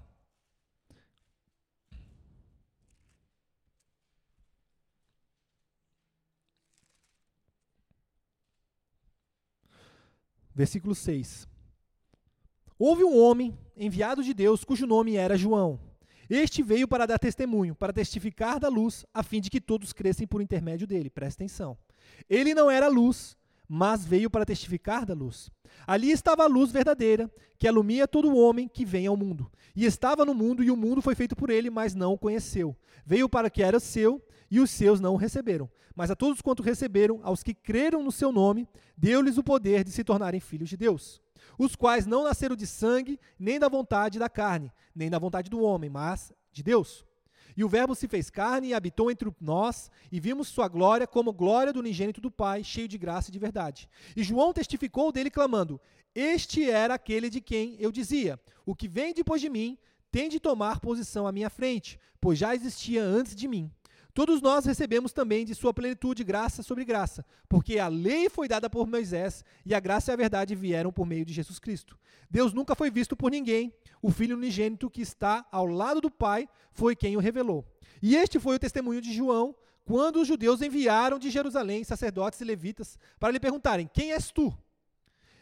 Versículo 10.54 10.94
6. 10.94 11.48
Houve 12.78 13.04
um 13.04 13.18
homem 13.18 13.56
enviado 13.76 14.22
de 14.22 14.34
Deus 14.34 14.64
cujo 14.64 14.86
nome 14.86 15.16
era 15.16 15.36
João. 15.36 15.78
Este 16.28 16.62
veio 16.62 16.88
para 16.88 17.06
dar 17.06 17.18
testemunho, 17.18 17.74
para 17.74 17.92
testificar 17.92 18.58
da 18.58 18.68
luz, 18.68 19.04
a 19.12 19.22
fim 19.22 19.40
de 19.40 19.50
que 19.50 19.60
todos 19.60 19.92
crescem 19.92 20.26
por 20.26 20.40
intermédio 20.40 20.86
dele. 20.86 21.10
Presta 21.10 21.42
atenção. 21.42 21.76
Ele 22.28 22.54
não 22.54 22.70
era 22.70 22.88
luz, 22.88 23.36
mas 23.74 24.04
veio 24.04 24.28
para 24.28 24.44
testificar 24.44 25.06
da 25.06 25.14
luz. 25.14 25.50
Ali 25.86 26.10
estava 26.10 26.44
a 26.44 26.46
luz 26.46 26.70
verdadeira, 26.70 27.32
que 27.58 27.66
alumia 27.66 28.06
todo 28.06 28.36
homem 28.36 28.68
que 28.68 28.84
vem 28.84 29.06
ao 29.06 29.16
mundo. 29.16 29.50
E 29.74 29.86
estava 29.86 30.26
no 30.26 30.34
mundo, 30.34 30.62
e 30.62 30.70
o 30.70 30.76
mundo 30.76 31.00
foi 31.00 31.14
feito 31.14 31.34
por 31.34 31.48
ele, 31.48 31.70
mas 31.70 31.94
não 31.94 32.12
o 32.12 32.18
conheceu. 32.18 32.76
Veio 33.06 33.30
para 33.30 33.48
que 33.48 33.62
era 33.62 33.80
seu, 33.80 34.22
e 34.50 34.60
os 34.60 34.70
seus 34.70 35.00
não 35.00 35.14
o 35.14 35.16
receberam. 35.16 35.70
Mas 35.96 36.10
a 36.10 36.14
todos 36.14 36.42
quanto 36.42 36.62
receberam, 36.62 37.20
aos 37.22 37.42
que 37.42 37.54
creram 37.54 38.02
no 38.02 38.12
seu 38.12 38.30
nome, 38.30 38.68
deu-lhes 38.94 39.38
o 39.38 39.42
poder 39.42 39.84
de 39.84 39.90
se 39.90 40.04
tornarem 40.04 40.38
filhos 40.38 40.68
de 40.68 40.76
Deus. 40.76 41.18
Os 41.58 41.74
quais 41.74 42.04
não 42.04 42.24
nasceram 42.24 42.54
de 42.54 42.66
sangue, 42.66 43.18
nem 43.38 43.58
da 43.58 43.70
vontade 43.70 44.18
da 44.18 44.28
carne, 44.28 44.70
nem 44.94 45.08
da 45.08 45.18
vontade 45.18 45.48
do 45.48 45.62
homem, 45.62 45.88
mas 45.88 46.30
de 46.52 46.62
Deus. 46.62 47.06
E 47.56 47.64
o 47.64 47.68
Verbo 47.68 47.94
se 47.94 48.08
fez 48.08 48.30
carne 48.30 48.68
e 48.68 48.74
habitou 48.74 49.10
entre 49.10 49.30
nós, 49.40 49.90
e 50.10 50.18
vimos 50.20 50.48
sua 50.48 50.68
glória 50.68 51.06
como 51.06 51.32
glória 51.32 51.72
do 51.72 51.80
unigênito 51.80 52.20
do 52.20 52.30
Pai, 52.30 52.64
cheio 52.64 52.88
de 52.88 52.98
graça 52.98 53.30
e 53.30 53.32
de 53.32 53.38
verdade. 53.38 53.88
E 54.16 54.22
João 54.22 54.52
testificou 54.52 55.12
dele, 55.12 55.30
clamando: 55.30 55.80
Este 56.14 56.70
era 56.70 56.94
aquele 56.94 57.28
de 57.28 57.40
quem 57.40 57.76
eu 57.78 57.92
dizia: 57.92 58.40
O 58.64 58.74
que 58.74 58.88
vem 58.88 59.14
depois 59.14 59.40
de 59.40 59.50
mim 59.50 59.78
tem 60.10 60.28
de 60.28 60.38
tomar 60.38 60.80
posição 60.80 61.26
à 61.26 61.32
minha 61.32 61.48
frente, 61.48 61.98
pois 62.20 62.38
já 62.38 62.54
existia 62.54 63.02
antes 63.02 63.34
de 63.34 63.48
mim. 63.48 63.70
Todos 64.14 64.42
nós 64.42 64.66
recebemos 64.66 65.10
também 65.12 65.44
de 65.44 65.54
sua 65.54 65.72
plenitude 65.72 66.22
graça 66.22 66.62
sobre 66.62 66.84
graça, 66.84 67.24
porque 67.48 67.78
a 67.78 67.88
lei 67.88 68.28
foi 68.28 68.46
dada 68.46 68.68
por 68.68 68.86
Moisés 68.86 69.42
e 69.64 69.74
a 69.74 69.80
graça 69.80 70.10
e 70.10 70.12
a 70.12 70.16
verdade 70.16 70.54
vieram 70.54 70.92
por 70.92 71.06
meio 71.06 71.24
de 71.24 71.32
Jesus 71.32 71.58
Cristo. 71.58 71.98
Deus 72.30 72.52
nunca 72.52 72.74
foi 72.74 72.90
visto 72.90 73.16
por 73.16 73.30
ninguém, 73.30 73.72
o 74.02 74.10
Filho 74.10 74.36
unigênito 74.36 74.90
que 74.90 75.00
está 75.00 75.46
ao 75.50 75.66
lado 75.66 76.00
do 76.00 76.10
Pai 76.10 76.46
foi 76.72 76.94
quem 76.94 77.16
o 77.16 77.20
revelou. 77.20 77.64
E 78.02 78.14
este 78.14 78.38
foi 78.38 78.56
o 78.56 78.58
testemunho 78.58 79.00
de 79.00 79.12
João 79.14 79.54
quando 79.84 80.20
os 80.20 80.28
judeus 80.28 80.60
enviaram 80.60 81.18
de 81.18 81.30
Jerusalém 81.30 81.82
sacerdotes 81.82 82.40
e 82.40 82.44
levitas 82.44 82.98
para 83.18 83.32
lhe 83.32 83.40
perguntarem: 83.40 83.88
Quem 83.92 84.12
és 84.12 84.30
tu? 84.30 84.56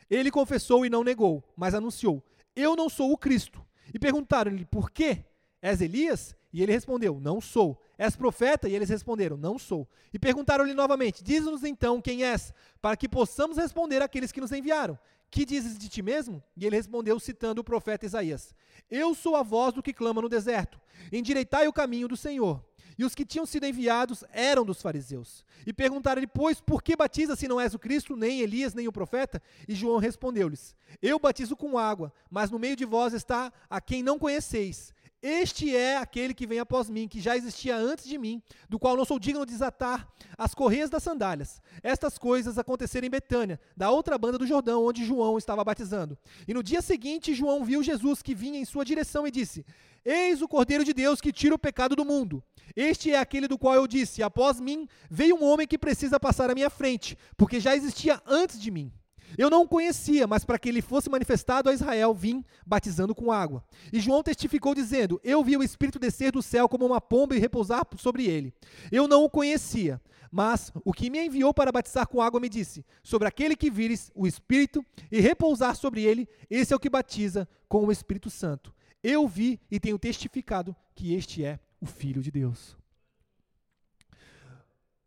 Ele 0.09 0.31
confessou 0.31 0.87
e 0.87 0.91
não 0.91 1.03
negou, 1.03 1.43
mas 1.57 1.75
anunciou: 1.75 2.23
Eu 2.55 2.77
não 2.77 2.89
sou 2.89 3.13
o 3.13 3.19
Cristo. 3.19 3.65
E 3.93 3.99
perguntaram-lhe: 3.99 4.65
Por 4.65 4.91
quê? 4.91 5.25
És 5.61 5.81
Elias? 5.81 6.37
E 6.53 6.63
ele 6.63 6.73
respondeu: 6.73 7.21
Não 7.21 7.41
sou. 7.41 7.81
És 8.01 8.17
profeta? 8.17 8.67
E 8.67 8.75
eles 8.75 8.89
responderam: 8.89 9.37
Não 9.37 9.59
sou. 9.59 9.87
E 10.11 10.19
perguntaram-lhe 10.19 10.73
novamente: 10.73 11.23
Diz-nos 11.23 11.63
então 11.63 12.01
quem 12.01 12.25
és, 12.25 12.51
para 12.81 12.97
que 12.97 13.07
possamos 13.07 13.59
responder 13.59 14.01
àqueles 14.01 14.33
que 14.33 14.41
nos 14.41 14.53
enviaram. 14.53 14.99
Que 15.31 15.45
dizes 15.45 15.77
de 15.77 15.87
ti 15.87 16.01
mesmo? 16.01 16.43
E 16.57 16.65
ele 16.65 16.77
respondeu, 16.77 17.21
citando 17.21 17.61
o 17.61 17.65
profeta 17.65 18.07
Isaías: 18.07 18.55
Eu 18.91 19.15
sou 19.15 19.37
a 19.37 19.43
voz 19.43 19.75
do 19.75 19.83
que 19.83 19.93
clama 19.93 20.23
no 20.23 20.31
deserto. 20.31 20.81
Endireitai 21.13 21.69
o 21.69 21.75
caminho 21.75 22.09
do 22.09 22.17
Senhor. 22.17 22.65
E 22.97 23.05
os 23.05 23.15
que 23.15 23.25
tinham 23.25 23.45
sido 23.45 23.67
enviados 23.67 24.25
eram 24.33 24.65
dos 24.65 24.81
fariseus. 24.81 25.45
E 25.67 25.73
perguntaram-lhe, 25.73 26.27
pois, 26.27 26.61
por 26.61 26.83
que 26.83 26.97
batiza 26.97 27.37
se 27.37 27.49
não 27.49 27.61
és 27.61 27.75
o 27.75 27.79
Cristo, 27.79 28.17
nem 28.17 28.41
Elias, 28.41 28.75
nem 28.75 28.89
o 28.89 28.93
profeta? 28.93 29.43
E 29.69 29.75
João 29.75 29.99
respondeu-lhes: 29.99 30.75
Eu 31.03 31.19
batizo 31.19 31.55
com 31.55 31.77
água, 31.77 32.11
mas 32.31 32.51
no 32.51 32.59
meio 32.59 32.77
de 32.77 32.87
vós 32.87 33.13
está 33.13 33.53
a 33.69 33.79
quem 33.79 34.03
não 34.03 34.19
conheceis 34.19 34.95
este 35.23 35.77
é 35.77 35.99
aquele 35.99 36.33
que 36.33 36.47
vem 36.47 36.59
após 36.59 36.89
mim, 36.89 37.07
que 37.07 37.21
já 37.21 37.37
existia 37.37 37.77
antes 37.77 38.07
de 38.07 38.17
mim, 38.17 38.43
do 38.69 38.79
qual 38.79 38.97
não 38.97 39.05
sou 39.05 39.19
digno 39.19 39.45
de 39.45 39.53
desatar 39.53 40.09
as 40.39 40.55
correias 40.55 40.89
das 40.89 41.03
sandálias. 41.03 41.61
Estas 41.83 42.17
coisas 42.17 42.57
aconteceram 42.57 43.07
em 43.07 43.11
Betânia, 43.11 43.61
da 43.77 43.91
outra 43.91 44.17
banda 44.17 44.39
do 44.39 44.47
Jordão, 44.47 44.85
onde 44.85 45.05
João 45.05 45.37
estava 45.37 45.63
batizando. 45.63 46.17
E 46.49 46.55
no 46.55 46.63
dia 46.63 46.81
seguinte, 46.81 47.35
João 47.35 47.63
viu 47.65 47.83
Jesus 47.83 48.23
que 48.23 48.35
vinha 48.35 48.59
em 48.59 48.65
sua 48.65 48.85
direção 48.85 49.27
e 49.27 49.31
disse: 49.31 49.67
Eis 50.05 50.41
o 50.41 50.49
Cordeiro 50.49 50.85
de 50.85 50.95
Deus 50.95 51.21
que 51.21 51.33
tira 51.33 51.55
o 51.55 51.59
pecado 51.59 51.95
do 51.95 52.05
mundo. 52.05 52.43
Este 52.75 53.13
é 53.13 53.19
aquele 53.19 53.47
do 53.47 53.59
qual 53.59 53.75
eu 53.75 53.87
disse: 53.87 54.23
Após 54.23 54.59
mim 54.59 54.89
veio 55.11 55.37
um 55.37 55.45
homem 55.45 55.67
que 55.67 55.77
precisa 55.77 56.19
passar 56.19 56.51
à 56.51 56.55
minha 56.55 56.71
frente, 56.71 57.19
porque 57.37 57.61
já 57.61 57.77
existia 57.77 58.23
antes 58.27 58.59
de 58.59 58.71
mim. 58.71 58.91
Eu 59.39 59.51
não 59.51 59.63
o 59.63 59.69
conhecia, 59.69 60.27
mas 60.27 60.45
para 60.45 60.59
que 60.59 60.69
ele 60.69 60.83
fosse 60.83 61.09
manifestado 61.09 61.69
a 61.69 61.73
Israel, 61.73 62.15
vim 62.15 62.45
batizando 62.67 63.15
com 63.15 63.33
água. 63.33 63.65
E 63.93 64.01
João 64.01 64.23
testificou, 64.23 64.75
dizendo: 64.75 65.21
Eu 65.23 65.43
vi 65.43 65.57
o 65.57 65.63
Espírito 65.63 65.99
descer 65.99 66.33
do 66.33 66.43
céu 66.43 66.69
como 66.69 66.87
uma 66.87 67.01
pomba 67.01 67.37
e 67.37 67.39
repousar 67.39 67.87
sobre 67.97 68.27
ele. 68.27 68.53
Eu 68.91 69.07
não 69.07 69.25
o 69.25 69.31
conhecia, 69.31 70.01
mas 70.31 70.73
o 70.85 70.93
que 70.93 71.11
me 71.11 71.25
enviou 71.25 71.53
para 71.53 71.73
batizar 71.73 72.07
com 72.07 72.23
água 72.23 72.41
me 72.41 72.49
disse: 72.49 72.85
Sobre 73.03 73.27
aquele 73.27 73.57
que 73.57 73.71
vires 73.71 74.11
o 74.15 74.27
Espírito 74.27 74.85
e 75.11 75.21
repousar 75.21 75.75
sobre 75.77 76.03
ele, 76.03 76.29
esse 76.49 76.73
é 76.73 76.77
o 76.77 76.81
que 76.81 76.91
batiza 76.91 77.49
com 77.69 77.85
o 77.85 77.93
Espírito 77.93 78.31
Santo. 78.31 78.75
Eu 79.03 79.27
vi 79.27 79.61
e 79.71 79.81
tenho 79.81 79.99
testificado 79.99 80.77
que 80.95 81.15
este 81.15 81.45
é 81.45 81.59
o 81.81 81.87
Filho 81.87 82.23
de 82.23 82.31
Deus. 82.31 82.77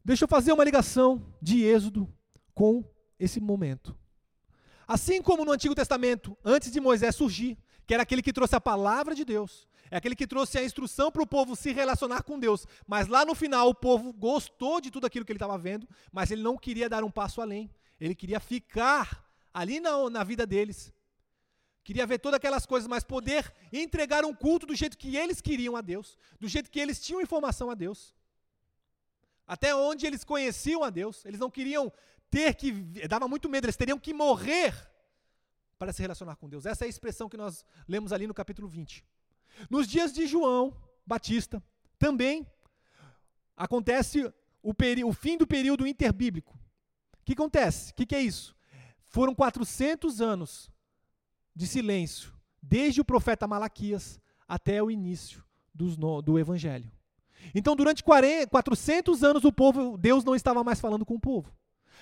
Deixa 0.04 0.26
eu 0.26 0.28
fazer 0.28 0.52
uma 0.52 0.64
ligação 0.64 1.24
de 1.42 1.64
Êxodo 1.64 2.12
com 2.54 2.84
esse 3.18 3.40
momento. 3.40 3.96
Assim 4.88 5.22
como 5.22 5.46
no 5.46 5.52
Antigo 5.52 5.76
Testamento, 5.76 6.38
antes 6.44 6.72
de 6.72 6.80
Moisés 6.80 7.16
surgir, 7.16 7.58
que 7.86 7.94
era 7.94 8.04
aquele 8.04 8.22
que 8.22 8.34
trouxe 8.34 8.56
a 8.56 8.62
palavra 8.62 9.16
de 9.16 9.24
Deus, 9.24 9.68
é 9.90 9.98
aquele 9.98 10.16
que 10.16 10.28
trouxe 10.28 10.58
a 10.58 10.64
instrução 10.64 11.12
para 11.12 11.22
o 11.22 11.28
povo 11.28 11.56
se 11.56 11.72
relacionar 11.72 12.24
com 12.24 12.40
Deus, 12.40 12.66
mas 12.88 13.08
lá 13.08 13.24
no 13.24 13.36
final 13.36 13.70
o 13.70 13.76
povo 13.76 14.12
gostou 14.12 14.82
de 14.82 14.90
tudo 14.90 15.06
aquilo 15.06 15.24
que 15.26 15.32
ele 15.32 15.38
estava 15.38 15.58
vendo, 15.58 15.88
mas 16.12 16.32
ele 16.32 16.42
não 16.42 16.58
queria 16.58 16.90
dar 16.90 17.04
um 17.04 17.12
passo 17.12 17.42
além, 17.42 17.70
ele 18.00 18.16
queria 18.16 18.40
ficar 18.40 19.24
ali 19.54 19.80
na, 19.80 20.10
na 20.10 20.24
vida 20.24 20.48
deles, 20.48 20.92
queria 21.84 22.08
ver 22.08 22.18
todas 22.20 22.38
aquelas 22.38 22.66
coisas, 22.66 22.88
mas 22.88 23.04
poder 23.04 23.54
entregar 23.72 24.26
um 24.26 24.34
culto 24.34 24.66
do 24.66 24.76
jeito 24.76 24.98
que 24.98 25.16
eles 25.16 25.42
queriam 25.42 25.76
a 25.76 25.82
Deus, 25.82 26.18
do 26.40 26.48
jeito 26.48 26.72
que 26.72 26.80
eles 26.80 27.00
tinham 27.00 27.22
informação 27.22 27.70
a 27.70 27.76
Deus. 27.76 28.16
Até 29.46 29.76
onde 29.76 30.08
eles 30.08 30.24
conheciam 30.24 30.84
a 30.84 30.90
Deus, 30.90 31.26
eles 31.26 31.40
não 31.40 31.52
queriam 31.52 31.92
ter 32.34 32.56
que. 32.56 32.72
dava 33.08 33.28
muito 33.28 33.48
medo, 33.48 33.66
eles 33.66 33.78
teriam 33.78 34.00
que 34.00 34.12
morrer 34.12 34.74
para 35.78 35.94
se 35.94 36.02
relacionar 36.02 36.36
com 36.36 36.50
Deus. 36.50 36.66
Essa 36.66 36.84
é 36.84 36.88
a 36.88 36.90
expressão 36.90 37.30
que 37.30 37.38
nós 37.38 37.64
lemos 37.88 38.12
ali 38.12 38.26
no 38.26 38.34
capítulo 38.34 38.68
20. 38.68 39.06
Nos 39.70 39.88
dias 39.88 40.12
de 40.12 40.26
João 40.26 40.76
Batista, 41.06 41.62
também 42.00 42.48
acontece 43.56 44.26
o, 44.64 44.74
o 45.06 45.14
fim 45.14 45.38
do 45.38 45.46
período 45.46 45.86
interbíblico. 45.86 46.58
O 47.22 47.24
que 47.24 47.34
acontece? 47.34 47.92
O 47.92 47.96
que, 47.96 48.08
que 48.08 48.16
é 48.16 48.22
isso? 48.22 48.56
Foram 49.04 49.36
400 49.36 50.20
anos 50.20 50.72
de 51.56 51.68
silêncio, 51.68 52.34
desde 52.60 53.00
o 53.00 53.06
profeta 53.06 53.46
Malaquias 53.46 54.20
até 54.48 54.82
o 54.82 54.90
início 54.90 55.46
dos, 55.72 55.96
do 55.96 56.40
Evangelho. 56.40 56.92
Então, 57.54 57.76
durante 57.76 58.04
40, 58.04 58.48
400 58.48 59.24
anos, 59.24 59.46
o 59.46 59.54
povo, 59.54 60.00
Deus 60.00 60.24
não 60.24 60.34
estava 60.34 60.64
mais 60.64 60.82
falando 60.82 61.06
com 61.06 61.14
o 61.14 61.20
povo. 61.20 61.54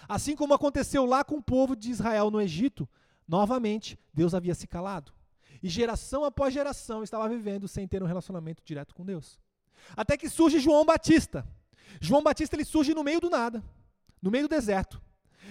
Assim 0.08 0.36
como 0.36 0.54
aconteceu 0.54 1.06
lá 1.06 1.24
com 1.24 1.38
o 1.38 1.44
povo 1.44 1.76
de 1.76 1.92
Israel 1.92 2.32
no 2.32 2.42
Egito, 2.42 2.88
novamente, 3.28 4.00
Deus 4.14 4.34
havia 4.34 4.56
se 4.56 4.68
calado. 4.68 5.14
E 5.62 5.70
geração 5.70 6.24
após 6.24 6.54
geração 6.54 7.04
estava 7.04 7.30
vivendo 7.30 7.68
sem 7.68 7.88
ter 7.88 8.02
um 8.02 8.08
relacionamento 8.08 8.64
direto 8.66 8.96
com 8.96 9.06
Deus. 9.06 9.40
Até 9.96 10.18
que 10.18 10.30
surge 10.30 10.60
João 10.60 10.86
Batista. 10.86 11.48
João 12.00 12.24
Batista 12.24 12.56
ele 12.56 12.66
surge 12.66 12.94
no 12.94 13.04
meio 13.04 13.20
do 13.20 13.30
nada, 13.30 13.64
no 14.22 14.32
meio 14.32 14.48
do 14.48 14.50
deserto. 14.50 15.02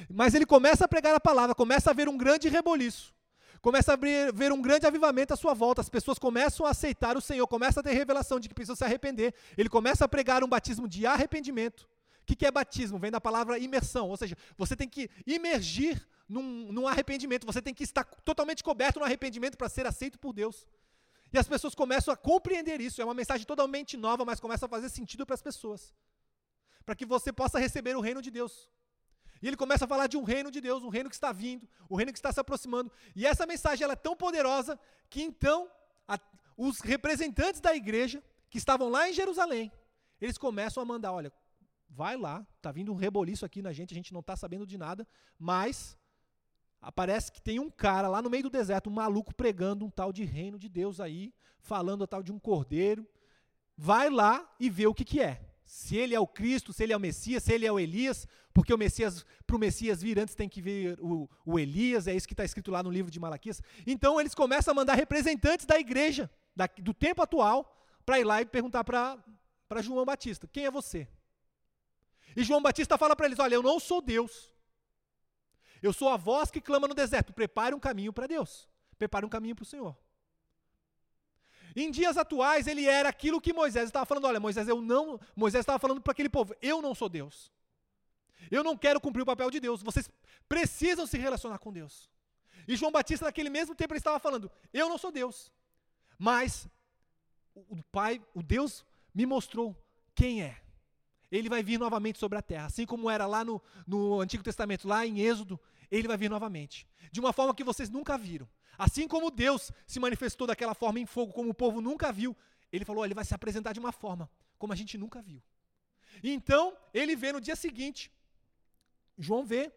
Mas 0.09 0.35
ele 0.35 0.47
começa 0.47 0.85
a 0.85 0.89
pregar 0.89 1.15
a 1.15 1.21
palavra, 1.21 1.55
começa 1.55 1.91
a 1.91 1.95
ver 1.95 2.09
um 2.09 2.17
grande 2.17 2.49
reboliço. 2.49 3.15
Começa 3.61 3.93
a 3.93 3.97
ver 3.97 4.53
um 4.53 4.63
grande 4.63 4.87
avivamento 4.87 5.35
à 5.35 5.37
sua 5.37 5.53
volta, 5.53 5.83
as 5.83 5.89
pessoas 5.89 6.19
começam 6.19 6.65
a 6.65 6.71
aceitar 6.71 7.15
o 7.17 7.21
Senhor, 7.21 7.47
começa 7.47 7.81
a 7.81 7.83
ter 7.83 7.93
revelação 7.93 8.41
de 8.41 8.49
que 8.49 8.55
precisam 8.55 8.75
se 8.75 8.85
arrepender. 8.85 9.35
Ele 9.57 9.69
começa 9.69 10.05
a 10.05 10.09
pregar 10.09 10.43
um 10.43 10.49
batismo 10.49 10.89
de 10.89 11.05
arrependimento. 11.05 11.87
O 12.33 12.37
que 12.37 12.47
é 12.47 12.51
batismo? 12.51 12.99
Vem 12.99 13.11
da 13.11 13.21
palavra 13.21 13.59
imersão, 13.59 14.09
ou 14.09 14.17
seja, 14.17 14.37
você 14.57 14.77
tem 14.77 14.89
que 14.89 15.11
imergir 15.27 16.07
num, 16.29 16.71
num 16.71 16.87
arrependimento, 16.87 17.45
você 17.45 17.61
tem 17.61 17.75
que 17.75 17.83
estar 17.83 18.05
totalmente 18.05 18.63
coberto 18.63 19.01
no 19.01 19.05
arrependimento 19.05 19.59
para 19.59 19.69
ser 19.69 19.85
aceito 19.85 20.19
por 20.19 20.33
Deus. 20.33 20.67
E 21.33 21.39
as 21.39 21.49
pessoas 21.49 21.75
começam 21.75 22.15
a 22.15 22.17
compreender 22.17 22.81
isso, 22.81 23.03
é 23.03 23.05
uma 23.05 23.15
mensagem 23.15 23.45
totalmente 23.45 23.97
nova, 23.97 24.25
mas 24.25 24.39
começa 24.39 24.67
a 24.67 24.69
fazer 24.69 24.89
sentido 24.89 25.27
para 25.27 25.35
as 25.35 25.43
pessoas. 25.43 25.93
Para 26.85 26.95
que 26.95 27.05
você 27.05 27.33
possa 27.33 27.59
receber 27.59 27.97
o 27.97 28.01
reino 28.01 28.23
de 28.23 28.31
Deus. 28.31 28.71
E 29.43 29.49
ele 29.49 29.57
começa 29.57 29.85
a 29.87 29.89
falar 29.89 30.07
de 30.07 30.17
um 30.17 30.23
reino 30.23 30.51
de 30.51 30.61
Deus, 30.61 30.83
um 30.83 30.89
reino 30.89 31.09
que 31.09 31.17
está 31.17 31.33
vindo, 31.33 31.69
um 31.91 31.97
reino 31.97 32.13
que 32.13 32.19
está 32.19 32.33
se 32.33 32.39
aproximando. 32.39 32.93
E 33.17 33.27
essa 33.27 33.47
mensagem 33.47 33.83
ela 33.85 33.95
é 33.95 33.97
tão 33.97 34.15
poderosa 34.15 34.79
que 35.09 35.23
então 35.23 35.71
a, 36.07 36.19
os 36.57 36.81
representantes 36.81 37.61
da 37.61 37.75
igreja 37.75 38.23
que 38.49 38.59
estavam 38.59 38.89
lá 38.89 39.09
em 39.09 39.13
Jerusalém, 39.13 39.73
eles 40.21 40.37
começam 40.37 40.83
a 40.83 40.87
mandar, 40.87 41.13
olha, 41.13 41.33
vai 41.91 42.17
lá, 42.17 42.47
tá 42.63 42.71
vindo 42.71 42.93
um 42.93 42.97
reboliço 42.97 43.45
aqui 43.45 43.61
na 43.61 43.73
gente, 43.73 43.93
a 43.93 43.97
gente 43.97 44.13
não 44.13 44.21
está 44.21 44.37
sabendo 44.37 44.67
de 44.67 44.79
nada, 44.79 45.07
mas 45.39 45.99
aparece 46.81 47.31
que 47.33 47.43
tem 47.43 47.59
um 47.59 47.71
cara 47.71 48.09
lá 48.09 48.23
no 48.23 48.31
meio 48.31 48.45
do 48.45 48.51
deserto, 48.51 48.89
um 48.89 48.95
maluco 48.95 49.35
pregando 49.35 49.85
um 49.85 49.91
tal 49.91 50.13
de 50.13 50.25
reino 50.25 50.59
de 50.59 50.69
Deus 50.69 51.01
aí, 51.01 51.35
falando 51.59 52.05
a 52.05 52.07
tal 52.07 52.23
de 52.23 52.33
um 52.33 52.39
cordeiro. 52.39 53.07
Vai 53.77 54.09
lá 54.09 54.49
e 54.59 54.71
vê 54.71 54.87
o 54.87 54.95
que, 54.95 55.05
que 55.05 55.21
é. 55.21 55.47
se 55.65 55.97
ele 55.97 56.15
é 56.15 56.21
o 56.21 56.27
Cristo, 56.27 56.73
se 56.73 56.83
ele 56.83 56.93
é 56.93 56.97
o 56.97 57.01
Messias, 57.01 57.43
se 57.45 57.53
ele 57.53 57.67
é 57.67 57.73
o 57.73 57.79
Elias, 57.79 58.27
porque 58.53 58.75
o 58.75 58.79
Messias, 58.79 59.25
para 59.47 59.57
o 59.57 59.59
Messias 59.59 60.03
vir 60.03 60.19
antes 60.19 60.35
tem 60.35 60.49
que 60.49 60.61
vir 60.61 60.99
o, 61.01 61.29
o 61.45 61.59
Elias, 61.59 62.07
é 62.07 62.15
isso 62.15 62.27
que 62.27 62.35
está 62.35 62.45
escrito 62.45 62.71
lá 62.71 62.83
no 62.83 62.91
livro 62.91 63.11
de 63.11 63.21
Malaquias. 63.21 63.63
Então 63.87 64.21
eles 64.21 64.35
começam 64.35 64.73
a 64.73 64.75
mandar 64.75 64.95
representantes 64.95 65.67
da 65.67 65.79
igreja, 65.79 66.31
da, 66.55 66.69
do 66.79 66.93
tempo 66.93 67.23
atual, 67.23 67.77
para 68.05 68.19
ir 68.19 68.25
lá 68.25 68.41
e 68.41 68.47
perguntar 68.47 68.83
para 68.83 69.83
João 69.83 70.05
Batista: 70.05 70.49
quem 70.49 70.67
é 70.67 70.71
você? 70.71 71.07
E 72.37 72.45
João 72.45 72.63
Batista 72.63 72.97
fala 72.97 73.17
para 73.17 73.27
eles: 73.27 73.39
olha, 73.39 73.55
eu 73.55 73.63
não 73.63 73.79
sou 73.81 74.01
Deus. 74.01 74.53
Eu 75.83 75.93
sou 75.93 76.09
a 76.09 76.17
voz 76.17 76.51
que 76.51 76.61
clama 76.61 76.87
no 76.87 76.95
deserto. 76.95 77.33
Prepare 77.33 77.75
um 77.75 77.81
caminho 77.81 78.13
para 78.13 78.27
Deus. 78.27 78.69
Prepare 78.99 79.25
um 79.25 79.29
caminho 79.29 79.57
para 79.57 79.63
o 79.63 79.67
Senhor. 79.67 79.97
Em 81.75 81.91
dias 81.91 82.17
atuais, 82.17 82.67
ele 82.67 82.85
era 82.87 83.09
aquilo 83.09 83.41
que 83.41 83.53
Moisés 83.53 83.87
estava 83.87 84.05
falando. 84.05 84.25
Olha, 84.25 84.41
Moisés, 84.41 84.69
eu 84.69 84.81
não. 84.81 85.19
Moisés 85.35 85.63
estava 85.63 85.79
falando 85.79 86.01
para 86.01 86.13
aquele 86.13 86.29
povo: 86.29 86.55
eu 86.61 86.83
não 86.83 86.95
sou 86.95 87.09
Deus. 87.09 87.53
Eu 88.51 88.65
não 88.65 88.77
quero 88.77 89.01
cumprir 89.01 89.23
o 89.23 89.27
papel 89.27 89.51
de 89.51 89.61
Deus. 89.61 89.83
Vocês 89.83 90.11
precisam 90.49 91.07
se 91.07 91.17
relacionar 91.19 91.59
com 91.59 91.73
Deus. 91.73 92.11
E 92.67 92.77
João 92.77 92.93
Batista, 92.93 93.25
naquele 93.25 93.51
mesmo 93.51 93.75
tempo, 93.75 93.93
ele 93.93 93.99
estava 93.99 94.19
falando: 94.19 94.51
eu 94.73 94.89
não 94.89 94.99
sou 94.99 95.11
Deus. 95.11 95.53
Mas 96.19 96.69
o 97.55 97.83
Pai, 97.85 98.23
o 98.35 98.43
Deus, 98.43 98.85
me 99.15 99.25
mostrou 99.25 99.77
quem 100.15 100.43
é. 100.43 100.61
Ele 101.31 101.49
vai 101.49 101.63
vir 101.63 101.79
novamente 101.79 102.19
sobre 102.19 102.39
a 102.39 102.43
terra. 102.43 102.67
Assim 102.67 102.85
como 102.85 103.09
era 103.09 103.27
lá 103.27 103.45
no, 103.45 103.63
no 103.87 104.21
Antigo 104.21 104.43
Testamento, 104.43 104.89
lá 104.89 105.07
em 105.07 105.21
Êxodo, 105.21 105.61
ele 105.91 106.09
vai 106.09 106.17
vir 106.17 106.31
novamente. 106.31 106.87
De 107.13 107.21
uma 107.21 107.33
forma 107.33 107.55
que 107.55 107.65
vocês 107.65 107.89
nunca 107.89 108.19
viram. 108.19 108.49
Assim 108.79 109.07
como 109.07 109.31
Deus 109.31 109.71
se 109.87 110.01
manifestou 110.01 110.47
daquela 110.47 110.75
forma 110.75 110.99
em 110.99 111.07
fogo, 111.07 111.33
como 111.33 111.51
o 111.51 111.55
povo 111.55 111.81
nunca 111.81 112.11
viu, 112.11 112.37
ele 112.73 112.85
falou: 112.85 113.05
ele 113.05 113.15
vai 113.15 113.25
se 113.25 113.35
apresentar 113.35 113.73
de 113.73 113.81
uma 113.81 113.93
forma 113.93 114.31
como 114.59 114.73
a 114.73 114.77
gente 114.77 114.97
nunca 114.97 115.21
viu. 115.21 115.43
Então, 116.23 116.77
ele 116.93 117.15
vê 117.15 117.33
no 117.33 117.41
dia 117.41 117.57
seguinte, 117.57 118.11
João 119.19 119.45
vê 119.45 119.73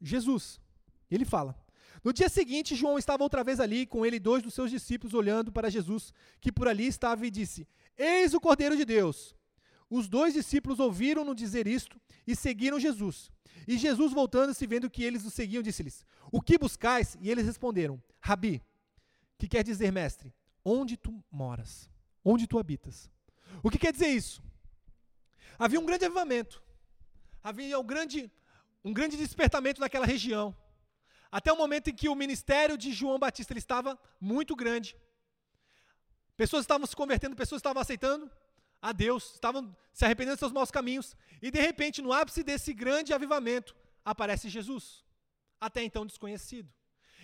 Jesus. 0.00 0.60
Ele 1.10 1.24
fala: 1.24 1.54
No 2.02 2.12
dia 2.12 2.28
seguinte, 2.28 2.74
João 2.74 2.98
estava 2.98 3.22
outra 3.22 3.44
vez 3.44 3.60
ali, 3.60 3.86
com 3.86 4.04
ele 4.04 4.18
dois 4.18 4.42
dos 4.42 4.54
seus 4.54 4.70
discípulos 4.70 5.14
olhando 5.14 5.52
para 5.52 5.70
Jesus, 5.70 6.12
que 6.40 6.50
por 6.50 6.66
ali 6.66 6.86
estava, 6.86 7.26
e 7.26 7.30
disse: 7.30 7.68
Eis 7.96 8.34
o 8.34 8.40
Cordeiro 8.40 8.76
de 8.76 8.84
Deus. 8.84 9.34
Os 9.90 10.08
dois 10.08 10.34
discípulos 10.34 10.80
ouviram-no 10.80 11.34
dizer 11.34 11.66
isto 11.66 12.00
e 12.26 12.34
seguiram 12.34 12.80
Jesus. 12.80 13.30
E 13.66 13.78
Jesus, 13.78 14.12
voltando-se, 14.12 14.66
vendo 14.66 14.90
que 14.90 15.04
eles 15.04 15.24
o 15.24 15.30
seguiam, 15.30 15.62
disse-lhes: 15.62 16.04
O 16.30 16.40
que 16.40 16.58
buscais? 16.58 17.16
E 17.20 17.30
eles 17.30 17.46
responderam: 17.46 18.02
Rabi, 18.20 18.62
que 19.38 19.48
quer 19.48 19.62
dizer, 19.62 19.92
mestre, 19.92 20.32
onde 20.64 20.96
tu 20.96 21.22
moras? 21.30 21.90
Onde 22.24 22.46
tu 22.46 22.58
habitas? 22.58 23.10
O 23.62 23.70
que 23.70 23.78
quer 23.78 23.92
dizer 23.92 24.08
isso? 24.08 24.42
Havia 25.58 25.78
um 25.78 25.86
grande 25.86 26.06
avivamento. 26.06 26.62
Havia 27.42 27.78
um 27.78 27.84
grande, 27.84 28.32
um 28.82 28.92
grande 28.92 29.16
despertamento 29.16 29.80
naquela 29.80 30.06
região. 30.06 30.56
Até 31.30 31.52
o 31.52 31.56
momento 31.56 31.90
em 31.90 31.94
que 31.94 32.08
o 32.08 32.14
ministério 32.14 32.78
de 32.78 32.92
João 32.92 33.18
Batista 33.18 33.52
ele 33.52 33.58
estava 33.58 33.98
muito 34.20 34.56
grande. 34.56 34.96
Pessoas 36.36 36.62
estavam 36.62 36.86
se 36.86 36.96
convertendo, 36.96 37.36
pessoas 37.36 37.58
estavam 37.60 37.82
aceitando 37.82 38.30
a 38.84 38.92
Deus, 38.92 39.32
estavam 39.32 39.74
se 39.94 40.04
arrependendo 40.04 40.34
dos 40.34 40.40
seus 40.40 40.52
maus 40.52 40.70
caminhos. 40.70 41.16
E 41.40 41.50
de 41.50 41.58
repente, 41.58 42.02
no 42.02 42.12
ápice 42.12 42.42
desse 42.42 42.74
grande 42.74 43.14
avivamento, 43.14 43.74
aparece 44.04 44.50
Jesus, 44.50 45.02
até 45.58 45.82
então 45.82 46.04
desconhecido. 46.04 46.70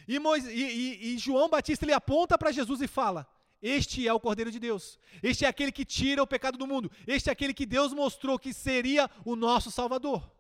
E, 0.09 0.19
Moisés, 0.19 0.51
e, 0.57 0.63
e, 0.63 1.15
e 1.15 1.19
João 1.19 1.51
Batista 1.51 1.85
ele 1.85 1.93
aponta 1.93 2.39
para 2.39 2.51
Jesus 2.51 2.81
e 2.81 2.89
fala: 2.89 3.29
Este 3.61 4.09
é 4.09 4.13
o 4.13 4.19
Cordeiro 4.19 4.51
de 4.51 4.59
Deus, 4.59 4.99
este 5.23 5.45
é 5.45 5.49
aquele 5.49 5.71
que 5.71 5.85
tira 5.85 6.23
o 6.23 6.27
pecado 6.27 6.57
do 6.57 6.67
mundo, 6.67 6.91
este 7.07 7.29
é 7.29 7.33
aquele 7.33 7.53
que 7.53 7.67
Deus 7.67 7.93
mostrou 7.93 8.39
que 8.39 8.55
seria 8.55 9.11
o 9.23 9.37
nosso 9.37 9.71
Salvador. 9.71 10.33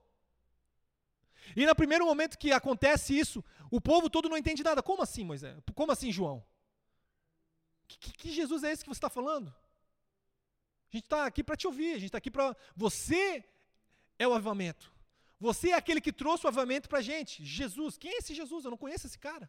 E 1.55 1.67
no 1.67 1.75
primeiro 1.75 2.07
momento 2.07 2.39
que 2.39 2.51
acontece 2.51 3.19
isso, 3.19 3.45
o 3.71 3.79
povo 3.79 4.09
todo 4.09 4.31
não 4.31 4.39
entende 4.39 4.63
nada. 4.63 4.83
Como 4.83 5.03
assim, 5.03 5.23
Moisés? 5.23 5.55
Como 5.75 5.93
assim, 5.93 6.11
João? 6.11 6.43
Que, 7.87 7.99
que, 7.99 8.13
que 8.13 8.31
Jesus 8.33 8.65
é 8.65 8.73
esse 8.73 8.83
que 8.83 8.89
você 8.89 8.97
está 8.97 9.11
falando? 9.11 9.55
A 10.93 10.97
gente 10.97 11.05
está 11.05 11.25
aqui 11.25 11.43
para 11.45 11.57
te 11.57 11.67
ouvir, 11.67 11.91
a 11.91 11.99
gente 11.99 12.07
está 12.07 12.19
aqui 12.19 12.31
para. 12.31 12.57
Você 12.77 13.45
é 14.19 14.27
o 14.27 14.35
avivamento. 14.35 14.93
Você 15.39 15.71
é 15.71 15.75
aquele 15.75 16.01
que 16.01 16.13
trouxe 16.13 16.45
o 16.45 16.49
avivamento 16.49 16.89
para 16.89 16.99
a 16.99 17.03
gente. 17.03 17.45
Jesus. 17.45 17.97
Quem 17.97 18.13
é 18.13 18.19
esse 18.19 18.35
Jesus? 18.35 18.65
Eu 18.65 18.73
não 18.73 18.79
conheço 18.79 19.07
esse 19.07 19.19
cara. 19.19 19.49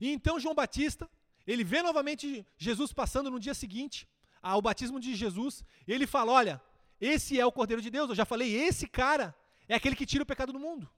E 0.00 0.12
então 0.12 0.38
João 0.38 0.54
Batista, 0.54 1.08
ele 1.46 1.64
vê 1.64 1.82
novamente 1.82 2.46
Jesus 2.56 2.92
passando 2.92 3.30
no 3.30 3.40
dia 3.40 3.54
seguinte 3.54 4.08
ao 4.42 4.60
batismo 4.60 5.00
de 5.00 5.14
Jesus, 5.14 5.64
ele 5.86 6.06
fala: 6.06 6.32
Olha, 6.32 6.62
esse 7.00 7.40
é 7.40 7.44
o 7.44 7.52
Cordeiro 7.52 7.82
de 7.82 7.90
Deus. 7.90 8.10
Eu 8.10 8.14
já 8.14 8.24
falei, 8.24 8.54
esse 8.54 8.86
cara 8.86 9.34
é 9.68 9.74
aquele 9.74 9.96
que 9.96 10.06
tira 10.06 10.22
o 10.22 10.26
pecado 10.26 10.52
do 10.52 10.60
mundo. 10.60 10.88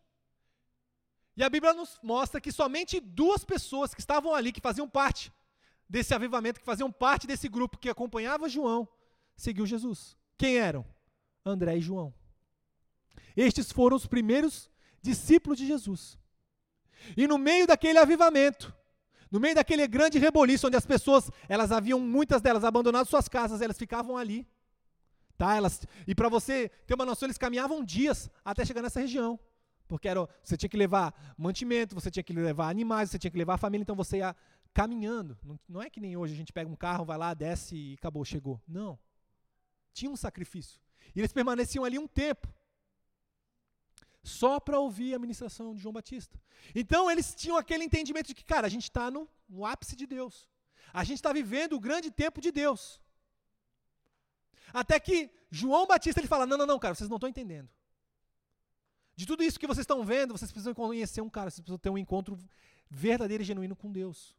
E 1.36 1.42
a 1.42 1.48
Bíblia 1.48 1.72
nos 1.72 1.98
mostra 2.02 2.40
que 2.40 2.52
somente 2.52 3.00
duas 3.00 3.44
pessoas 3.44 3.94
que 3.94 4.00
estavam 4.00 4.34
ali, 4.34 4.52
que 4.52 4.60
faziam 4.60 4.88
parte 4.88 5.32
desse 5.88 6.14
avivamento, 6.14 6.60
que 6.60 6.66
faziam 6.66 6.90
parte 6.90 7.26
desse 7.26 7.48
grupo 7.48 7.78
que 7.78 7.88
acompanhava 7.88 8.48
João, 8.48 8.88
seguiu 9.36 9.66
Jesus. 9.66 10.16
Quem 10.36 10.58
eram? 10.58 10.84
André 11.44 11.76
e 11.76 11.80
João. 11.80 12.12
Estes 13.36 13.70
foram 13.70 13.96
os 13.96 14.06
primeiros 14.06 14.70
discípulos 15.02 15.58
de 15.58 15.66
Jesus. 15.66 16.18
E 17.16 17.26
no 17.26 17.36
meio 17.36 17.66
daquele 17.66 17.98
avivamento, 17.98 18.74
no 19.30 19.40
meio 19.40 19.54
daquele 19.54 19.86
grande 19.86 20.18
reboliço, 20.18 20.66
onde 20.66 20.76
as 20.76 20.86
pessoas, 20.86 21.30
elas 21.48 21.72
haviam, 21.72 22.00
muitas 22.00 22.40
delas, 22.40 22.64
abandonado 22.64 23.06
suas 23.06 23.28
casas, 23.28 23.60
elas 23.60 23.76
ficavam 23.76 24.16
ali. 24.16 24.48
Tá? 25.36 25.56
Elas, 25.56 25.82
e 26.06 26.14
para 26.14 26.28
você 26.28 26.68
ter 26.86 26.94
uma 26.94 27.04
noção, 27.04 27.26
eles 27.26 27.36
caminhavam 27.36 27.84
dias 27.84 28.30
até 28.44 28.64
chegar 28.64 28.80
nessa 28.80 29.00
região. 29.00 29.38
Porque 29.86 30.08
era, 30.08 30.26
você 30.42 30.56
tinha 30.56 30.68
que 30.68 30.76
levar 30.76 31.12
mantimento, 31.36 31.94
você 31.94 32.10
tinha 32.10 32.22
que 32.22 32.32
levar 32.32 32.70
animais, 32.70 33.10
você 33.10 33.18
tinha 33.18 33.30
que 33.30 33.36
levar 33.36 33.54
a 33.54 33.58
família, 33.58 33.82
então 33.82 33.96
você 33.96 34.18
ia 34.18 34.34
caminhando. 34.74 35.38
Não, 35.42 35.58
não 35.68 35.80
é 35.80 35.88
que 35.88 36.00
nem 36.00 36.16
hoje 36.16 36.34
a 36.34 36.36
gente 36.36 36.52
pega 36.52 36.68
um 36.68 36.76
carro, 36.76 37.04
vai 37.04 37.16
lá, 37.16 37.32
desce 37.32 37.76
e 37.76 37.94
acabou, 37.94 38.24
chegou. 38.24 38.60
Não. 38.66 38.98
Tinha 39.92 40.10
um 40.10 40.16
sacrifício. 40.16 40.80
E 41.14 41.20
eles 41.20 41.32
permaneciam 41.32 41.84
ali 41.84 41.98
um 41.98 42.08
tempo. 42.08 42.52
Só 44.22 44.58
para 44.58 44.78
ouvir 44.78 45.14
a 45.14 45.18
ministração 45.18 45.74
de 45.74 45.80
João 45.80 45.92
Batista. 45.92 46.38
Então 46.74 47.10
eles 47.10 47.34
tinham 47.34 47.56
aquele 47.56 47.84
entendimento 47.84 48.26
de 48.26 48.34
que, 48.34 48.44
cara, 48.44 48.66
a 48.66 48.70
gente 48.70 48.84
está 48.84 49.10
no, 49.10 49.28
no 49.48 49.64
ápice 49.64 49.94
de 49.94 50.06
Deus. 50.06 50.48
A 50.92 51.04
gente 51.04 51.18
está 51.18 51.32
vivendo 51.32 51.74
o 51.74 51.80
grande 51.80 52.10
tempo 52.10 52.40
de 52.40 52.50
Deus. 52.50 53.00
Até 54.72 54.98
que 54.98 55.30
João 55.50 55.86
Batista 55.86 56.20
ele 56.20 56.26
fala: 56.26 56.46
não, 56.46 56.56
não, 56.56 56.66
não, 56.66 56.78
cara, 56.78 56.94
vocês 56.94 57.08
não 57.08 57.16
estão 57.16 57.28
entendendo. 57.28 57.68
De 59.14 59.26
tudo 59.26 59.44
isso 59.44 59.60
que 59.60 59.66
vocês 59.66 59.84
estão 59.84 60.04
vendo, 60.04 60.36
vocês 60.36 60.50
precisam 60.50 60.74
conhecer 60.74 61.20
um 61.20 61.30
cara, 61.30 61.50
vocês 61.50 61.60
precisam 61.60 61.78
ter 61.78 61.90
um 61.90 61.98
encontro 61.98 62.36
verdadeiro 62.90 63.42
e 63.42 63.46
genuíno 63.46 63.76
com 63.76 63.92
Deus. 63.92 64.34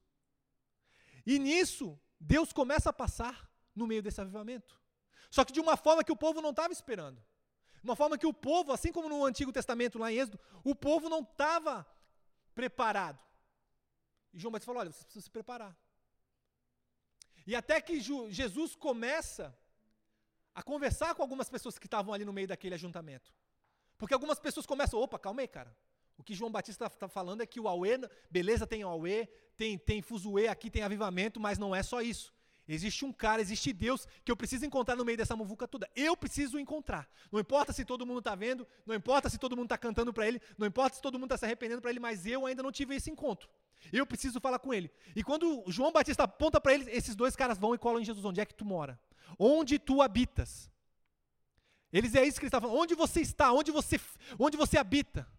E 1.25 1.39
nisso, 1.39 1.99
Deus 2.19 2.53
começa 2.53 2.89
a 2.89 2.93
passar 2.93 3.49
no 3.75 3.87
meio 3.87 4.01
desse 4.01 4.21
avivamento. 4.21 4.79
Só 5.29 5.43
que 5.43 5.51
de 5.51 5.59
uma 5.59 5.75
forma 5.75 6.03
que 6.03 6.11
o 6.11 6.15
povo 6.15 6.41
não 6.41 6.51
estava 6.51 6.71
esperando. 6.71 7.21
Uma 7.83 7.95
forma 7.95 8.17
que 8.17 8.25
o 8.25 8.33
povo, 8.33 8.71
assim 8.71 8.91
como 8.91 9.09
no 9.09 9.23
Antigo 9.25 9.51
Testamento, 9.51 9.99
lá 9.99 10.11
em 10.11 10.17
Êxodo, 10.17 10.39
o 10.63 10.73
povo 10.73 11.09
não 11.09 11.21
estava 11.21 11.85
preparado. 12.53 13.23
E 14.33 14.39
João 14.39 14.51
Batista 14.51 14.67
falou: 14.67 14.81
olha, 14.81 14.91
vocês 14.91 15.03
precisam 15.03 15.23
se 15.23 15.31
preparar. 15.31 15.77
E 17.45 17.55
até 17.55 17.79
que 17.79 17.99
Jesus 17.99 18.75
começa 18.75 19.55
a 20.53 20.63
conversar 20.63 21.13
com 21.13 21.21
algumas 21.21 21.49
pessoas 21.49 21.77
que 21.77 21.85
estavam 21.85 22.13
ali 22.13 22.25
no 22.25 22.33
meio 22.33 22.47
daquele 22.47 22.73
ajuntamento. 22.75 23.31
Porque 23.97 24.13
algumas 24.13 24.39
pessoas 24.39 24.65
começam, 24.65 24.99
opa, 24.99 25.19
calma 25.19 25.41
aí, 25.41 25.47
cara. 25.47 25.75
O 26.17 26.23
que 26.23 26.33
João 26.33 26.51
Batista 26.51 26.85
está 26.85 26.97
tá 26.97 27.07
falando 27.07 27.41
é 27.41 27.45
que 27.45 27.59
o 27.59 27.67
Aue, 27.67 27.89
beleza, 28.29 28.65
tem 28.65 28.83
Aue, 28.83 29.27
tem, 29.57 29.77
tem 29.77 30.01
Fuzuê, 30.01 30.47
aqui 30.47 30.69
tem 30.69 30.83
avivamento, 30.83 31.39
mas 31.39 31.57
não 31.57 31.75
é 31.75 31.83
só 31.83 32.01
isso. 32.01 32.33
Existe 32.67 33.05
um 33.05 33.13
cara, 33.13 33.41
existe 33.41 33.71
Deus 33.71 34.07
que 34.23 34.31
eu 34.31 34.35
preciso 34.35 34.65
encontrar 34.65 34.95
no 34.95 35.05
meio 35.05 35.17
dessa 35.17 35.35
muvuca 35.35 35.67
toda. 35.67 35.87
Eu 35.95 36.17
preciso 36.17 36.57
encontrar. 36.57 37.07
Não 37.31 37.39
importa 37.39 37.71
se 37.71 37.85
todo 37.85 38.05
mundo 38.05 38.19
está 38.19 38.33
vendo, 38.33 38.67
não 38.85 38.95
importa 38.95 39.29
se 39.29 39.37
todo 39.37 39.55
mundo 39.55 39.65
está 39.65 39.77
cantando 39.77 40.11
para 40.11 40.27
ele, 40.27 40.41
não 40.57 40.65
importa 40.65 40.95
se 40.95 41.01
todo 41.01 41.19
mundo 41.19 41.25
está 41.25 41.37
se 41.37 41.45
arrependendo 41.45 41.81
para 41.81 41.91
ele, 41.91 41.99
mas 41.99 42.25
eu 42.25 42.45
ainda 42.45 42.63
não 42.63 42.71
tive 42.71 42.95
esse 42.95 43.11
encontro. 43.11 43.47
Eu 43.93 44.05
preciso 44.05 44.39
falar 44.39 44.57
com 44.57 44.73
ele. 44.73 44.89
E 45.15 45.23
quando 45.23 45.63
João 45.67 45.91
Batista 45.91 46.23
aponta 46.23 46.59
para 46.59 46.73
ele, 46.73 46.89
esses 46.89 47.15
dois 47.15 47.35
caras 47.35 47.59
vão 47.59 47.75
e 47.75 47.77
colam 47.77 48.01
em 48.01 48.05
Jesus. 48.05 48.25
Onde 48.25 48.41
é 48.41 48.45
que 48.45 48.55
tu 48.55 48.65
mora? 48.65 48.99
Onde 49.37 49.77
tu 49.77 50.01
habitas? 50.01 50.71
Eles 51.93 52.15
é 52.15 52.25
isso 52.25 52.39
que 52.39 52.45
ele 52.45 52.47
está 52.47 52.59
falando. 52.59 52.79
Onde 52.79 52.95
você 52.95 53.21
está? 53.21 53.53
Onde 53.53 53.71
você, 53.71 53.99
onde 54.39 54.57
você 54.57 54.77
habita? 54.77 55.29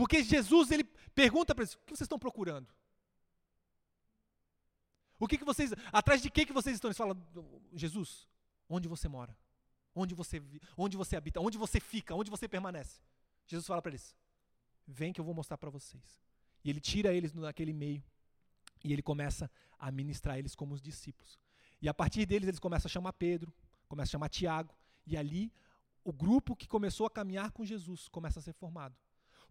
Porque 0.00 0.24
Jesus 0.24 0.70
ele 0.70 0.84
pergunta 1.14 1.54
para 1.54 1.62
eles: 1.62 1.74
o 1.74 1.78
que 1.80 1.90
vocês 1.90 2.06
estão 2.06 2.18
procurando? 2.18 2.66
O 5.18 5.28
que, 5.28 5.36
que 5.36 5.44
vocês. 5.44 5.74
Atrás 5.92 6.22
de 6.22 6.30
que, 6.30 6.46
que 6.46 6.54
vocês 6.54 6.74
estão? 6.74 6.88
Eles 6.88 6.96
falam: 6.96 7.22
Jesus, 7.74 8.26
onde 8.66 8.88
você 8.88 9.08
mora? 9.08 9.36
Onde 9.94 10.14
você, 10.14 10.42
onde 10.74 10.96
você 10.96 11.16
habita? 11.16 11.38
Onde 11.38 11.58
você 11.58 11.78
fica? 11.78 12.14
Onde 12.14 12.30
você 12.30 12.48
permanece? 12.48 12.98
Jesus 13.46 13.66
fala 13.66 13.82
para 13.82 13.90
eles: 13.90 14.16
Vem 14.86 15.12
que 15.12 15.20
eu 15.20 15.24
vou 15.24 15.34
mostrar 15.34 15.58
para 15.58 15.68
vocês. 15.68 16.24
E 16.64 16.70
ele 16.70 16.80
tira 16.80 17.12
eles 17.12 17.34
naquele 17.34 17.74
meio. 17.74 18.02
E 18.82 18.94
ele 18.94 19.02
começa 19.02 19.50
a 19.78 19.90
ministrar 19.90 20.38
eles 20.38 20.54
como 20.54 20.72
os 20.72 20.80
discípulos. 20.80 21.38
E 21.82 21.90
a 21.90 21.92
partir 21.92 22.24
deles, 22.24 22.48
eles 22.48 22.58
começam 22.58 22.88
a 22.88 22.90
chamar 22.90 23.12
Pedro, 23.12 23.52
começam 23.86 24.08
a 24.08 24.12
chamar 24.12 24.30
Tiago, 24.30 24.74
e 25.06 25.14
ali 25.14 25.52
o 26.02 26.10
grupo 26.10 26.56
que 26.56 26.66
começou 26.66 27.06
a 27.06 27.10
caminhar 27.10 27.50
com 27.50 27.66
Jesus 27.66 28.08
começa 28.08 28.38
a 28.38 28.42
ser 28.42 28.54
formado. 28.54 28.96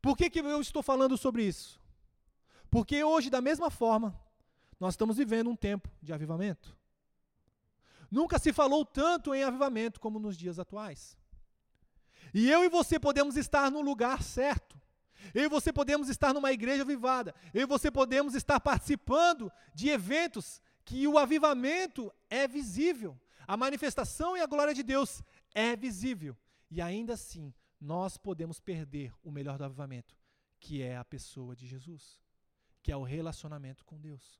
Por 0.01 0.15
que, 0.15 0.29
que 0.29 0.39
eu 0.39 0.61
estou 0.61 0.81
falando 0.81 1.17
sobre 1.17 1.43
isso? 1.43 1.79
Porque 2.69 3.03
hoje, 3.03 3.29
da 3.29 3.41
mesma 3.41 3.69
forma, 3.69 4.17
nós 4.79 4.93
estamos 4.93 5.17
vivendo 5.17 5.49
um 5.49 5.55
tempo 5.55 5.89
de 6.01 6.13
avivamento. 6.13 6.77
Nunca 8.09 8.39
se 8.39 8.53
falou 8.53 8.85
tanto 8.85 9.35
em 9.35 9.43
avivamento 9.43 9.99
como 9.99 10.19
nos 10.19 10.37
dias 10.37 10.57
atuais. 10.57 11.17
E 12.33 12.49
eu 12.49 12.63
e 12.63 12.69
você 12.69 12.99
podemos 12.99 13.35
estar 13.37 13.69
no 13.69 13.81
lugar 13.81 14.23
certo. 14.23 14.79
Eu 15.33 15.43
e 15.43 15.49
você 15.49 15.71
podemos 15.71 16.09
estar 16.09 16.33
numa 16.33 16.51
igreja 16.51 16.83
avivada. 16.83 17.35
Eu 17.53 17.63
e 17.63 17.65
você 17.65 17.91
podemos 17.91 18.35
estar 18.35 18.59
participando 18.59 19.51
de 19.73 19.89
eventos 19.89 20.61
que 20.85 21.07
o 21.07 21.17
avivamento 21.17 22.11
é 22.29 22.47
visível. 22.47 23.19
A 23.47 23.57
manifestação 23.57 24.37
e 24.37 24.41
a 24.41 24.47
glória 24.47 24.73
de 24.73 24.83
Deus 24.83 25.21
é 25.53 25.75
visível. 25.75 26.37
E 26.71 26.81
ainda 26.81 27.13
assim, 27.13 27.53
nós 27.79 28.17
podemos 28.17 28.59
perder 28.59 29.13
o 29.23 29.31
melhor 29.31 29.57
do 29.57 29.63
avivamento, 29.63 30.17
que 30.59 30.81
é 30.81 30.97
a 30.97 31.05
pessoa 31.05 31.55
de 31.55 31.65
Jesus, 31.65 32.19
que 32.83 32.91
é 32.91 32.97
o 32.97 33.03
relacionamento 33.03 33.85
com 33.85 33.99
Deus. 33.99 34.39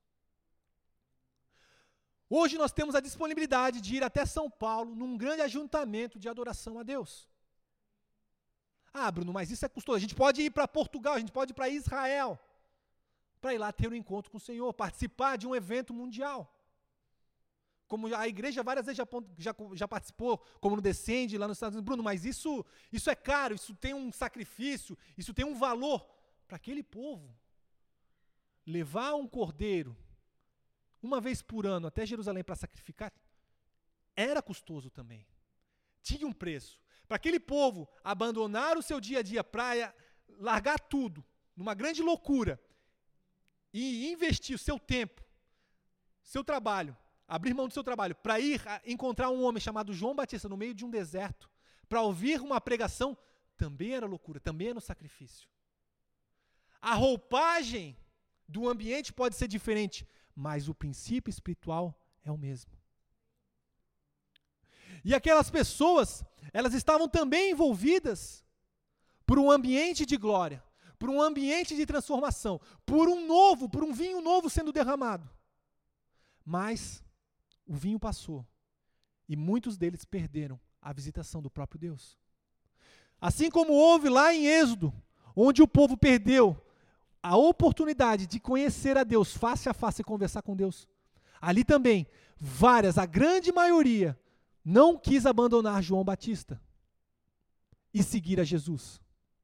Hoje 2.30 2.58
nós 2.58 2.72
temos 2.72 2.94
a 2.94 3.00
disponibilidade 3.00 3.82
de 3.82 3.96
ir 3.96 4.04
até 4.04 4.26
São 4.26 4.50
Paulo 4.52 4.94
num 4.94 5.18
grande 5.18 5.42
ajuntamento 5.42 6.20
de 6.20 6.30
adoração 6.30 6.78
a 6.78 6.84
Deus. 6.84 7.28
Ah, 8.94 9.10
Bruno, 9.10 9.34
mas 9.34 9.50
isso 9.50 9.66
é 9.66 9.70
custoso. 9.70 9.98
A 9.98 10.02
gente 10.02 10.16
pode 10.16 10.42
ir 10.42 10.52
para 10.52 10.68
Portugal, 10.68 11.16
a 11.16 11.20
gente 11.20 11.32
pode 11.32 11.52
ir 11.52 11.56
para 11.56 11.70
Israel, 11.70 12.40
para 13.42 13.54
ir 13.54 13.58
lá 13.58 13.72
ter 13.72 13.88
um 13.88 13.96
encontro 13.96 14.30
com 14.30 14.38
o 14.38 14.42
Senhor, 14.42 14.72
participar 14.74 15.38
de 15.38 15.48
um 15.48 15.56
evento 15.56 15.94
mundial. 15.94 16.54
Como 17.90 18.16
a 18.16 18.28
igreja 18.28 18.64
várias 18.64 18.86
vezes 18.86 18.98
já, 18.98 19.08
já, 19.38 19.54
já 19.74 19.88
participou, 19.88 20.38
como 20.62 20.78
no 20.78 20.82
Descende 20.82 21.38
lá 21.40 21.48
nos 21.48 21.58
Estados 21.58 21.76
Unidos. 21.76 21.86
Bruno, 21.86 22.04
mas 22.04 22.24
isso, 22.24 22.64
isso 22.94 23.10
é 23.10 23.16
caro, 23.16 23.56
isso 23.56 23.76
tem 23.76 23.94
um 23.94 24.12
sacrifício, 24.12 24.98
isso 25.18 25.34
tem 25.34 25.44
um 25.44 25.56
valor 25.56 26.08
para 26.48 26.56
aquele 26.56 26.84
povo. 26.84 27.36
Levar 28.66 29.16
um 29.16 29.28
cordeiro 29.28 29.98
uma 31.02 31.20
vez 31.20 31.42
por 31.42 31.66
ano 31.66 31.88
até 31.88 32.06
Jerusalém 32.06 32.44
para 32.44 32.56
sacrificar 32.56 33.12
era 34.16 34.42
custoso 34.42 34.92
também. 34.92 35.26
Tinha 36.04 36.28
um 36.28 36.34
preço. 36.34 36.80
Para 37.08 37.16
aquele 37.16 37.40
povo 37.40 37.90
abandonar 38.04 38.78
o 38.78 38.84
seu 38.84 39.00
dia 39.02 39.20
a 39.20 39.24
dia, 39.24 39.44
praia, 39.44 39.96
largar 40.38 40.80
tudo, 40.80 41.26
numa 41.56 41.74
grande 41.74 42.04
loucura, 42.04 42.62
e 43.74 44.12
investir 44.12 44.56
o 44.56 44.60
seu 44.60 44.78
tempo, 44.78 45.24
seu 46.22 46.44
trabalho, 46.44 46.96
abrir 47.30 47.54
mão 47.54 47.68
do 47.68 47.74
seu 47.74 47.84
trabalho, 47.84 48.16
para 48.16 48.40
ir 48.40 48.60
encontrar 48.84 49.30
um 49.30 49.44
homem 49.44 49.62
chamado 49.62 49.94
João 49.94 50.16
Batista 50.16 50.50
no 50.50 50.58
meio 50.58 50.74
de 50.74 50.84
um 50.84 50.90
deserto, 50.90 51.50
para 51.88 52.02
ouvir 52.02 52.42
uma 52.42 52.60
pregação, 52.60 53.16
também 53.56 53.94
era 53.94 54.08
loucura, 54.08 54.40
também 54.40 54.70
era 54.70 54.78
um 54.78 54.82
sacrifício. 54.82 55.48
A 56.82 56.96
roupagem 56.96 57.96
do 58.48 58.68
ambiente 58.68 59.14
pode 59.14 59.36
ser 59.36 59.48
diferente, 59.48 60.08
mas 60.36 60.68
o 60.68 60.74
princípio 60.74 61.30
espiritual 61.30 61.96
é 62.24 62.32
o 62.32 62.38
mesmo. 62.38 62.72
E 65.06 65.14
aquelas 65.14 65.50
pessoas, 65.52 66.24
elas 66.52 66.74
estavam 66.74 67.08
também 67.08 67.52
envolvidas 67.52 68.44
por 69.26 69.38
um 69.38 69.52
ambiente 69.52 70.06
de 70.06 70.18
glória, 70.18 70.64
por 70.98 71.10
um 71.10 71.22
ambiente 71.22 71.76
de 71.76 71.86
transformação, 71.86 72.60
por 72.86 73.08
um 73.08 73.26
novo, 73.28 73.70
por 73.70 73.84
um 73.84 73.94
vinho 73.94 74.20
novo 74.20 74.50
sendo 74.50 74.74
derramado. 74.74 75.30
Mas 76.44 77.04
o 77.70 77.76
vinho 77.76 78.00
passou 78.00 78.44
e 79.28 79.36
muitos 79.36 79.78
deles 79.78 80.04
perderam 80.04 80.60
a 80.82 80.92
visitação 80.92 81.40
do 81.40 81.52
próprio 81.52 81.80
Deus. 81.80 82.18
Assim 83.22 83.52
como 83.52 83.74
houve 83.74 84.10
lá 84.10 84.34
em 84.34 84.48
Êxodo, 84.48 84.92
onde 85.36 85.62
o 85.62 85.68
povo 85.68 85.96
perdeu 85.96 86.60
a 87.22 87.38
oportunidade 87.38 88.26
de 88.26 88.40
conhecer 88.40 88.98
a 88.98 89.04
Deus 89.04 89.38
face 89.38 89.70
a 89.70 89.74
face 89.74 90.02
e 90.02 90.06
conversar 90.06 90.42
com 90.42 90.56
Deus. 90.56 90.88
Ali 91.40 91.64
também, 91.64 92.08
várias, 92.38 92.98
a 92.98 93.06
grande 93.06 93.52
maioria, 93.52 94.20
não 94.66 94.98
quis 94.98 95.28
abandonar 95.28 95.84
João 95.84 96.04
Batista 96.04 96.60
e 97.94 98.02
seguir 98.02 98.40
a 98.40 98.44
Jesus. 98.44 99.00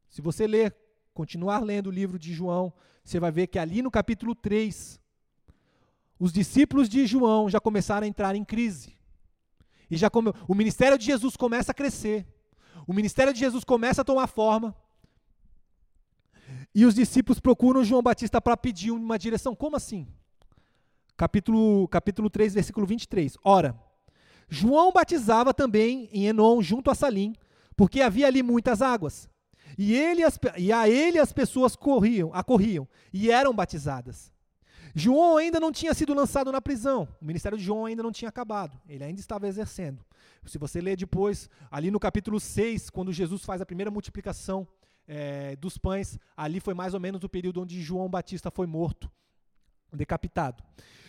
Se 0.09 0.19
você 0.19 0.47
ler, 0.47 0.75
continuar 1.13 1.59
lendo 1.59 1.87
o 1.87 1.91
livro 1.91 2.17
de 2.17 2.33
João, 2.33 2.73
você 3.03 3.19
vai 3.19 3.31
ver 3.31 3.47
que 3.47 3.59
ali 3.59 3.83
no 3.83 3.91
capítulo 3.91 4.33
3, 4.33 4.99
os 6.19 6.31
discípulos 6.31 6.87
de 6.87 7.05
João 7.05 7.49
já 7.49 7.59
começaram 7.59 8.05
a 8.05 8.07
entrar 8.07 8.35
em 8.35 8.43
crise. 8.43 8.95
E 9.89 9.97
já 9.97 10.09
come, 10.09 10.31
o 10.47 10.55
ministério 10.55 10.97
de 10.97 11.05
Jesus 11.05 11.35
começa 11.35 11.71
a 11.71 11.75
crescer. 11.75 12.25
O 12.87 12.93
ministério 12.93 13.33
de 13.33 13.39
Jesus 13.39 13.63
começa 13.63 14.01
a 14.01 14.05
tomar 14.05 14.27
forma. 14.27 14.75
E 16.73 16.85
os 16.85 16.95
discípulos 16.95 17.39
procuram 17.39 17.83
João 17.83 18.01
Batista 18.01 18.41
para 18.41 18.57
pedir 18.57 18.91
uma 18.91 19.17
direção. 19.17 19.55
Como 19.55 19.75
assim? 19.75 20.07
Capítulo, 21.17 21.87
capítulo 21.87 22.29
3, 22.29 22.53
versículo 22.53 22.85
23. 22.85 23.37
Ora, 23.43 23.79
João 24.49 24.91
batizava 24.91 25.53
também 25.53 26.09
em 26.11 26.25
Enon, 26.27 26.61
junto 26.61 26.91
a 26.91 26.95
Salim, 26.95 27.33
porque 27.75 28.01
havia 28.01 28.27
ali 28.27 28.43
muitas 28.43 28.81
águas. 28.81 29.29
E, 29.77 29.93
ele, 29.93 30.23
as, 30.23 30.39
e 30.57 30.71
a 30.71 30.87
ele 30.89 31.19
as 31.19 31.33
pessoas 31.33 31.75
corriam, 31.75 32.31
acorriam 32.33 32.87
e 33.11 33.31
eram 33.31 33.53
batizadas. 33.53 34.34
João 34.97 35.35
ainda 35.35 35.59
não 35.59 35.73
tinha 35.73 35.93
sido 35.93 36.13
lançado 36.13 36.53
na 36.53 36.61
prisão. 36.61 37.05
O 37.21 37.25
ministério 37.25 37.57
de 37.57 37.63
João 37.63 37.85
ainda 37.85 38.01
não 38.01 38.13
tinha 38.13 38.29
acabado. 38.29 38.79
Ele 38.87 39.03
ainda 39.03 39.19
estava 39.19 39.45
exercendo. 39.45 40.03
Se 40.45 40.57
você 40.57 40.79
ler 40.79 40.95
depois, 40.95 41.49
ali 41.69 41.91
no 41.91 41.99
capítulo 41.99 42.39
6, 42.39 42.89
quando 42.89 43.11
Jesus 43.11 43.43
faz 43.43 43.59
a 43.59 43.65
primeira 43.65 43.91
multiplicação 43.91 44.65
é, 45.05 45.57
dos 45.57 45.77
pães, 45.77 46.17
ali 46.37 46.61
foi 46.61 46.73
mais 46.73 46.93
ou 46.93 46.99
menos 47.01 47.25
o 47.25 47.29
período 47.29 47.61
onde 47.61 47.81
João 47.81 48.09
Batista 48.09 48.49
foi 48.49 48.67
morto, 48.67 49.11
decapitado. 49.91 50.63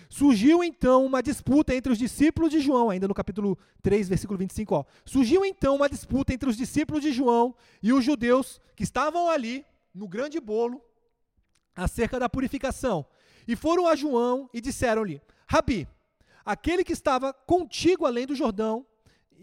Surgiu 0.08 0.64
então 0.64 1.06
uma 1.06 1.22
disputa 1.22 1.72
entre 1.72 1.92
os 1.92 1.98
discípulos 1.98 2.50
de 2.50 2.58
João, 2.58 2.90
ainda 2.90 3.06
no 3.06 3.14
capítulo 3.14 3.56
3, 3.82 4.08
versículo 4.08 4.36
25. 4.36 4.74
Ó. 4.74 4.84
Surgiu 5.04 5.44
então 5.44 5.76
uma 5.76 5.88
disputa 5.88 6.34
entre 6.34 6.48
os 6.48 6.56
discípulos 6.56 7.02
de 7.02 7.12
João 7.12 7.54
e 7.80 7.92
os 7.92 8.04
judeus 8.04 8.60
que 8.74 8.82
estavam 8.82 9.30
ali, 9.30 9.64
no 9.94 10.08
grande 10.08 10.40
bolo, 10.40 10.82
acerca 11.74 12.18
da 12.18 12.28
purificação. 12.28 13.06
E 13.46 13.54
foram 13.54 13.86
a 13.86 13.94
João 13.94 14.48
e 14.52 14.60
disseram-lhe: 14.60 15.20
Rabi, 15.46 15.88
aquele 16.44 16.84
que 16.84 16.92
estava 16.92 17.32
contigo 17.32 18.06
além 18.06 18.26
do 18.26 18.34
Jordão, 18.34 18.86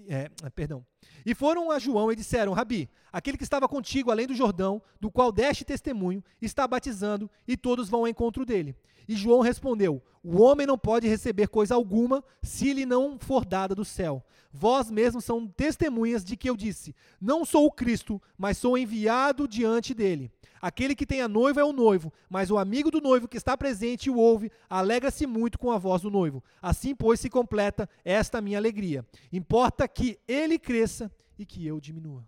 é, 0.08 0.30
perdão, 0.56 0.86
e 1.26 1.34
foram 1.34 1.72
a 1.72 1.80
João 1.80 2.12
e 2.12 2.16
disseram: 2.16 2.54
Rabi, 2.54 2.90
aquele 3.12 3.38
que 3.38 3.44
estava 3.44 3.68
contigo 3.68 4.12
além 4.12 4.28
do 4.28 4.36
Jordão, 4.36 4.82
do 5.00 5.12
qual 5.12 5.32
deste 5.32 5.64
testemunho, 5.64 6.24
está 6.42 6.68
batizando, 6.68 7.30
e 7.48 7.56
todos 7.56 7.90
vão 7.90 8.02
ao 8.02 8.08
encontro 8.08 8.46
dele. 8.46 8.76
E 9.08 9.16
João 9.16 9.42
respondeu: 9.42 10.02
O 10.24 10.42
homem 10.42 10.66
não 10.66 10.78
pode 10.78 11.08
receber 11.08 11.48
coisa 11.48 11.76
alguma 11.76 12.24
se 12.42 12.74
lhe 12.74 12.86
não 12.86 13.18
for 13.20 13.46
dada 13.46 13.76
do 13.76 13.86
céu. 13.86 14.24
Vós 14.52 14.92
mesmos 14.92 15.26
são 15.26 15.48
testemunhas 15.48 16.24
de 16.24 16.38
que 16.38 16.50
eu 16.50 16.56
disse: 16.56 16.96
Não 17.20 17.44
sou 17.44 17.66
o 17.66 17.72
Cristo, 17.72 18.22
mas 18.38 18.58
sou 18.58 18.78
enviado 18.78 19.48
diante 19.48 19.94
dele. 19.94 20.32
Aquele 20.62 20.96
que 20.96 21.06
tem 21.06 21.22
a 21.22 21.28
noiva 21.28 21.60
é 21.60 21.64
o 21.64 21.74
noivo, 21.74 22.14
mas 22.30 22.50
o 22.50 22.58
amigo 22.58 22.90
do 22.90 23.02
noivo 23.02 23.28
que 23.28 23.36
está 23.36 23.58
presente 23.58 24.06
e 24.06 24.10
o 24.10 24.16
ouve, 24.16 24.50
alegra-se 24.70 25.28
muito 25.28 25.60
com 25.60 25.70
a 25.70 25.78
voz 25.78 26.04
do 26.04 26.10
noivo. 26.10 26.42
Assim, 26.62 26.96
pois, 26.96 27.20
se 27.20 27.30
completa 27.30 27.90
esta 28.06 28.40
minha 28.40 28.58
alegria. 28.58 29.06
Importa 29.30 29.86
que 29.90 30.18
ele 30.26 30.58
cresça 30.58 30.93
e 31.38 31.46
que 31.46 31.66
eu 31.66 31.80
diminua. 31.80 32.28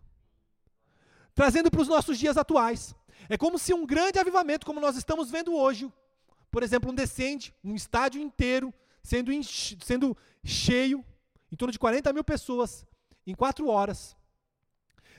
Trazendo 1.34 1.70
para 1.70 1.82
os 1.82 1.88
nossos 1.88 2.18
dias 2.18 2.38
atuais. 2.38 2.96
É 3.30 3.38
como 3.38 3.58
se 3.58 3.74
um 3.74 3.86
grande 3.86 4.20
avivamento, 4.20 4.66
como 4.66 4.80
nós 4.80 4.96
estamos 4.96 5.30
vendo 5.32 5.54
hoje, 5.54 5.92
por 6.52 6.64
exemplo, 6.64 6.92
um 6.92 6.96
descende, 6.96 7.54
um 7.64 7.76
estádio 7.76 8.22
inteiro, 8.22 8.74
sendo, 9.04 9.32
sendo 9.44 10.18
cheio, 10.44 11.04
em 11.52 11.56
torno 11.56 11.72
de 11.72 11.80
40 11.80 12.14
mil 12.14 12.24
pessoas, 12.24 12.86
em 13.26 13.34
quatro 13.34 13.68
horas. 13.68 14.16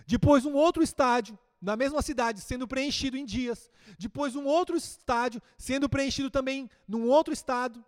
Depois, 0.06 0.44
um 0.44 0.54
outro 0.54 0.82
estádio, 0.82 1.38
na 1.60 1.76
mesma 1.76 2.00
cidade, 2.00 2.40
sendo 2.40 2.68
preenchido 2.68 3.16
em 3.16 3.24
dias. 3.24 3.70
Depois, 3.98 4.36
um 4.36 4.44
outro 4.44 4.76
estádio 4.76 5.42
sendo 5.58 5.88
preenchido 5.88 6.30
também 6.30 6.70
num 6.86 7.08
outro 7.08 7.32
estado, 7.32 7.84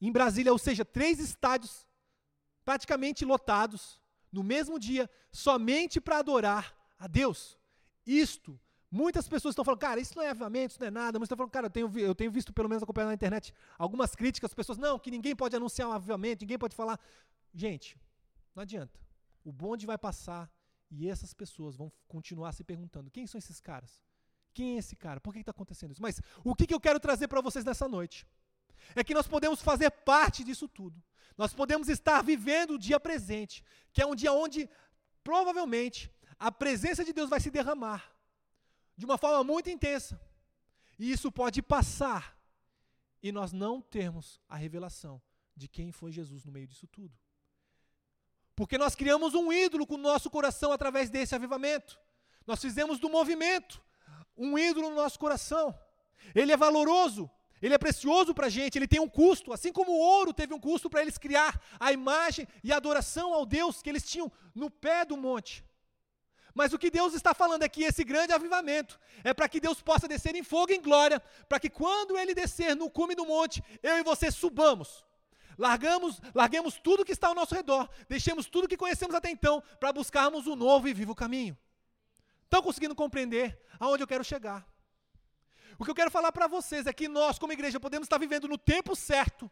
em 0.00 0.12
Brasília, 0.12 0.52
ou 0.52 0.58
seja, 0.58 0.84
três 0.84 1.18
estádios 1.18 1.86
praticamente 2.64 3.24
lotados 3.24 4.00
no 4.32 4.42
mesmo 4.42 4.78
dia, 4.78 5.08
somente 5.30 6.00
para 6.00 6.18
adorar 6.18 6.74
a 6.98 7.06
Deus. 7.06 7.58
Isto, 8.06 8.58
muitas 8.90 9.28
pessoas 9.28 9.52
estão 9.52 9.64
falando, 9.64 9.80
cara, 9.80 10.00
isso 10.00 10.16
não 10.16 10.22
é 10.22 10.30
avivamento, 10.30 10.72
isso 10.72 10.80
não 10.80 10.88
é 10.88 10.90
nada. 10.90 11.18
Muitos 11.18 11.26
estão 11.26 11.36
falando, 11.36 11.52
cara, 11.52 11.66
eu 11.66 11.70
tenho, 11.70 11.98
eu 11.98 12.14
tenho 12.14 12.30
visto, 12.30 12.52
pelo 12.52 12.68
menos 12.68 12.82
acompanhando 12.82 13.08
na 13.08 13.14
internet, 13.14 13.54
algumas 13.78 14.14
críticas, 14.14 14.50
as 14.50 14.54
pessoas, 14.54 14.78
não, 14.78 14.98
que 14.98 15.10
ninguém 15.10 15.34
pode 15.34 15.54
anunciar 15.56 15.88
um 15.88 15.92
avivamento, 15.92 16.42
ninguém 16.42 16.58
pode 16.58 16.74
falar. 16.74 16.98
Gente, 17.54 17.98
não 18.54 18.62
adianta. 18.62 18.98
O 19.44 19.52
bonde 19.52 19.86
vai 19.86 19.96
passar, 19.96 20.50
e 20.90 21.08
essas 21.08 21.34
pessoas 21.34 21.76
vão 21.76 21.92
continuar 22.06 22.52
se 22.52 22.64
perguntando: 22.64 23.10
quem 23.10 23.26
são 23.26 23.38
esses 23.38 23.60
caras? 23.60 24.02
Quem 24.54 24.76
é 24.76 24.78
esse 24.78 24.96
cara? 24.96 25.20
Por 25.20 25.32
que 25.32 25.40
está 25.40 25.50
acontecendo 25.50 25.92
isso? 25.92 26.02
Mas 26.02 26.20
o 26.42 26.54
que, 26.54 26.66
que 26.66 26.74
eu 26.74 26.80
quero 26.80 26.98
trazer 26.98 27.28
para 27.28 27.40
vocês 27.40 27.64
nessa 27.64 27.86
noite? 27.86 28.26
É 28.94 29.04
que 29.04 29.14
nós 29.14 29.26
podemos 29.26 29.60
fazer 29.60 29.90
parte 29.90 30.44
disso 30.44 30.68
tudo. 30.68 31.02
Nós 31.36 31.52
podemos 31.52 31.88
estar 31.88 32.22
vivendo 32.22 32.72
o 32.72 32.78
dia 32.78 32.98
presente, 32.98 33.64
que 33.92 34.02
é 34.02 34.06
um 34.06 34.14
dia 34.14 34.32
onde 34.32 34.68
provavelmente 35.22 36.12
a 36.38 36.50
presença 36.50 37.04
de 37.04 37.12
Deus 37.12 37.30
vai 37.30 37.40
se 37.40 37.50
derramar 37.50 38.12
de 38.96 39.04
uma 39.04 39.16
forma 39.16 39.44
muito 39.44 39.70
intensa. 39.70 40.20
E 40.98 41.12
isso 41.12 41.30
pode 41.30 41.62
passar 41.62 42.36
e 43.22 43.30
nós 43.30 43.52
não 43.52 43.80
termos 43.80 44.40
a 44.48 44.56
revelação 44.56 45.20
de 45.54 45.68
quem 45.68 45.92
foi 45.92 46.10
Jesus 46.10 46.44
no 46.44 46.52
meio 46.52 46.66
disso 46.66 46.86
tudo. 46.86 47.16
Porque 48.56 48.76
nós 48.76 48.96
criamos 48.96 49.34
um 49.34 49.52
ídolo 49.52 49.86
com 49.86 49.94
o 49.94 49.98
nosso 49.98 50.28
coração 50.28 50.72
através 50.72 51.08
desse 51.08 51.34
avivamento. 51.34 51.98
Nós 52.44 52.60
fizemos 52.60 52.98
do 52.98 53.08
movimento 53.08 53.80
um 54.36 54.58
ídolo 54.58 54.90
no 54.90 54.96
nosso 54.96 55.18
coração. 55.18 55.78
Ele 56.34 56.52
é 56.52 56.56
valoroso, 56.56 57.30
ele 57.60 57.74
é 57.74 57.78
precioso 57.78 58.34
para 58.34 58.46
a 58.46 58.50
gente, 58.50 58.76
ele 58.78 58.86
tem 58.86 59.00
um 59.00 59.08
custo, 59.08 59.52
assim 59.52 59.72
como 59.72 59.92
o 59.92 59.98
ouro 59.98 60.32
teve 60.32 60.54
um 60.54 60.60
custo 60.60 60.88
para 60.88 61.02
eles 61.02 61.18
criar 61.18 61.60
a 61.78 61.92
imagem 61.92 62.46
e 62.62 62.72
a 62.72 62.76
adoração 62.76 63.34
ao 63.34 63.44
Deus 63.44 63.82
que 63.82 63.90
eles 63.90 64.04
tinham 64.04 64.30
no 64.54 64.70
pé 64.70 65.04
do 65.04 65.16
monte. 65.16 65.64
Mas 66.54 66.72
o 66.72 66.78
que 66.78 66.90
Deus 66.90 67.14
está 67.14 67.34
falando 67.34 67.62
aqui, 67.62 67.84
esse 67.84 68.02
grande 68.02 68.32
avivamento, 68.32 68.98
é 69.22 69.32
para 69.32 69.48
que 69.48 69.60
Deus 69.60 69.80
possa 69.80 70.08
descer 70.08 70.34
em 70.34 70.42
fogo 70.42 70.72
e 70.72 70.76
em 70.76 70.82
glória, 70.82 71.20
para 71.48 71.60
que 71.60 71.70
quando 71.70 72.18
ele 72.18 72.34
descer 72.34 72.74
no 72.74 72.90
cume 72.90 73.14
do 73.14 73.24
monte, 73.24 73.62
eu 73.82 73.96
e 73.96 74.02
você 74.02 74.30
subamos. 74.30 75.04
Largamos, 75.56 76.20
larguemos 76.34 76.78
tudo 76.78 77.04
que 77.04 77.12
está 77.12 77.28
ao 77.28 77.34
nosso 77.34 77.54
redor, 77.54 77.88
deixemos 78.08 78.46
tudo 78.46 78.68
que 78.68 78.76
conhecemos 78.76 79.14
até 79.14 79.30
então, 79.30 79.62
para 79.78 79.92
buscarmos 79.92 80.46
o 80.46 80.52
um 80.52 80.56
novo 80.56 80.88
e 80.88 80.94
vivo 80.94 81.14
caminho. 81.14 81.56
Estão 82.44 82.62
conseguindo 82.62 82.94
compreender 82.94 83.60
aonde 83.78 84.02
eu 84.02 84.06
quero 84.06 84.24
chegar? 84.24 84.66
O 85.78 85.84
que 85.84 85.90
eu 85.90 85.94
quero 85.94 86.10
falar 86.10 86.32
para 86.32 86.48
vocês 86.48 86.86
é 86.86 86.92
que 86.92 87.06
nós, 87.06 87.38
como 87.38 87.52
igreja, 87.52 87.78
podemos 87.78 88.06
estar 88.06 88.18
vivendo 88.18 88.48
no 88.48 88.58
tempo 88.58 88.96
certo, 88.96 89.48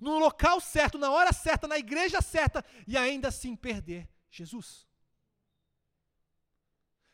no 0.00 0.18
local 0.18 0.60
certo, 0.60 0.96
na 0.96 1.10
hora 1.10 1.32
certa, 1.32 1.66
na 1.66 1.76
igreja 1.76 2.22
certa 2.22 2.64
e 2.86 2.96
ainda 2.96 3.28
assim 3.28 3.56
perder 3.56 4.08
Jesus. 4.30 4.86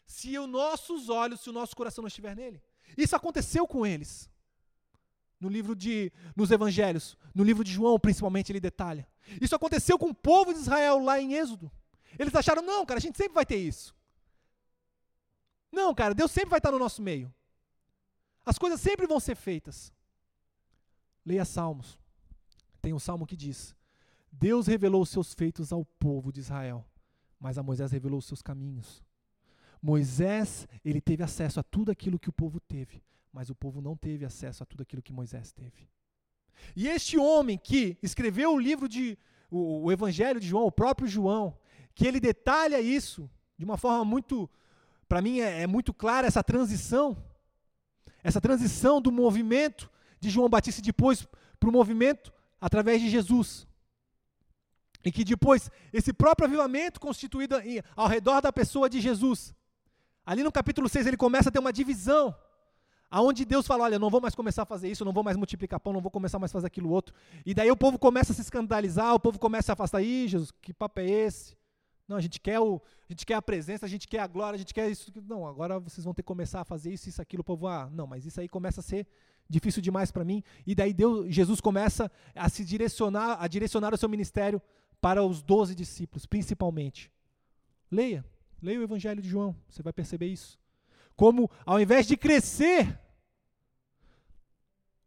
Se 0.05 0.39
os 0.39 0.49
nossos 0.49 1.09
olhos, 1.09 1.41
se 1.41 1.49
o 1.49 1.53
nosso 1.53 1.75
coração 1.75 2.03
não 2.03 2.09
estiver 2.09 2.37
nele. 2.37 2.63
Isso 2.99 3.17
aconteceu 3.17 3.67
com 3.67 3.87
eles. 3.87 4.29
No 5.39 5.49
livro 5.49 5.75
de, 5.75 6.13
nos 6.37 6.51
evangelhos, 6.51 7.17
no 7.35 7.43
livro 7.43 7.65
de 7.65 7.73
João, 7.73 7.99
principalmente, 7.99 8.53
ele 8.53 8.61
detalha. 8.61 9.09
Isso 9.41 9.55
aconteceu 9.55 9.99
com 9.99 10.11
o 10.11 10.15
povo 10.15 10.53
de 10.53 10.59
Israel 10.59 10.99
lá 10.99 11.19
em 11.19 11.33
Êxodo. 11.33 11.73
Eles 12.19 12.35
acharam, 12.35 12.61
não, 12.61 12.85
cara, 12.85 12.99
a 12.99 13.01
gente 13.01 13.17
sempre 13.17 13.33
vai 13.33 13.47
ter 13.47 13.57
isso. 13.57 13.95
Não, 15.73 15.95
cara, 15.95 16.13
Deus 16.13 16.31
sempre 16.31 16.51
vai 16.51 16.59
estar 16.59 16.73
no 16.73 16.79
nosso 16.79 17.01
meio. 17.01 17.33
As 18.51 18.59
coisas 18.59 18.81
sempre 18.81 19.07
vão 19.07 19.21
ser 19.21 19.37
feitas. 19.37 19.93
Leia 21.25 21.45
Salmos. 21.45 21.97
Tem 22.83 22.93
um 22.93 22.99
salmo 22.99 23.25
que 23.25 23.37
diz: 23.37 23.77
Deus 24.33 24.67
revelou 24.67 25.03
os 25.03 25.09
seus 25.09 25.33
feitos 25.33 25.73
ao 25.73 25.85
povo 25.85 26.33
de 26.33 26.41
Israel, 26.41 26.85
mas 27.39 27.59
a 27.59 27.63
Moisés 27.63 27.93
revelou 27.93 28.19
os 28.19 28.25
seus 28.25 28.43
caminhos. 28.43 29.05
Moisés, 29.81 30.67
ele 30.85 31.01
teve 31.01 31.23
acesso 31.23 31.61
a 31.61 31.63
tudo 31.63 31.93
aquilo 31.93 32.19
que 32.19 32.29
o 32.29 32.33
povo 32.33 32.59
teve, 32.59 33.05
mas 33.33 33.51
o 33.51 33.55
povo 33.55 33.81
não 33.81 33.97
teve 33.97 34.25
acesso 34.25 34.65
a 34.65 34.67
tudo 34.67 34.83
aquilo 34.83 35.01
que 35.01 35.13
Moisés 35.13 35.53
teve. 35.53 35.89
E 36.75 36.89
este 36.89 37.17
homem 37.17 37.57
que 37.57 37.97
escreveu 38.03 38.53
o 38.53 38.59
livro 38.59 38.89
de 38.89 39.17
o, 39.49 39.85
o 39.85 39.93
Evangelho 39.93 40.41
de 40.41 40.49
João, 40.49 40.67
o 40.67 40.73
próprio 40.73 41.07
João, 41.07 41.57
que 41.95 42.05
ele 42.05 42.19
detalha 42.19 42.81
isso 42.81 43.31
de 43.57 43.65
uma 43.65 43.77
forma 43.77 44.05
muito, 44.05 44.51
para 45.09 45.23
mim 45.23 45.39
é, 45.39 45.63
é 45.63 45.67
muito 45.69 45.95
clara 45.95 46.27
essa 46.27 46.43
transição 46.43 47.30
essa 48.23 48.41
transição 48.41 49.01
do 49.01 49.11
movimento 49.11 49.91
de 50.19 50.31
João 50.31 50.49
Batista 50.49 50.83
depois 50.83 51.27
para 51.59 51.69
o 51.69 51.73
movimento 51.73 52.33
através 52.61 53.01
de 53.01 53.09
Jesus. 53.09 53.67
E 55.05 55.11
que 55.11 55.25
depois, 55.25 55.71
esse 55.93 56.13
próprio 56.13 56.47
avivamento 56.47 57.01
constituído 57.01 57.57
ao 57.97 58.07
redor 58.07 58.41
da 58.41 58.53
pessoa 58.53 58.89
de 58.89 59.01
Jesus. 59.01 59.55
Ali 60.25 60.43
no 60.43 60.53
capítulo 60.53 60.89
6 60.89 61.07
ele 61.07 61.17
começa 61.17 61.49
a 61.49 61.53
ter 61.53 61.59
uma 61.59 61.73
divisão, 61.73 62.35
aonde 63.11 63.45
Deus 63.45 63.67
fala, 63.67 63.85
olha, 63.85 63.99
não 63.99 64.11
vou 64.11 64.21
mais 64.21 64.35
começar 64.35 64.63
a 64.63 64.67
fazer 64.67 64.91
isso, 64.91 65.05
não 65.05 65.13
vou 65.13 65.25
mais 65.25 65.37
multiplicar 65.37 65.81
pão, 65.81 65.93
não 65.93 66.03
vou 66.03 66.11
começar 66.11 66.39
mais 66.39 66.53
a 66.53 66.55
fazer 66.55 66.67
aquilo 66.67 66.91
outro. 66.91 67.15
E 67.47 67.55
daí 67.55 67.71
o 67.71 67.77
povo 67.77 67.99
começa 67.99 68.33
a 68.33 68.35
se 68.35 68.43
escandalizar, 68.43 69.15
o 69.15 69.21
povo 69.21 69.39
começa 69.39 69.73
a 69.73 69.75
afastar, 69.75 70.03
ih, 70.03 70.29
Jesus, 70.29 70.51
que 70.61 70.75
papo 70.75 71.01
é 71.01 71.09
esse? 71.09 71.57
Não, 72.11 72.17
a 72.17 72.21
gente 72.21 72.41
quer 72.41 72.59
o, 72.59 72.83
a 73.09 73.13
gente 73.13 73.25
quer 73.25 73.35
a 73.35 73.41
presença, 73.41 73.87
a 73.87 73.89
gente 73.89 74.09
quer 74.09 74.19
a 74.19 74.27
glória, 74.27 74.57
a 74.57 74.59
gente 74.59 74.75
quer 74.75 74.91
isso. 74.91 75.13
Não, 75.29 75.47
agora 75.47 75.79
vocês 75.79 76.05
vão 76.05 76.13
ter 76.13 76.23
que 76.23 76.27
começar 76.27 76.61
a 76.61 76.65
fazer 76.65 76.93
isso, 76.93 77.09
isso, 77.09 77.23
aquilo, 77.23 77.43
o 77.43 77.45
povo, 77.45 77.69
ah, 77.69 77.89
não, 77.93 78.05
mas 78.05 78.27
isso 78.27 78.41
aí 78.41 78.49
começa 78.49 78.81
a 78.81 78.83
ser 78.83 79.07
difícil 79.49 79.81
demais 79.81 80.11
para 80.11 80.25
mim. 80.25 80.43
E 80.67 80.75
daí 80.75 80.93
Deus, 80.93 81.33
Jesus 81.33 81.61
começa 81.61 82.11
a 82.35 82.49
se 82.49 82.65
direcionar, 82.65 83.37
a 83.41 83.47
direcionar 83.47 83.95
o 83.95 83.97
seu 83.97 84.09
ministério 84.09 84.61
para 85.01 85.23
os 85.23 85.41
doze 85.41 85.73
discípulos, 85.73 86.27
principalmente. 86.27 87.13
Leia, 87.89 88.25
leia 88.61 88.81
o 88.81 88.83
Evangelho 88.83 89.23
de 89.23 89.29
João, 89.29 89.55
você 89.69 89.81
vai 89.81 89.93
perceber 89.93 90.27
isso. 90.27 90.59
Como 91.15 91.49
ao 91.65 91.79
invés 91.79 92.09
de 92.09 92.17
crescer, 92.17 92.99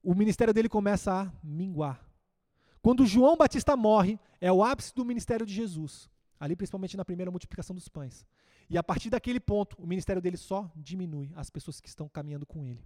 o 0.02 0.16
ministério 0.16 0.54
dele 0.54 0.70
começa 0.70 1.12
a 1.12 1.34
minguar. 1.44 2.02
Quando 2.82 3.06
João 3.06 3.36
Batista 3.36 3.76
morre, 3.76 4.18
é 4.40 4.50
o 4.50 4.64
ápice 4.64 4.96
do 4.96 5.04
ministério 5.04 5.46
de 5.46 5.54
Jesus 5.54 6.13
ali 6.44 6.58
principalmente 6.58 6.98
na 6.98 7.06
primeira 7.06 7.32
multiplicação 7.32 7.74
dos 7.74 7.88
pães. 7.88 8.26
E 8.70 8.78
a 8.78 8.84
partir 8.84 9.10
daquele 9.10 9.40
ponto, 9.40 9.82
o 9.82 9.88
ministério 9.88 10.22
dele 10.22 10.36
só 10.36 10.70
diminui 10.76 11.32
as 11.38 11.50
pessoas 11.50 11.80
que 11.80 11.88
estão 11.88 12.10
caminhando 12.10 12.46
com 12.46 12.66
ele. 12.66 12.86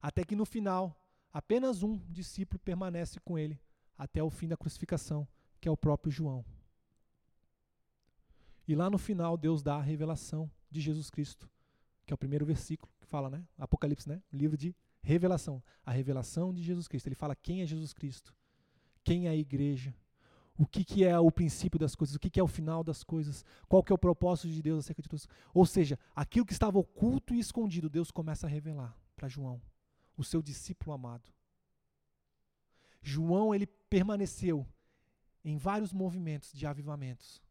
Até 0.00 0.24
que 0.24 0.36
no 0.36 0.44
final, 0.44 0.96
apenas 1.32 1.82
um 1.82 1.98
discípulo 2.08 2.60
permanece 2.60 3.18
com 3.18 3.36
ele 3.36 3.60
até 3.98 4.22
o 4.22 4.30
fim 4.30 4.46
da 4.46 4.56
crucificação, 4.56 5.26
que 5.60 5.66
é 5.66 5.70
o 5.70 5.76
próprio 5.76 6.12
João. 6.12 6.44
E 8.68 8.76
lá 8.76 8.88
no 8.88 8.98
final, 8.98 9.36
Deus 9.36 9.60
dá 9.60 9.74
a 9.78 9.82
revelação 9.82 10.48
de 10.70 10.80
Jesus 10.80 11.10
Cristo, 11.10 11.50
que 12.06 12.12
é 12.12 12.14
o 12.14 12.18
primeiro 12.18 12.46
versículo 12.46 12.92
que 13.00 13.06
fala, 13.06 13.28
né? 13.28 13.44
Apocalipse, 13.58 14.08
né? 14.08 14.22
O 14.32 14.36
livro 14.36 14.56
de 14.56 14.76
revelação. 15.02 15.60
A 15.84 15.90
revelação 15.90 16.54
de 16.54 16.62
Jesus 16.62 16.86
Cristo. 16.86 17.08
Ele 17.08 17.16
fala 17.16 17.34
quem 17.34 17.62
é 17.62 17.66
Jesus 17.66 17.92
Cristo, 17.92 18.32
quem 19.02 19.26
é 19.26 19.30
a 19.30 19.36
igreja, 19.36 19.92
o 20.56 20.66
que, 20.66 20.84
que 20.84 21.04
é 21.04 21.18
o 21.18 21.30
princípio 21.30 21.78
das 21.78 21.94
coisas, 21.94 22.14
o 22.14 22.18
que, 22.18 22.30
que 22.30 22.38
é 22.38 22.42
o 22.42 22.48
final 22.48 22.84
das 22.84 23.02
coisas, 23.02 23.44
qual 23.68 23.82
que 23.82 23.92
é 23.92 23.94
o 23.94 23.98
propósito 23.98 24.48
de 24.48 24.62
Deus 24.62 24.80
acerca 24.84 25.02
de 25.02 25.08
tudo. 25.08 25.22
Ou 25.54 25.64
seja, 25.64 25.98
aquilo 26.14 26.44
que 26.44 26.52
estava 26.52 26.78
oculto 26.78 27.34
e 27.34 27.38
escondido, 27.38 27.88
Deus 27.88 28.10
começa 28.10 28.46
a 28.46 28.50
revelar 28.50 28.96
para 29.16 29.28
João, 29.28 29.60
o 30.16 30.22
seu 30.22 30.42
discípulo 30.42 30.92
amado. 30.92 31.32
João, 33.00 33.54
ele 33.54 33.66
permaneceu 33.66 34.66
em 35.44 35.56
vários 35.56 35.92
movimentos 35.92 36.52
de 36.52 36.66
avivamentos, 36.66 37.42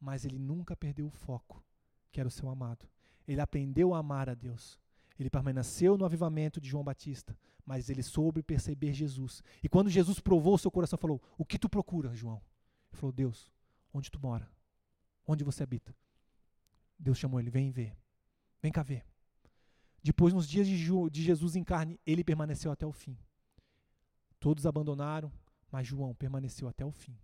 mas 0.00 0.24
ele 0.24 0.38
nunca 0.38 0.76
perdeu 0.76 1.06
o 1.06 1.10
foco, 1.10 1.62
que 2.10 2.20
era 2.20 2.28
o 2.28 2.32
seu 2.32 2.48
amado. 2.48 2.88
Ele 3.26 3.40
aprendeu 3.40 3.94
a 3.94 3.98
amar 3.98 4.28
a 4.28 4.34
Deus. 4.34 4.80
Ele 5.18 5.28
permaneceu 5.28 5.98
no 5.98 6.04
avivamento 6.04 6.60
de 6.60 6.68
João 6.68 6.84
Batista, 6.84 7.36
mas 7.68 7.90
ele 7.90 8.02
soube 8.02 8.42
perceber 8.42 8.94
Jesus. 8.94 9.42
E 9.62 9.68
quando 9.68 9.90
Jesus 9.90 10.18
provou 10.18 10.54
o 10.54 10.58
seu 10.58 10.70
coração, 10.70 10.98
falou: 10.98 11.20
O 11.36 11.44
que 11.44 11.58
tu 11.58 11.68
procura, 11.68 12.14
João? 12.14 12.40
Ele 12.90 12.98
falou: 12.98 13.12
Deus, 13.12 13.52
onde 13.92 14.10
tu 14.10 14.18
mora? 14.18 14.50
Onde 15.26 15.44
você 15.44 15.64
habita? 15.64 15.94
Deus 16.98 17.18
chamou 17.18 17.38
ele: 17.38 17.50
Vem 17.50 17.70
ver. 17.70 17.94
Vem 18.62 18.72
cá 18.72 18.82
ver. 18.82 19.04
Depois, 20.02 20.32
nos 20.32 20.48
dias 20.48 20.66
de, 20.66 21.22
Jesus 21.22 21.56
em 21.56 21.62
carne, 21.62 22.00
ele 22.06 22.24
permaneceu 22.24 22.72
até 22.72 22.86
o 22.86 22.92
fim. 22.92 23.18
Todos 24.40 24.64
abandonaram, 24.64 25.30
mas 25.70 25.86
João 25.86 26.14
permaneceu 26.14 26.68
até 26.68 26.86
o 26.86 26.90
fim. 26.90 27.18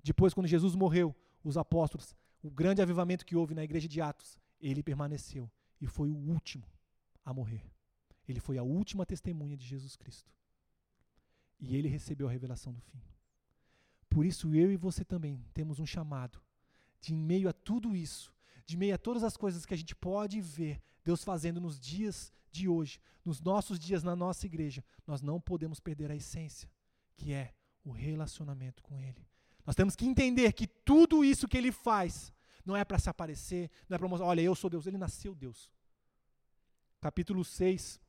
Depois, 0.00 0.32
quando 0.32 0.46
Jesus 0.46 0.76
morreu, 0.76 1.12
os 1.42 1.58
apóstolos, 1.58 2.14
o 2.40 2.52
grande 2.52 2.80
avivamento 2.80 3.26
que 3.26 3.34
houve 3.34 3.52
na 3.52 3.64
igreja 3.64 3.88
de 3.88 4.00
Atos, 4.00 4.38
ele 4.60 4.80
permaneceu 4.80 5.50
e 5.80 5.88
foi 5.88 6.12
o 6.12 6.16
último 6.16 6.64
a 7.24 7.34
morrer. 7.34 7.75
Ele 8.28 8.40
foi 8.40 8.58
a 8.58 8.62
última 8.62 9.06
testemunha 9.06 9.56
de 9.56 9.66
Jesus 9.66 9.96
Cristo. 9.96 10.32
E 11.58 11.76
ele 11.76 11.88
recebeu 11.88 12.28
a 12.28 12.30
revelação 12.30 12.72
do 12.72 12.80
fim. 12.80 13.00
Por 14.08 14.24
isso 14.24 14.54
eu 14.54 14.70
e 14.70 14.76
você 14.76 15.04
também 15.04 15.44
temos 15.52 15.78
um 15.78 15.86
chamado 15.86 16.40
de 17.00 17.14
em 17.14 17.16
meio 17.16 17.48
a 17.48 17.52
tudo 17.52 17.94
isso, 17.94 18.32
de 18.64 18.76
meio 18.76 18.94
a 18.94 18.98
todas 18.98 19.22
as 19.22 19.36
coisas 19.36 19.64
que 19.64 19.74
a 19.74 19.76
gente 19.76 19.94
pode 19.94 20.40
ver 20.40 20.82
Deus 21.04 21.22
fazendo 21.22 21.60
nos 21.60 21.78
dias 21.78 22.32
de 22.50 22.68
hoje, 22.68 23.00
nos 23.24 23.40
nossos 23.40 23.78
dias 23.78 24.02
na 24.02 24.16
nossa 24.16 24.46
igreja, 24.46 24.82
nós 25.06 25.22
não 25.22 25.40
podemos 25.40 25.78
perder 25.78 26.10
a 26.10 26.16
essência, 26.16 26.70
que 27.16 27.32
é 27.32 27.54
o 27.84 27.90
relacionamento 27.90 28.82
com 28.82 29.00
Ele. 29.00 29.26
Nós 29.64 29.76
temos 29.76 29.94
que 29.94 30.06
entender 30.06 30.52
que 30.52 30.66
tudo 30.66 31.24
isso 31.24 31.46
que 31.46 31.56
Ele 31.56 31.70
faz 31.70 32.32
não 32.64 32.76
é 32.76 32.84
para 32.84 32.98
se 32.98 33.08
aparecer, 33.08 33.70
não 33.88 33.94
é 33.94 33.98
para 33.98 34.08
mostrar, 34.08 34.26
olha, 34.26 34.40
eu 34.40 34.54
sou 34.54 34.68
Deus. 34.68 34.86
Ele 34.86 34.98
nasceu 34.98 35.34
Deus. 35.34 35.70
Capítulo 37.00 37.44
6, 37.44 38.00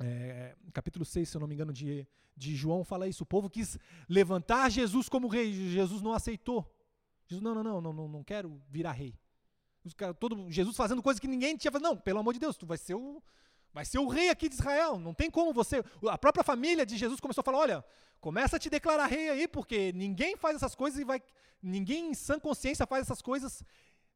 é, 0.00 0.56
capítulo 0.72 1.04
6, 1.04 1.28
se 1.28 1.36
eu 1.36 1.40
não 1.40 1.46
me 1.46 1.54
engano, 1.54 1.72
de, 1.72 2.06
de 2.36 2.56
João, 2.56 2.82
fala 2.84 3.06
isso. 3.06 3.22
O 3.22 3.26
povo 3.26 3.48
quis 3.48 3.78
levantar 4.08 4.70
Jesus 4.70 5.08
como 5.08 5.28
rei. 5.28 5.52
Jesus 5.52 6.02
não 6.02 6.12
aceitou. 6.12 6.68
Jesus, 7.26 7.42
não, 7.42 7.54
não, 7.54 7.80
não, 7.80 7.92
não, 7.92 8.08
não, 8.08 8.24
quero 8.24 8.60
virar 8.68 8.92
rei. 8.92 9.14
Cara, 9.96 10.12
todo, 10.12 10.50
Jesus 10.50 10.76
fazendo 10.76 11.02
coisas 11.02 11.20
que 11.20 11.28
ninguém 11.28 11.56
tinha 11.56 11.70
falado. 11.70 11.84
Não, 11.84 11.96
pelo 11.96 12.18
amor 12.18 12.34
de 12.34 12.40
Deus, 12.40 12.56
tu 12.56 12.66
vai 12.66 12.76
ser 12.76 12.94
o, 12.94 13.22
Vai 13.72 13.84
ser 13.84 13.98
o 13.98 14.08
rei 14.08 14.30
aqui 14.30 14.48
de 14.48 14.56
Israel. 14.56 14.98
Não 14.98 15.14
tem 15.14 15.30
como 15.30 15.52
você. 15.52 15.82
A 16.08 16.18
própria 16.18 16.42
família 16.42 16.84
de 16.84 16.96
Jesus 16.96 17.20
começou 17.20 17.42
a 17.42 17.44
falar: 17.44 17.58
olha, 17.58 17.84
começa 18.20 18.56
a 18.56 18.58
te 18.58 18.68
declarar 18.68 19.06
rei 19.06 19.30
aí, 19.30 19.48
porque 19.48 19.92
ninguém 19.92 20.36
faz 20.36 20.56
essas 20.56 20.74
coisas 20.74 21.00
e 21.00 21.04
vai. 21.04 21.22
Ninguém 21.62 22.10
em 22.10 22.14
sã 22.14 22.38
consciência 22.40 22.86
faz 22.86 23.02
essas 23.02 23.22
coisas 23.22 23.62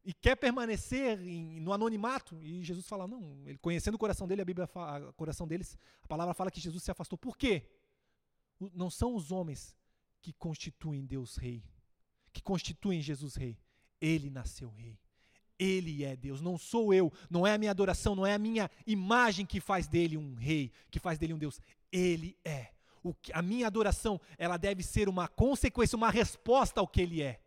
e 0.05 0.13
quer 0.13 0.37
permanecer 0.37 1.21
em, 1.21 1.61
no 1.61 1.73
anonimato. 1.73 2.41
E 2.43 2.63
Jesus 2.63 2.87
fala: 2.87 3.09
não, 3.09 3.43
ele 3.47 3.59
conhecendo 3.59 3.95
o 3.95 3.99
coração 3.99 4.29
dele, 4.29 4.43
a 4.43 4.45
Bíblia 4.45 4.67
fala, 4.67 5.09
o 5.09 5.13
coração 5.15 5.49
deles, 5.49 5.79
a 6.03 6.09
palavra 6.09 6.35
fala 6.35 6.51
que 6.51 6.61
Jesus 6.61 6.83
se 6.83 6.91
afastou. 6.91 7.19
Por 7.19 7.37
quê? 7.37 7.67
Não 8.75 8.91
são 8.91 9.15
os 9.15 9.33
homens 9.33 9.77
que 10.21 10.33
constituem 10.33 11.05
Deus 11.05 11.37
rei, 11.37 11.65
que 12.33 12.43
constituem 12.43 13.01
Jesus 13.01 13.35
rei. 13.35 13.59
Ele 14.01 14.29
nasceu 14.29 14.71
rei. 14.71 14.99
Ele 15.59 16.05
é 16.05 16.17
Deus, 16.17 16.41
não 16.41 16.59
sou 16.59 16.93
eu, 16.93 17.13
não 17.31 17.47
é 17.47 17.55
a 17.55 17.59
minha 17.59 17.71
adoração, 17.71 18.15
não 18.15 18.27
é 18.27 18.35
a 18.35 18.39
minha 18.39 18.69
imagem 18.85 19.47
que 19.47 19.61
faz 19.61 19.87
dele 19.87 20.17
um 20.17 20.35
rei, 20.35 20.73
que 20.91 20.99
faz 20.99 21.17
dele 21.17 21.33
um 21.33 21.39
Deus. 21.39 21.61
Ele 21.93 22.37
é. 22.45 22.73
Que, 23.23 23.33
a 23.33 23.41
minha 23.41 23.67
adoração, 23.67 24.21
ela 24.37 24.57
deve 24.57 24.83
ser 24.83 25.09
uma 25.09 25.29
consequência, 25.29 25.97
uma 25.97 26.11
resposta 26.11 26.81
ao 26.81 26.89
que 26.89 27.01
ele 27.01 27.23
é. 27.23 27.41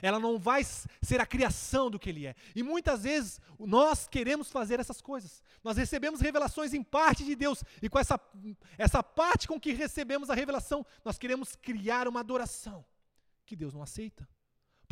Ela 0.00 0.18
não 0.18 0.38
vai 0.38 0.64
ser 0.64 1.20
a 1.20 1.26
criação 1.26 1.90
do 1.90 1.98
que 1.98 2.08
ele 2.08 2.26
é. 2.26 2.34
E 2.54 2.62
muitas 2.62 3.02
vezes 3.02 3.40
nós 3.58 4.08
queremos 4.08 4.50
fazer 4.50 4.80
essas 4.80 5.00
coisas. 5.00 5.42
Nós 5.62 5.76
recebemos 5.76 6.20
revelações 6.20 6.72
em 6.72 6.82
parte 6.82 7.24
de 7.24 7.34
Deus, 7.34 7.62
e 7.82 7.88
com 7.88 7.98
essa, 7.98 8.20
essa 8.78 9.02
parte 9.02 9.46
com 9.46 9.60
que 9.60 9.72
recebemos 9.72 10.30
a 10.30 10.34
revelação, 10.34 10.86
nós 11.04 11.18
queremos 11.18 11.54
criar 11.56 12.08
uma 12.08 12.20
adoração 12.20 12.84
que 13.44 13.56
Deus 13.56 13.74
não 13.74 13.82
aceita 13.82 14.26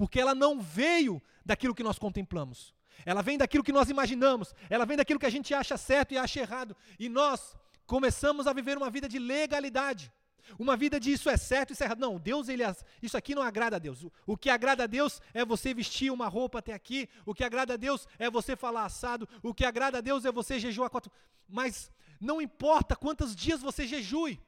porque 0.00 0.18
ela 0.18 0.34
não 0.34 0.58
veio 0.58 1.22
daquilo 1.44 1.74
que 1.74 1.82
nós 1.82 1.98
contemplamos. 1.98 2.74
Ela 3.04 3.20
vem 3.20 3.36
daquilo 3.36 3.62
que 3.62 3.70
nós 3.70 3.90
imaginamos, 3.90 4.54
ela 4.70 4.86
vem 4.86 4.96
daquilo 4.96 5.20
que 5.20 5.26
a 5.26 5.30
gente 5.30 5.52
acha 5.52 5.76
certo 5.76 6.12
e 6.12 6.16
acha 6.16 6.40
errado. 6.40 6.74
E 6.98 7.06
nós 7.06 7.54
começamos 7.84 8.46
a 8.46 8.54
viver 8.54 8.78
uma 8.78 8.88
vida 8.88 9.06
de 9.06 9.18
legalidade. 9.18 10.10
Uma 10.58 10.76
vida 10.76 10.98
de 10.98 11.12
isso 11.12 11.28
é 11.28 11.36
certo, 11.36 11.72
isso 11.72 11.82
é 11.82 11.86
errado. 11.86 12.00
Não, 12.00 12.18
Deus, 12.18 12.48
ele, 12.48 12.62
isso 13.02 13.16
aqui 13.16 13.34
não 13.34 13.42
agrada 13.42 13.76
a 13.76 13.78
Deus. 13.78 14.02
O, 14.02 14.12
o 14.26 14.36
que 14.36 14.50
agrada 14.50 14.84
a 14.84 14.86
Deus 14.86 15.20
é 15.32 15.44
você 15.44 15.72
vestir 15.72 16.10
uma 16.10 16.28
roupa 16.28 16.58
até 16.58 16.72
aqui. 16.72 17.08
O 17.24 17.34
que 17.34 17.44
agrada 17.44 17.74
a 17.74 17.76
Deus 17.76 18.06
é 18.18 18.30
você 18.30 18.56
falar 18.56 18.84
assado. 18.84 19.28
O 19.42 19.54
que 19.54 19.64
agrada 19.64 19.98
a 19.98 20.00
Deus 20.00 20.24
é 20.24 20.32
você 20.32 20.58
jejuar 20.58 20.90
quatro. 20.90 21.10
Mas 21.48 21.90
não 22.20 22.40
importa 22.40 22.94
quantos 22.94 23.34
dias 23.34 23.60
você 23.60 23.86
jejue. 23.86 24.40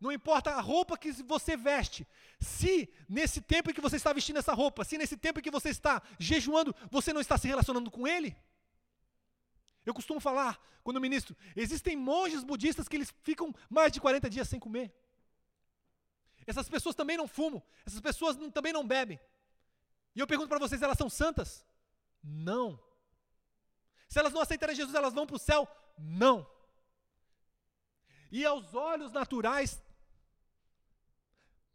Não 0.00 0.10
importa 0.10 0.52
a 0.52 0.60
roupa 0.60 0.96
que 0.96 1.12
você 1.12 1.56
veste. 1.56 2.08
Se 2.40 2.88
nesse 3.06 3.42
tempo 3.42 3.70
em 3.70 3.74
que 3.74 3.82
você 3.82 3.96
está 3.96 4.12
vestindo 4.12 4.38
essa 4.38 4.54
roupa, 4.54 4.82
se 4.82 4.96
nesse 4.96 5.16
tempo 5.16 5.40
em 5.40 5.42
que 5.42 5.50
você 5.50 5.68
está 5.68 6.02
jejuando, 6.18 6.74
você 6.90 7.12
não 7.12 7.20
está 7.20 7.36
se 7.36 7.46
relacionando 7.46 7.90
com 7.90 8.08
ele? 8.08 8.34
Eu 9.84 9.92
costumo 9.92 10.18
falar, 10.18 10.58
quando 10.82 11.00
ministro, 11.00 11.36
existem 11.54 11.96
monges 11.96 12.42
budistas 12.42 12.88
que 12.88 12.96
eles 12.96 13.12
ficam 13.22 13.54
mais 13.68 13.92
de 13.92 14.00
40 14.00 14.30
dias 14.30 14.48
sem 14.48 14.58
comer. 14.58 14.90
Essas 16.46 16.68
pessoas 16.68 16.94
também 16.94 17.16
não 17.16 17.28
fumam, 17.28 17.62
essas 17.86 18.00
pessoas 18.00 18.36
não, 18.36 18.50
também 18.50 18.72
não 18.72 18.86
bebem. 18.86 19.20
E 20.14 20.20
eu 20.20 20.26
pergunto 20.26 20.48
para 20.48 20.58
vocês, 20.58 20.82
elas 20.82 20.98
são 20.98 21.08
santas? 21.08 21.64
Não. 22.22 22.82
Se 24.08 24.18
elas 24.18 24.32
não 24.32 24.40
aceitarem 24.40 24.74
Jesus, 24.74 24.94
elas 24.94 25.14
vão 25.14 25.26
para 25.26 25.36
o 25.36 25.38
céu? 25.38 25.68
Não. 25.96 26.48
E 28.30 28.44
aos 28.44 28.74
olhos 28.74 29.12
naturais, 29.12 29.82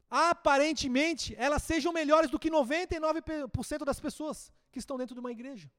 aparentemente, 0.10 1.36
elas 1.38 1.64
sejam 1.64 1.92
melhores 1.94 2.30
do 2.30 2.40
que 2.40 2.50
99% 2.50 3.84
das 3.84 4.00
pessoas 4.00 4.52
que 4.72 4.80
estão 4.80 4.98
dentro 4.98 5.16
de 5.16 5.20
uma 5.20 5.32
igreja. 5.32 5.72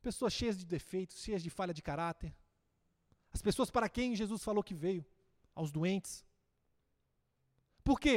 Pessoas 0.00 0.32
cheias 0.32 0.56
de 0.56 0.64
defeitos, 0.64 1.22
cheias 1.22 1.42
de 1.42 1.50
falha 1.50 1.74
de 1.74 1.82
caráter. 1.82 2.34
As 3.32 3.42
pessoas 3.42 3.70
para 3.70 3.88
quem 3.88 4.16
Jesus 4.16 4.42
falou 4.42 4.62
que 4.62 4.74
veio, 4.74 5.04
aos 5.54 5.70
doentes. 5.70 6.24
Por 7.88 7.98
quê? 7.98 8.16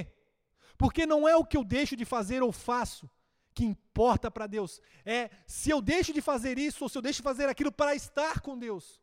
Porque 0.77 1.05
não 1.05 1.25
é 1.25 1.33
o 1.37 1.45
que 1.45 1.55
eu 1.55 1.63
deixo 1.63 1.95
de 1.95 2.03
fazer 2.03 2.43
ou 2.43 2.51
faço 2.51 3.09
que 3.53 3.63
importa 3.63 4.29
para 4.29 4.45
Deus. 4.45 4.81
É 5.05 5.29
se 5.47 5.69
eu 5.69 5.81
deixo 5.81 6.11
de 6.11 6.19
fazer 6.19 6.57
isso 6.59 6.83
ou 6.83 6.89
se 6.89 6.97
eu 6.97 7.01
deixo 7.01 7.21
de 7.21 7.23
fazer 7.23 7.47
aquilo 7.47 7.71
para 7.71 7.95
estar 7.95 8.41
com 8.41 8.59
Deus. 8.59 9.01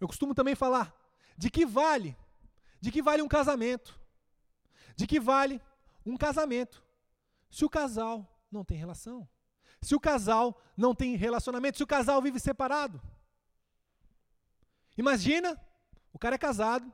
Eu 0.00 0.08
costumo 0.08 0.34
também 0.34 0.54
falar 0.54 0.86
de 1.36 1.50
que 1.50 1.66
vale 1.66 2.16
de 2.80 2.90
que 2.90 3.02
vale 3.02 3.20
um 3.20 3.28
casamento? 3.28 4.00
De 4.96 5.06
que 5.06 5.20
vale 5.20 5.60
um 6.06 6.16
casamento? 6.16 6.82
Se 7.50 7.62
o 7.62 7.68
casal 7.68 8.26
não 8.50 8.64
tem 8.64 8.78
relação. 8.78 9.28
Se 9.82 9.94
o 9.94 10.00
casal 10.00 10.58
não 10.74 10.94
tem 10.94 11.14
relacionamento, 11.14 11.76
se 11.76 11.84
o 11.84 11.92
casal 11.94 12.22
vive 12.22 12.40
separado. 12.40 13.02
Imagina, 14.96 15.60
o 16.10 16.18
cara 16.18 16.36
é 16.36 16.38
casado, 16.38 16.90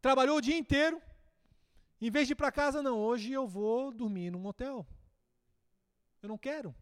trabalhou 0.00 0.38
o 0.38 0.40
dia 0.40 0.56
inteiro, 0.56 1.00
em 2.00 2.10
vez 2.10 2.26
de 2.26 2.32
ir 2.32 2.36
para 2.36 2.52
casa, 2.52 2.82
não, 2.82 2.98
hoje 2.98 3.32
eu 3.32 3.46
vou 3.46 3.90
dormir 3.90 4.30
num 4.30 4.46
hotel. 4.46 4.86
Eu 6.22 6.28
não 6.28 6.38
quero. 6.38 6.74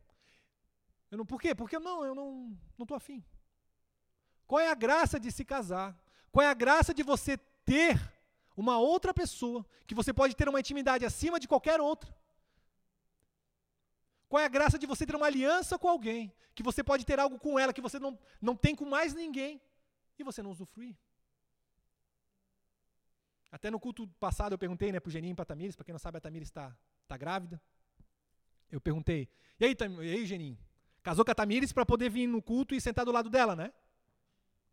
Eu 1.10 1.18
não, 1.18 1.26
por 1.26 1.40
quê? 1.40 1.54
Porque 1.54 1.78
não, 1.78 2.04
eu 2.04 2.14
não 2.14 2.56
estou 2.80 2.96
afim. 2.96 3.24
Qual 4.46 4.60
é 4.60 4.68
a 4.68 4.74
graça 4.74 5.18
de 5.18 5.30
se 5.30 5.44
casar? 5.44 5.96
Qual 6.32 6.44
é 6.44 6.48
a 6.48 6.54
graça 6.54 6.92
de 6.92 7.02
você 7.02 7.36
ter 7.64 7.98
uma 8.56 8.78
outra 8.78 9.12
pessoa, 9.12 9.66
que 9.86 9.94
você 9.94 10.12
pode 10.12 10.34
ter 10.36 10.48
uma 10.48 10.60
intimidade 10.60 11.04
acima 11.04 11.40
de 11.40 11.48
qualquer 11.48 11.80
outra. 11.80 12.14
Qual 14.28 14.40
é 14.40 14.46
a 14.46 14.48
graça 14.48 14.78
de 14.78 14.86
você 14.86 15.04
ter 15.04 15.16
uma 15.16 15.26
aliança 15.26 15.78
com 15.78 15.88
alguém, 15.88 16.32
que 16.54 16.62
você 16.62 16.82
pode 16.82 17.04
ter 17.04 17.18
algo 17.18 17.38
com 17.38 17.58
ela 17.58 17.72
que 17.72 17.80
você 17.80 17.98
não, 17.98 18.18
não 18.40 18.56
tem 18.56 18.74
com 18.74 18.84
mais 18.84 19.12
ninguém, 19.12 19.60
e 20.18 20.24
você 20.24 20.42
não 20.42 20.50
usufruir? 20.50 20.96
Até 23.54 23.70
no 23.70 23.78
culto 23.78 24.08
passado 24.18 24.52
eu 24.52 24.58
perguntei 24.58 24.90
né, 24.90 24.98
para 24.98 25.08
o 25.08 25.12
Geninho 25.12 25.30
e 25.30 25.34
para 25.36 25.44
a 25.44 25.46
Tamires, 25.46 25.76
para 25.76 25.84
quem 25.84 25.92
não 25.92 25.98
sabe, 26.00 26.18
a 26.18 26.20
Tamires 26.20 26.48
está 26.48 26.76
tá 27.06 27.16
grávida. 27.16 27.62
Eu 28.68 28.80
perguntei, 28.80 29.28
e 29.60 29.64
aí, 29.64 29.76
Tam, 29.76 30.02
e 30.02 30.10
aí 30.10 30.26
Geninho? 30.26 30.58
Casou 31.04 31.24
com 31.24 31.30
a 31.30 31.34
Tamires 31.36 31.72
para 31.72 31.86
poder 31.86 32.10
vir 32.10 32.26
no 32.26 32.42
culto 32.42 32.74
e 32.74 32.80
sentar 32.80 33.04
do 33.04 33.12
lado 33.12 33.30
dela, 33.30 33.54
né? 33.54 33.72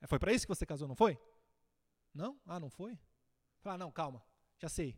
Foi 0.08 0.18
para 0.18 0.34
isso 0.34 0.48
que 0.48 0.56
você 0.56 0.66
casou, 0.66 0.88
não 0.88 0.96
foi? 0.96 1.16
Não? 2.12 2.40
Ah, 2.44 2.60
não 2.60 2.72
foi? 2.72 2.98
Fala, 3.60 3.78
não, 3.78 3.92
calma, 3.92 4.20
já 4.58 4.68
sei. 4.68 4.98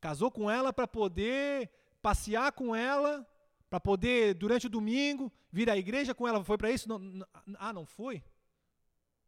Casou 0.00 0.28
com 0.28 0.50
ela 0.50 0.72
para 0.72 0.88
poder 0.88 1.70
passear 2.02 2.50
com 2.50 2.74
ela, 2.74 3.24
para 3.70 3.78
poder, 3.78 4.34
durante 4.34 4.66
o 4.66 4.70
domingo, 4.70 5.32
vir 5.52 5.70
à 5.70 5.76
igreja 5.76 6.12
com 6.12 6.26
ela. 6.26 6.42
Foi 6.42 6.58
para 6.58 6.72
isso? 6.72 6.88
Não, 6.88 6.98
não, 6.98 7.26
ah, 7.54 7.72
não 7.72 7.86
foi? 7.86 8.20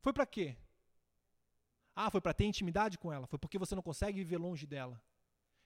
Foi 0.01 0.13
para 0.13 0.27
quê? 0.27 0.57
Ah, 1.95 2.11
foi 2.11 2.21
para 2.21 2.35
ter 2.35 2.45
intimidade 2.45 2.99
com 2.99 3.13
ela. 3.13 3.27
Foi 3.27 3.39
porque 3.39 3.59
você 3.59 3.75
não 3.75 3.83
consegue 3.83 4.19
viver 4.19 4.39
longe 4.39 4.67
dela. 4.67 5.01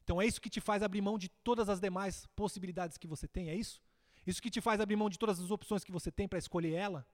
Então 0.03 0.21
é 0.21 0.27
isso 0.27 0.41
que 0.41 0.51
te 0.51 0.61
faz 0.61 0.83
abrir 0.83 1.01
mão 1.01 1.19
de 1.19 1.29
todas 1.29 1.69
as 1.69 1.81
demais 1.81 2.27
possibilidades 2.35 2.97
que 2.97 3.07
você 3.07 3.29
tem, 3.29 3.51
é 3.51 3.55
isso? 3.55 3.83
Isso 4.27 4.43
que 4.43 4.51
te 4.51 4.61
faz 4.61 4.81
abrir 4.81 4.97
mão 4.97 5.09
de 5.09 5.19
todas 5.19 5.41
as 5.41 5.51
opções 5.51 5.85
que 5.85 5.93
você 5.93 6.11
tem 6.11 6.29
para 6.29 6.39
escolher 6.39 6.73
ela? 6.73 7.07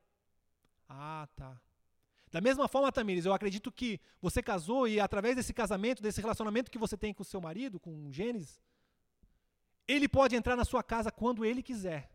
Ah, 0.88 1.28
tá. 1.34 1.60
Da 2.30 2.40
mesma 2.40 2.66
forma, 2.66 2.90
Tamires, 2.90 3.24
eu 3.24 3.32
acredito 3.32 3.70
que 3.70 4.00
você 4.20 4.42
casou 4.42 4.88
e 4.88 4.98
através 4.98 5.36
desse 5.36 5.52
casamento, 5.52 6.02
desse 6.02 6.20
relacionamento 6.20 6.70
que 6.70 6.78
você 6.78 6.96
tem 6.96 7.14
com 7.14 7.22
seu 7.22 7.40
marido, 7.40 7.78
com 7.78 8.06
o 8.06 8.12
Gênesis, 8.12 8.60
ele 9.86 10.08
pode 10.08 10.34
entrar 10.34 10.56
na 10.56 10.64
sua 10.64 10.82
casa 10.82 11.12
quando 11.12 11.44
ele 11.44 11.62
quiser. 11.62 12.10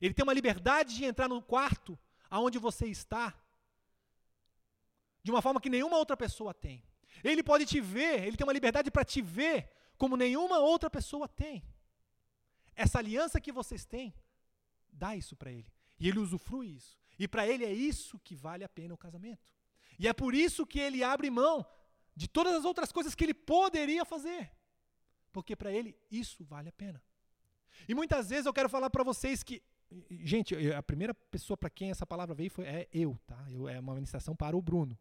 Ele 0.00 0.14
tem 0.14 0.24
uma 0.24 0.32
liberdade 0.32 0.96
de 0.96 1.04
entrar 1.04 1.28
no 1.28 1.40
quarto 1.40 1.96
aonde 2.28 2.58
você 2.58 2.86
está, 2.86 3.32
de 5.22 5.30
uma 5.30 5.42
forma 5.42 5.60
que 5.60 5.70
nenhuma 5.70 5.96
outra 5.96 6.16
pessoa 6.16 6.52
tem. 6.52 6.84
Ele 7.22 7.42
pode 7.42 7.66
te 7.66 7.80
ver, 7.80 8.24
ele 8.24 8.36
tem 8.36 8.46
uma 8.46 8.52
liberdade 8.52 8.90
para 8.90 9.04
te 9.04 9.22
ver 9.22 9.70
como 9.96 10.16
nenhuma 10.16 10.58
outra 10.58 10.90
pessoa 10.90 11.28
tem. 11.28 11.62
Essa 12.74 12.98
aliança 12.98 13.40
que 13.40 13.52
vocês 13.52 13.84
têm, 13.84 14.14
dá 14.90 15.14
isso 15.14 15.36
para 15.36 15.52
ele. 15.52 15.70
E 16.00 16.08
ele 16.08 16.18
usufrui 16.18 16.68
isso. 16.68 16.98
E 17.18 17.28
para 17.28 17.46
ele 17.46 17.64
é 17.64 17.72
isso 17.72 18.18
que 18.18 18.34
vale 18.34 18.64
a 18.64 18.68
pena 18.68 18.94
o 18.94 18.98
casamento. 18.98 19.52
E 19.98 20.08
é 20.08 20.12
por 20.12 20.34
isso 20.34 20.66
que 20.66 20.80
ele 20.80 21.04
abre 21.04 21.30
mão 21.30 21.64
de 22.16 22.26
todas 22.26 22.54
as 22.54 22.64
outras 22.64 22.90
coisas 22.90 23.14
que 23.14 23.24
ele 23.24 23.34
poderia 23.34 24.04
fazer. 24.04 24.50
Porque 25.30 25.54
para 25.54 25.70
ele 25.70 25.96
isso 26.10 26.44
vale 26.44 26.68
a 26.68 26.72
pena. 26.72 27.02
E 27.88 27.94
muitas 27.94 28.30
vezes 28.30 28.46
eu 28.46 28.52
quero 28.52 28.68
falar 28.68 28.90
para 28.90 29.04
vocês 29.04 29.42
que 29.42 29.62
gente, 30.10 30.54
a 30.72 30.82
primeira 30.82 31.14
pessoa 31.14 31.56
para 31.56 31.70
quem 31.70 31.90
essa 31.90 32.06
palavra 32.06 32.34
veio 32.34 32.50
foi 32.50 32.66
é 32.66 32.88
eu, 32.92 33.18
tá? 33.26 33.46
Eu, 33.50 33.68
é 33.68 33.78
uma 33.78 33.94
ministração 33.94 34.34
para 34.34 34.56
o 34.56 34.62
Bruno. 34.62 34.98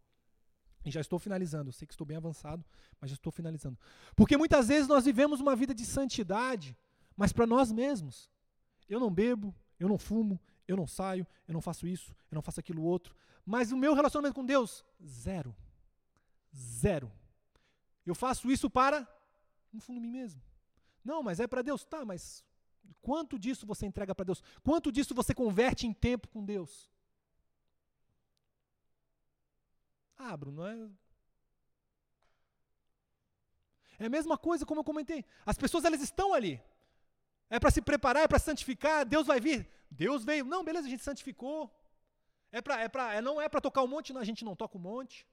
E 0.85 0.91
já 0.91 1.01
estou 1.01 1.19
finalizando. 1.19 1.71
Sei 1.71 1.87
que 1.87 1.93
estou 1.93 2.05
bem 2.05 2.17
avançado, 2.17 2.65
mas 2.99 3.09
já 3.11 3.15
estou 3.15 3.31
finalizando. 3.31 3.77
Porque 4.15 4.35
muitas 4.37 4.67
vezes 4.67 4.87
nós 4.87 5.05
vivemos 5.05 5.39
uma 5.39 5.55
vida 5.55 5.73
de 5.73 5.85
santidade, 5.85 6.77
mas 7.15 7.31
para 7.31 7.45
nós 7.45 7.71
mesmos. 7.71 8.29
Eu 8.89 8.99
não 8.99 9.11
bebo, 9.11 9.55
eu 9.79 9.87
não 9.87 9.97
fumo, 9.97 10.39
eu 10.67 10.75
não 10.75 10.87
saio, 10.87 11.25
eu 11.47 11.53
não 11.53 11.61
faço 11.61 11.87
isso, 11.87 12.15
eu 12.29 12.35
não 12.35 12.41
faço 12.41 12.59
aquilo 12.59 12.83
outro. 12.83 13.15
Mas 13.45 13.71
o 13.71 13.77
meu 13.77 13.93
relacionamento 13.93 14.35
com 14.35 14.45
Deus, 14.45 14.85
zero. 15.05 15.55
Zero. 16.53 17.11
Eu 18.05 18.15
faço 18.15 18.51
isso 18.51 18.69
para, 18.69 19.07
no 19.71 19.79
fundo, 19.79 20.01
mim 20.01 20.11
mesmo. 20.11 20.41
Não, 21.03 21.23
mas 21.23 21.39
é 21.39 21.47
para 21.47 21.61
Deus. 21.61 21.83
Tá, 21.83 22.03
mas 22.03 22.43
quanto 23.01 23.39
disso 23.39 23.65
você 23.65 23.85
entrega 23.85 24.13
para 24.13 24.25
Deus? 24.25 24.43
Quanto 24.63 24.91
disso 24.91 25.15
você 25.15 25.33
converte 25.33 25.87
em 25.87 25.93
tempo 25.93 26.27
com 26.27 26.43
Deus? 26.43 26.90
Ah, 30.23 30.37
Bruno, 30.37 30.65
é. 30.65 30.89
É 33.97 34.05
a 34.05 34.09
mesma 34.09 34.37
coisa 34.37 34.65
como 34.65 34.81
eu 34.81 34.83
comentei. 34.83 35.25
As 35.45 35.57
pessoas 35.57 35.83
elas 35.83 36.01
estão 36.01 36.33
ali. 36.33 36.61
É 37.49 37.59
para 37.59 37.71
se 37.71 37.81
preparar, 37.81 38.23
é 38.23 38.27
para 38.27 38.39
santificar, 38.39 39.05
Deus 39.05 39.27
vai 39.27 39.39
vir. 39.39 39.67
Deus 39.89 40.23
veio. 40.23 40.45
Não, 40.45 40.63
beleza, 40.63 40.87
a 40.87 40.89
gente 40.89 41.03
santificou. 41.03 41.69
É 42.51 42.61
para 42.61 42.81
é 42.81 42.87
para 42.87 43.13
é, 43.15 43.21
não 43.21 43.41
é 43.41 43.47
para 43.49 43.61
tocar 43.61 43.81
o 43.81 43.87
monte, 43.87 44.13
não, 44.13 44.21
a 44.21 44.23
gente 44.23 44.45
não 44.45 44.55
toca 44.55 44.77
o 44.77 44.81
monte. 44.81 45.27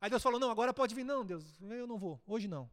Aí 0.00 0.10
Deus 0.10 0.22
falou: 0.22 0.38
"Não, 0.38 0.50
agora 0.50 0.72
pode 0.74 0.94
vir". 0.94 1.04
Não, 1.04 1.24
Deus, 1.24 1.44
eu 1.60 1.86
não 1.86 1.98
vou. 1.98 2.20
Hoje 2.26 2.46
não. 2.48 2.70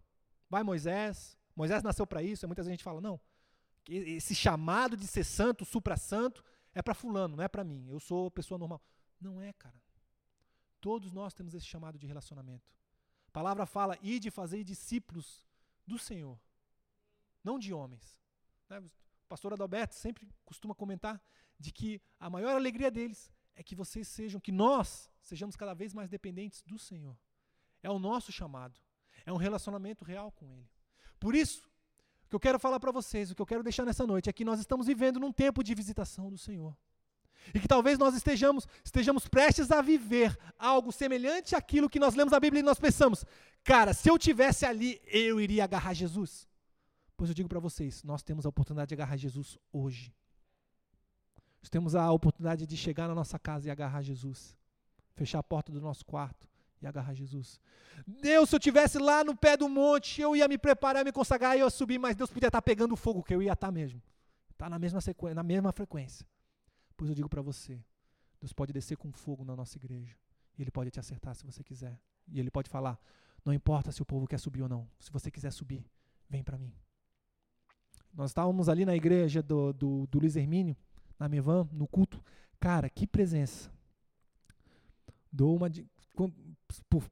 Vai 0.50 0.64
Moisés. 0.64 1.38
Moisés 1.56 1.82
nasceu 1.84 2.06
para 2.06 2.22
isso. 2.22 2.48
Muitas 2.48 2.66
vezes 2.66 2.74
a 2.74 2.76
gente 2.76 2.84
fala: 2.84 3.02
"Não, 3.02 3.20
esse 3.88 4.36
chamado 4.36 4.96
de 4.98 5.08
ser 5.08 5.24
santo, 5.24 5.66
supra-santo, 5.66 6.44
é 6.74 6.82
para 6.82 6.94
fulano, 6.94 7.38
não 7.38 7.44
é 7.44 7.48
para 7.48 7.64
mim. 7.64 7.88
Eu 7.90 8.00
sou 8.00 8.30
pessoa 8.32 8.58
normal". 8.58 8.82
Não 9.20 9.42
é, 9.42 9.54
cara. 9.54 9.83
Todos 10.84 11.14
nós 11.14 11.34
temos 11.34 11.54
esse 11.54 11.66
chamado 11.66 11.98
de 11.98 12.06
relacionamento. 12.06 12.70
A 13.26 13.32
palavra 13.32 13.66
fala: 13.66 13.98
"E 14.02 14.20
de 14.20 14.30
fazer 14.30 14.66
discípulos 14.66 15.48
do 15.88 15.98
Senhor, 15.98 16.38
não 17.42 17.58
de 17.58 17.74
homens". 17.74 18.20
Né? 18.70 18.80
O 18.80 18.92
pastor 19.30 19.54
Adalberto 19.54 19.96
sempre 19.96 20.28
costuma 20.44 20.76
comentar 20.76 21.24
de 21.58 21.72
que 21.72 22.02
a 22.20 22.30
maior 22.30 22.54
alegria 22.54 22.92
deles 22.92 23.32
é 23.56 23.64
que 23.64 23.76
vocês 23.76 24.10
sejam, 24.10 24.42
que 24.42 24.52
nós 24.52 25.10
sejamos 25.22 25.56
cada 25.56 25.74
vez 25.74 25.94
mais 25.94 26.10
dependentes 26.10 26.62
do 26.64 26.78
Senhor. 26.78 27.18
É 27.82 27.90
o 27.90 27.98
nosso 27.98 28.30
chamado. 28.30 28.78
É 29.26 29.32
um 29.32 29.38
relacionamento 29.38 30.04
real 30.04 30.34
com 30.34 30.52
Ele. 30.52 30.70
Por 31.18 31.34
isso, 31.34 31.66
o 32.26 32.30
que 32.30 32.36
eu 32.36 32.42
quero 32.42 32.60
falar 32.60 32.82
para 32.82 32.92
vocês, 32.92 33.32
o 33.32 33.36
que 33.36 33.42
eu 33.42 33.46
quero 33.46 33.64
deixar 33.64 33.86
nessa 33.86 34.06
noite 34.06 34.30
é 34.30 34.34
que 34.34 34.44
nós 34.44 34.60
estamos 34.60 34.86
vivendo 34.86 35.18
num 35.18 35.32
tempo 35.32 35.64
de 35.64 35.74
visitação 35.74 36.30
do 36.30 36.38
Senhor. 36.38 36.78
E 37.54 37.60
que 37.60 37.68
talvez 37.68 37.98
nós 37.98 38.16
estejamos, 38.16 38.68
estejamos 38.84 39.28
prestes 39.28 39.72
a 39.72 39.82
viver 39.82 40.38
algo 40.58 40.92
semelhante 40.92 41.56
àquilo 41.56 41.90
que 41.90 42.00
nós 42.00 42.16
lemos 42.16 42.32
na 42.32 42.40
Bíblia 42.40 42.60
e 42.60 42.64
nós 42.64 42.80
pensamos, 42.80 43.26
cara, 43.64 43.94
se 43.94 44.10
eu 44.10 44.18
tivesse 44.18 44.66
ali, 44.66 45.02
eu 45.06 45.40
iria 45.40 45.64
agarrar 45.64 45.94
Jesus. 45.94 46.48
Pois 47.18 47.30
eu 47.30 47.34
digo 47.34 47.50
para 47.50 47.60
vocês, 47.60 48.04
nós 48.04 48.22
temos 48.22 48.46
a 48.46 48.50
oportunidade 48.50 48.90
de 48.90 48.96
agarrar 48.96 49.18
Jesus 49.18 49.58
hoje. 49.72 50.14
Nós 51.62 51.70
temos 51.70 51.96
a 51.96 52.12
oportunidade 52.12 52.68
de 52.68 52.76
chegar 52.76 53.08
na 53.08 53.16
nossa 53.16 53.40
casa 53.40 53.68
e 53.68 53.72
agarrar 53.72 54.02
Jesus. 54.02 54.58
Fechar 55.16 55.40
a 55.40 55.44
porta 55.44 55.72
do 55.72 55.80
nosso 55.80 56.06
quarto 56.06 56.48
e 56.82 56.88
agarrar 56.88 57.14
Jesus. 57.14 57.60
Deus, 58.06 58.50
se 58.50 58.56
eu 58.56 58.60
tivesse 58.60 58.98
lá 59.00 59.24
no 59.24 59.36
pé 59.36 59.56
do 59.56 59.70
monte, 59.70 60.22
eu 60.22 60.36
ia 60.36 60.48
me 60.48 60.58
preparar, 60.58 61.06
me 61.06 61.12
consagrar 61.12 61.56
eu 61.58 61.66
ia 61.66 61.70
subir, 61.70 61.98
mas 61.98 62.16
Deus 62.16 62.30
podia 62.30 62.48
estar 62.48 62.62
pegando 62.62 62.96
fogo, 62.96 63.24
que 63.24 63.34
eu 63.34 63.42
ia 63.42 63.54
estar 63.54 63.72
mesmo. 63.72 64.02
Está 64.52 64.70
na 64.70 64.78
mesma 64.78 65.00
sequência, 65.00 65.36
na 65.36 65.44
mesma 65.44 65.72
frequência. 65.72 66.26
Pois 67.04 67.10
eu 67.10 67.16
digo 67.16 67.28
para 67.28 67.42
você, 67.42 67.84
Deus 68.40 68.54
pode 68.54 68.72
descer 68.72 68.96
com 68.96 69.12
fogo 69.12 69.44
na 69.44 69.58
nossa 69.58 69.78
igreja. 69.78 70.16
Ele 70.58 70.72
pode 70.72 70.90
te 70.90 71.02
acertar 71.02 71.36
se 71.36 71.46
você 71.46 71.62
quiser. 71.62 72.00
E 72.30 72.40
Ele 72.40 72.50
pode 72.50 72.70
falar, 72.70 72.98
não 73.44 73.54
importa 73.54 73.92
se 73.92 74.02
o 74.02 74.06
povo 74.06 74.26
quer 74.26 74.40
subir 74.40 74.62
ou 74.62 74.70
não. 74.70 74.88
Se 74.98 75.12
você 75.12 75.30
quiser 75.30 75.52
subir, 75.52 75.86
vem 76.30 76.42
para 76.42 76.58
mim. 76.58 76.74
Nós 78.14 78.30
estávamos 78.30 78.70
ali 78.70 78.86
na 78.86 78.96
igreja 78.96 79.44
do, 79.44 79.74
do, 79.74 80.08
do 80.08 80.18
Luiz 80.18 80.38
Hermínio, 80.38 80.78
na 81.20 81.28
Mevan, 81.28 81.68
no 81.74 81.90
culto. 81.90 82.24
Cara, 82.58 82.90
que 82.90 83.06
presença. 83.06 83.70
Dou 85.30 85.58
uma. 85.58 85.70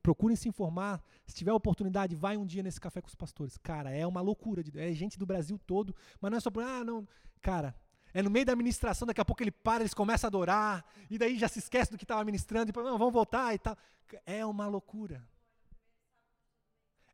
Procurem 0.02 0.38
se 0.38 0.48
informar. 0.48 1.04
Se 1.28 1.36
tiver 1.36 1.52
oportunidade, 1.52 2.16
vai 2.16 2.38
um 2.38 2.46
dia 2.46 2.64
nesse 2.64 2.80
café 2.80 3.02
com 3.02 3.10
os 3.10 3.16
pastores. 3.16 3.58
Cara, 3.58 3.92
é 3.92 4.08
uma 4.08 4.22
loucura. 4.22 4.64
É 4.76 4.94
gente 4.94 5.20
do 5.20 5.26
Brasil 5.26 5.60
todo. 5.60 5.94
Mas 6.22 6.32
não 6.32 6.38
é 6.38 6.40
só. 6.40 6.50
Ah, 6.62 6.82
não. 6.82 7.06
Cara, 7.42 7.76
é 8.14 8.22
no 8.22 8.30
meio 8.30 8.46
da 8.46 8.54
administração, 8.54 9.06
daqui 9.06 9.22
a 9.22 9.26
pouco 9.26 9.42
ele 9.42 9.52
para, 9.52 9.84
eles 9.84 9.94
começam 9.94 10.28
a 10.28 10.30
adorar, 10.30 10.86
e 11.10 11.18
daí 11.18 11.38
já 11.38 11.48
se 11.48 11.60
esquece 11.60 11.92
do 11.92 11.98
que 11.98 12.04
estava 12.04 12.24
ministrando, 12.24 12.72
e 12.72 12.76
não, 12.76 12.98
vamos 12.98 13.14
voltar 13.14 13.54
e 13.54 13.60
tal. 13.60 13.78
É 14.26 14.46
uma 14.46 14.68
loucura. 14.68 15.26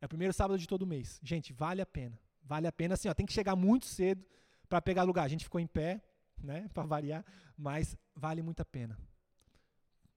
É 0.01 0.05
o 0.05 0.09
primeiro 0.09 0.33
sábado 0.33 0.57
de 0.57 0.67
todo 0.67 0.85
mês. 0.85 1.19
Gente, 1.23 1.53
vale 1.53 1.81
a 1.81 1.85
pena. 1.85 2.19
Vale 2.43 2.67
a 2.67 2.71
pena, 2.71 2.93
assim, 2.93 3.09
ó, 3.09 3.13
tem 3.13 3.25
que 3.25 3.33
chegar 3.33 3.55
muito 3.55 3.85
cedo 3.85 4.25
para 4.69 4.81
pegar 4.81 5.03
lugar. 5.03 5.23
A 5.23 5.27
gente 5.27 5.43
ficou 5.43 5.59
em 5.59 5.67
pé, 5.67 6.03
né, 6.37 6.67
para 6.73 6.83
variar, 6.83 7.25
mas 7.57 7.97
vale 8.15 8.41
muito 8.41 8.61
a 8.61 8.65
pena. 8.65 8.97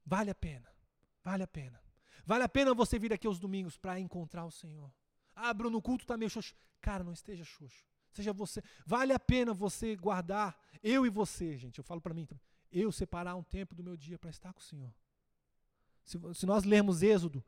Vale 0.05 0.31
a 0.31 0.35
pena. 0.35 0.69
Vale 1.23 1.43
a 1.43 1.49
pena. 1.49 1.81
Vale 2.25 2.45
a 2.45 2.49
pena 2.49 2.75
você 2.75 2.99
vir 2.99 3.13
aqui 3.13 3.27
aos 3.27 3.39
domingos 3.39 3.77
para 3.77 3.99
encontrar 3.99 4.45
o 4.45 4.51
Senhor. 4.51 4.93
Ah, 5.35 5.53
Bruno, 5.53 5.79
o 5.79 5.83
culto 5.83 6.05
está 6.05 6.17
meio 6.17 6.31
xoxo. 6.31 6.55
Cara, 6.81 7.03
não 7.03 7.13
esteja 7.13 7.45
xoxo. 7.45 7.90
Seja 8.13 8.33
você. 8.33 8.63
Vale 8.85 9.13
a 9.13 9.19
pena 9.19 9.55
você 9.55 9.97
guardar, 9.97 10.59
eu 10.83 11.07
e 11.07 11.11
você, 11.11 11.57
gente. 11.57 11.79
Eu 11.79 11.85
falo 11.85 12.01
para 12.01 12.15
mim. 12.15 12.29
Eu 12.73 12.91
separar 12.93 13.35
um 13.37 13.43
tempo 13.43 13.75
do 13.75 13.83
meu 13.83 13.97
dia 13.97 14.19
para 14.19 14.31
estar 14.31 14.53
com 14.53 14.61
o 14.61 14.63
Senhor. 14.63 14.93
Se, 16.05 16.19
se 16.35 16.47
nós 16.47 16.65
lermos 16.65 17.03
Êxodo, 17.03 17.45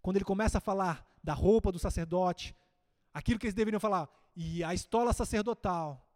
quando 0.00 0.16
ele 0.16 0.24
começa 0.24 0.58
a 0.58 0.60
falar 0.60 1.06
da 1.22 1.32
roupa 1.32 1.70
do 1.70 1.78
sacerdote, 1.78 2.54
aquilo 3.14 3.38
que 3.38 3.46
eles 3.46 3.54
deveriam 3.54 3.80
falar, 3.80 4.08
e 4.34 4.64
a 4.64 4.74
estola 4.74 5.12
sacerdotal, 5.12 6.08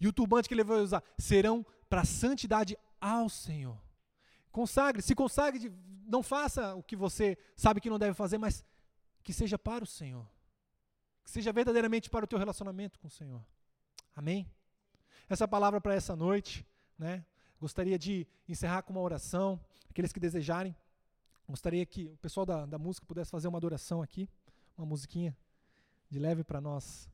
e 0.00 0.06
o 0.06 0.12
turbante 0.12 0.48
que 0.48 0.54
ele 0.54 0.62
vai 0.62 0.78
usar 0.78 1.02
serão 1.18 1.64
para 1.88 2.04
santidade 2.04 2.76
ao 3.00 3.28
Senhor. 3.28 3.80
Consagre, 4.52 5.02
se 5.02 5.14
consagre, 5.14 5.72
não 6.06 6.22
faça 6.22 6.74
o 6.74 6.82
que 6.82 6.96
você 6.96 7.36
sabe 7.56 7.80
que 7.80 7.90
não 7.90 7.98
deve 7.98 8.14
fazer, 8.14 8.38
mas 8.38 8.64
que 9.22 9.32
seja 9.32 9.58
para 9.58 9.82
o 9.82 9.86
Senhor. 9.86 10.26
Que 11.26 11.32
seja 11.32 11.52
verdadeiramente 11.52 12.08
para 12.08 12.24
o 12.24 12.28
teu 12.28 12.38
relacionamento 12.38 13.00
com 13.00 13.08
o 13.08 13.10
Senhor. 13.10 13.44
Amém? 14.14 14.48
Essa 15.28 15.46
palavra 15.48 15.80
para 15.80 15.92
essa 15.92 16.14
noite, 16.14 16.64
né? 16.96 17.26
Gostaria 17.60 17.98
de 17.98 18.24
encerrar 18.48 18.82
com 18.82 18.92
uma 18.92 19.02
oração. 19.02 19.60
Aqueles 19.90 20.12
que 20.12 20.20
desejarem, 20.20 20.74
gostaria 21.48 21.84
que 21.84 22.06
o 22.06 22.16
pessoal 22.18 22.46
da, 22.46 22.64
da 22.64 22.78
música 22.78 23.04
pudesse 23.04 23.32
fazer 23.32 23.48
uma 23.48 23.58
adoração 23.58 24.00
aqui, 24.00 24.30
uma 24.78 24.86
musiquinha 24.86 25.36
de 26.08 26.20
leve 26.20 26.44
para 26.44 26.60
nós 26.60 27.10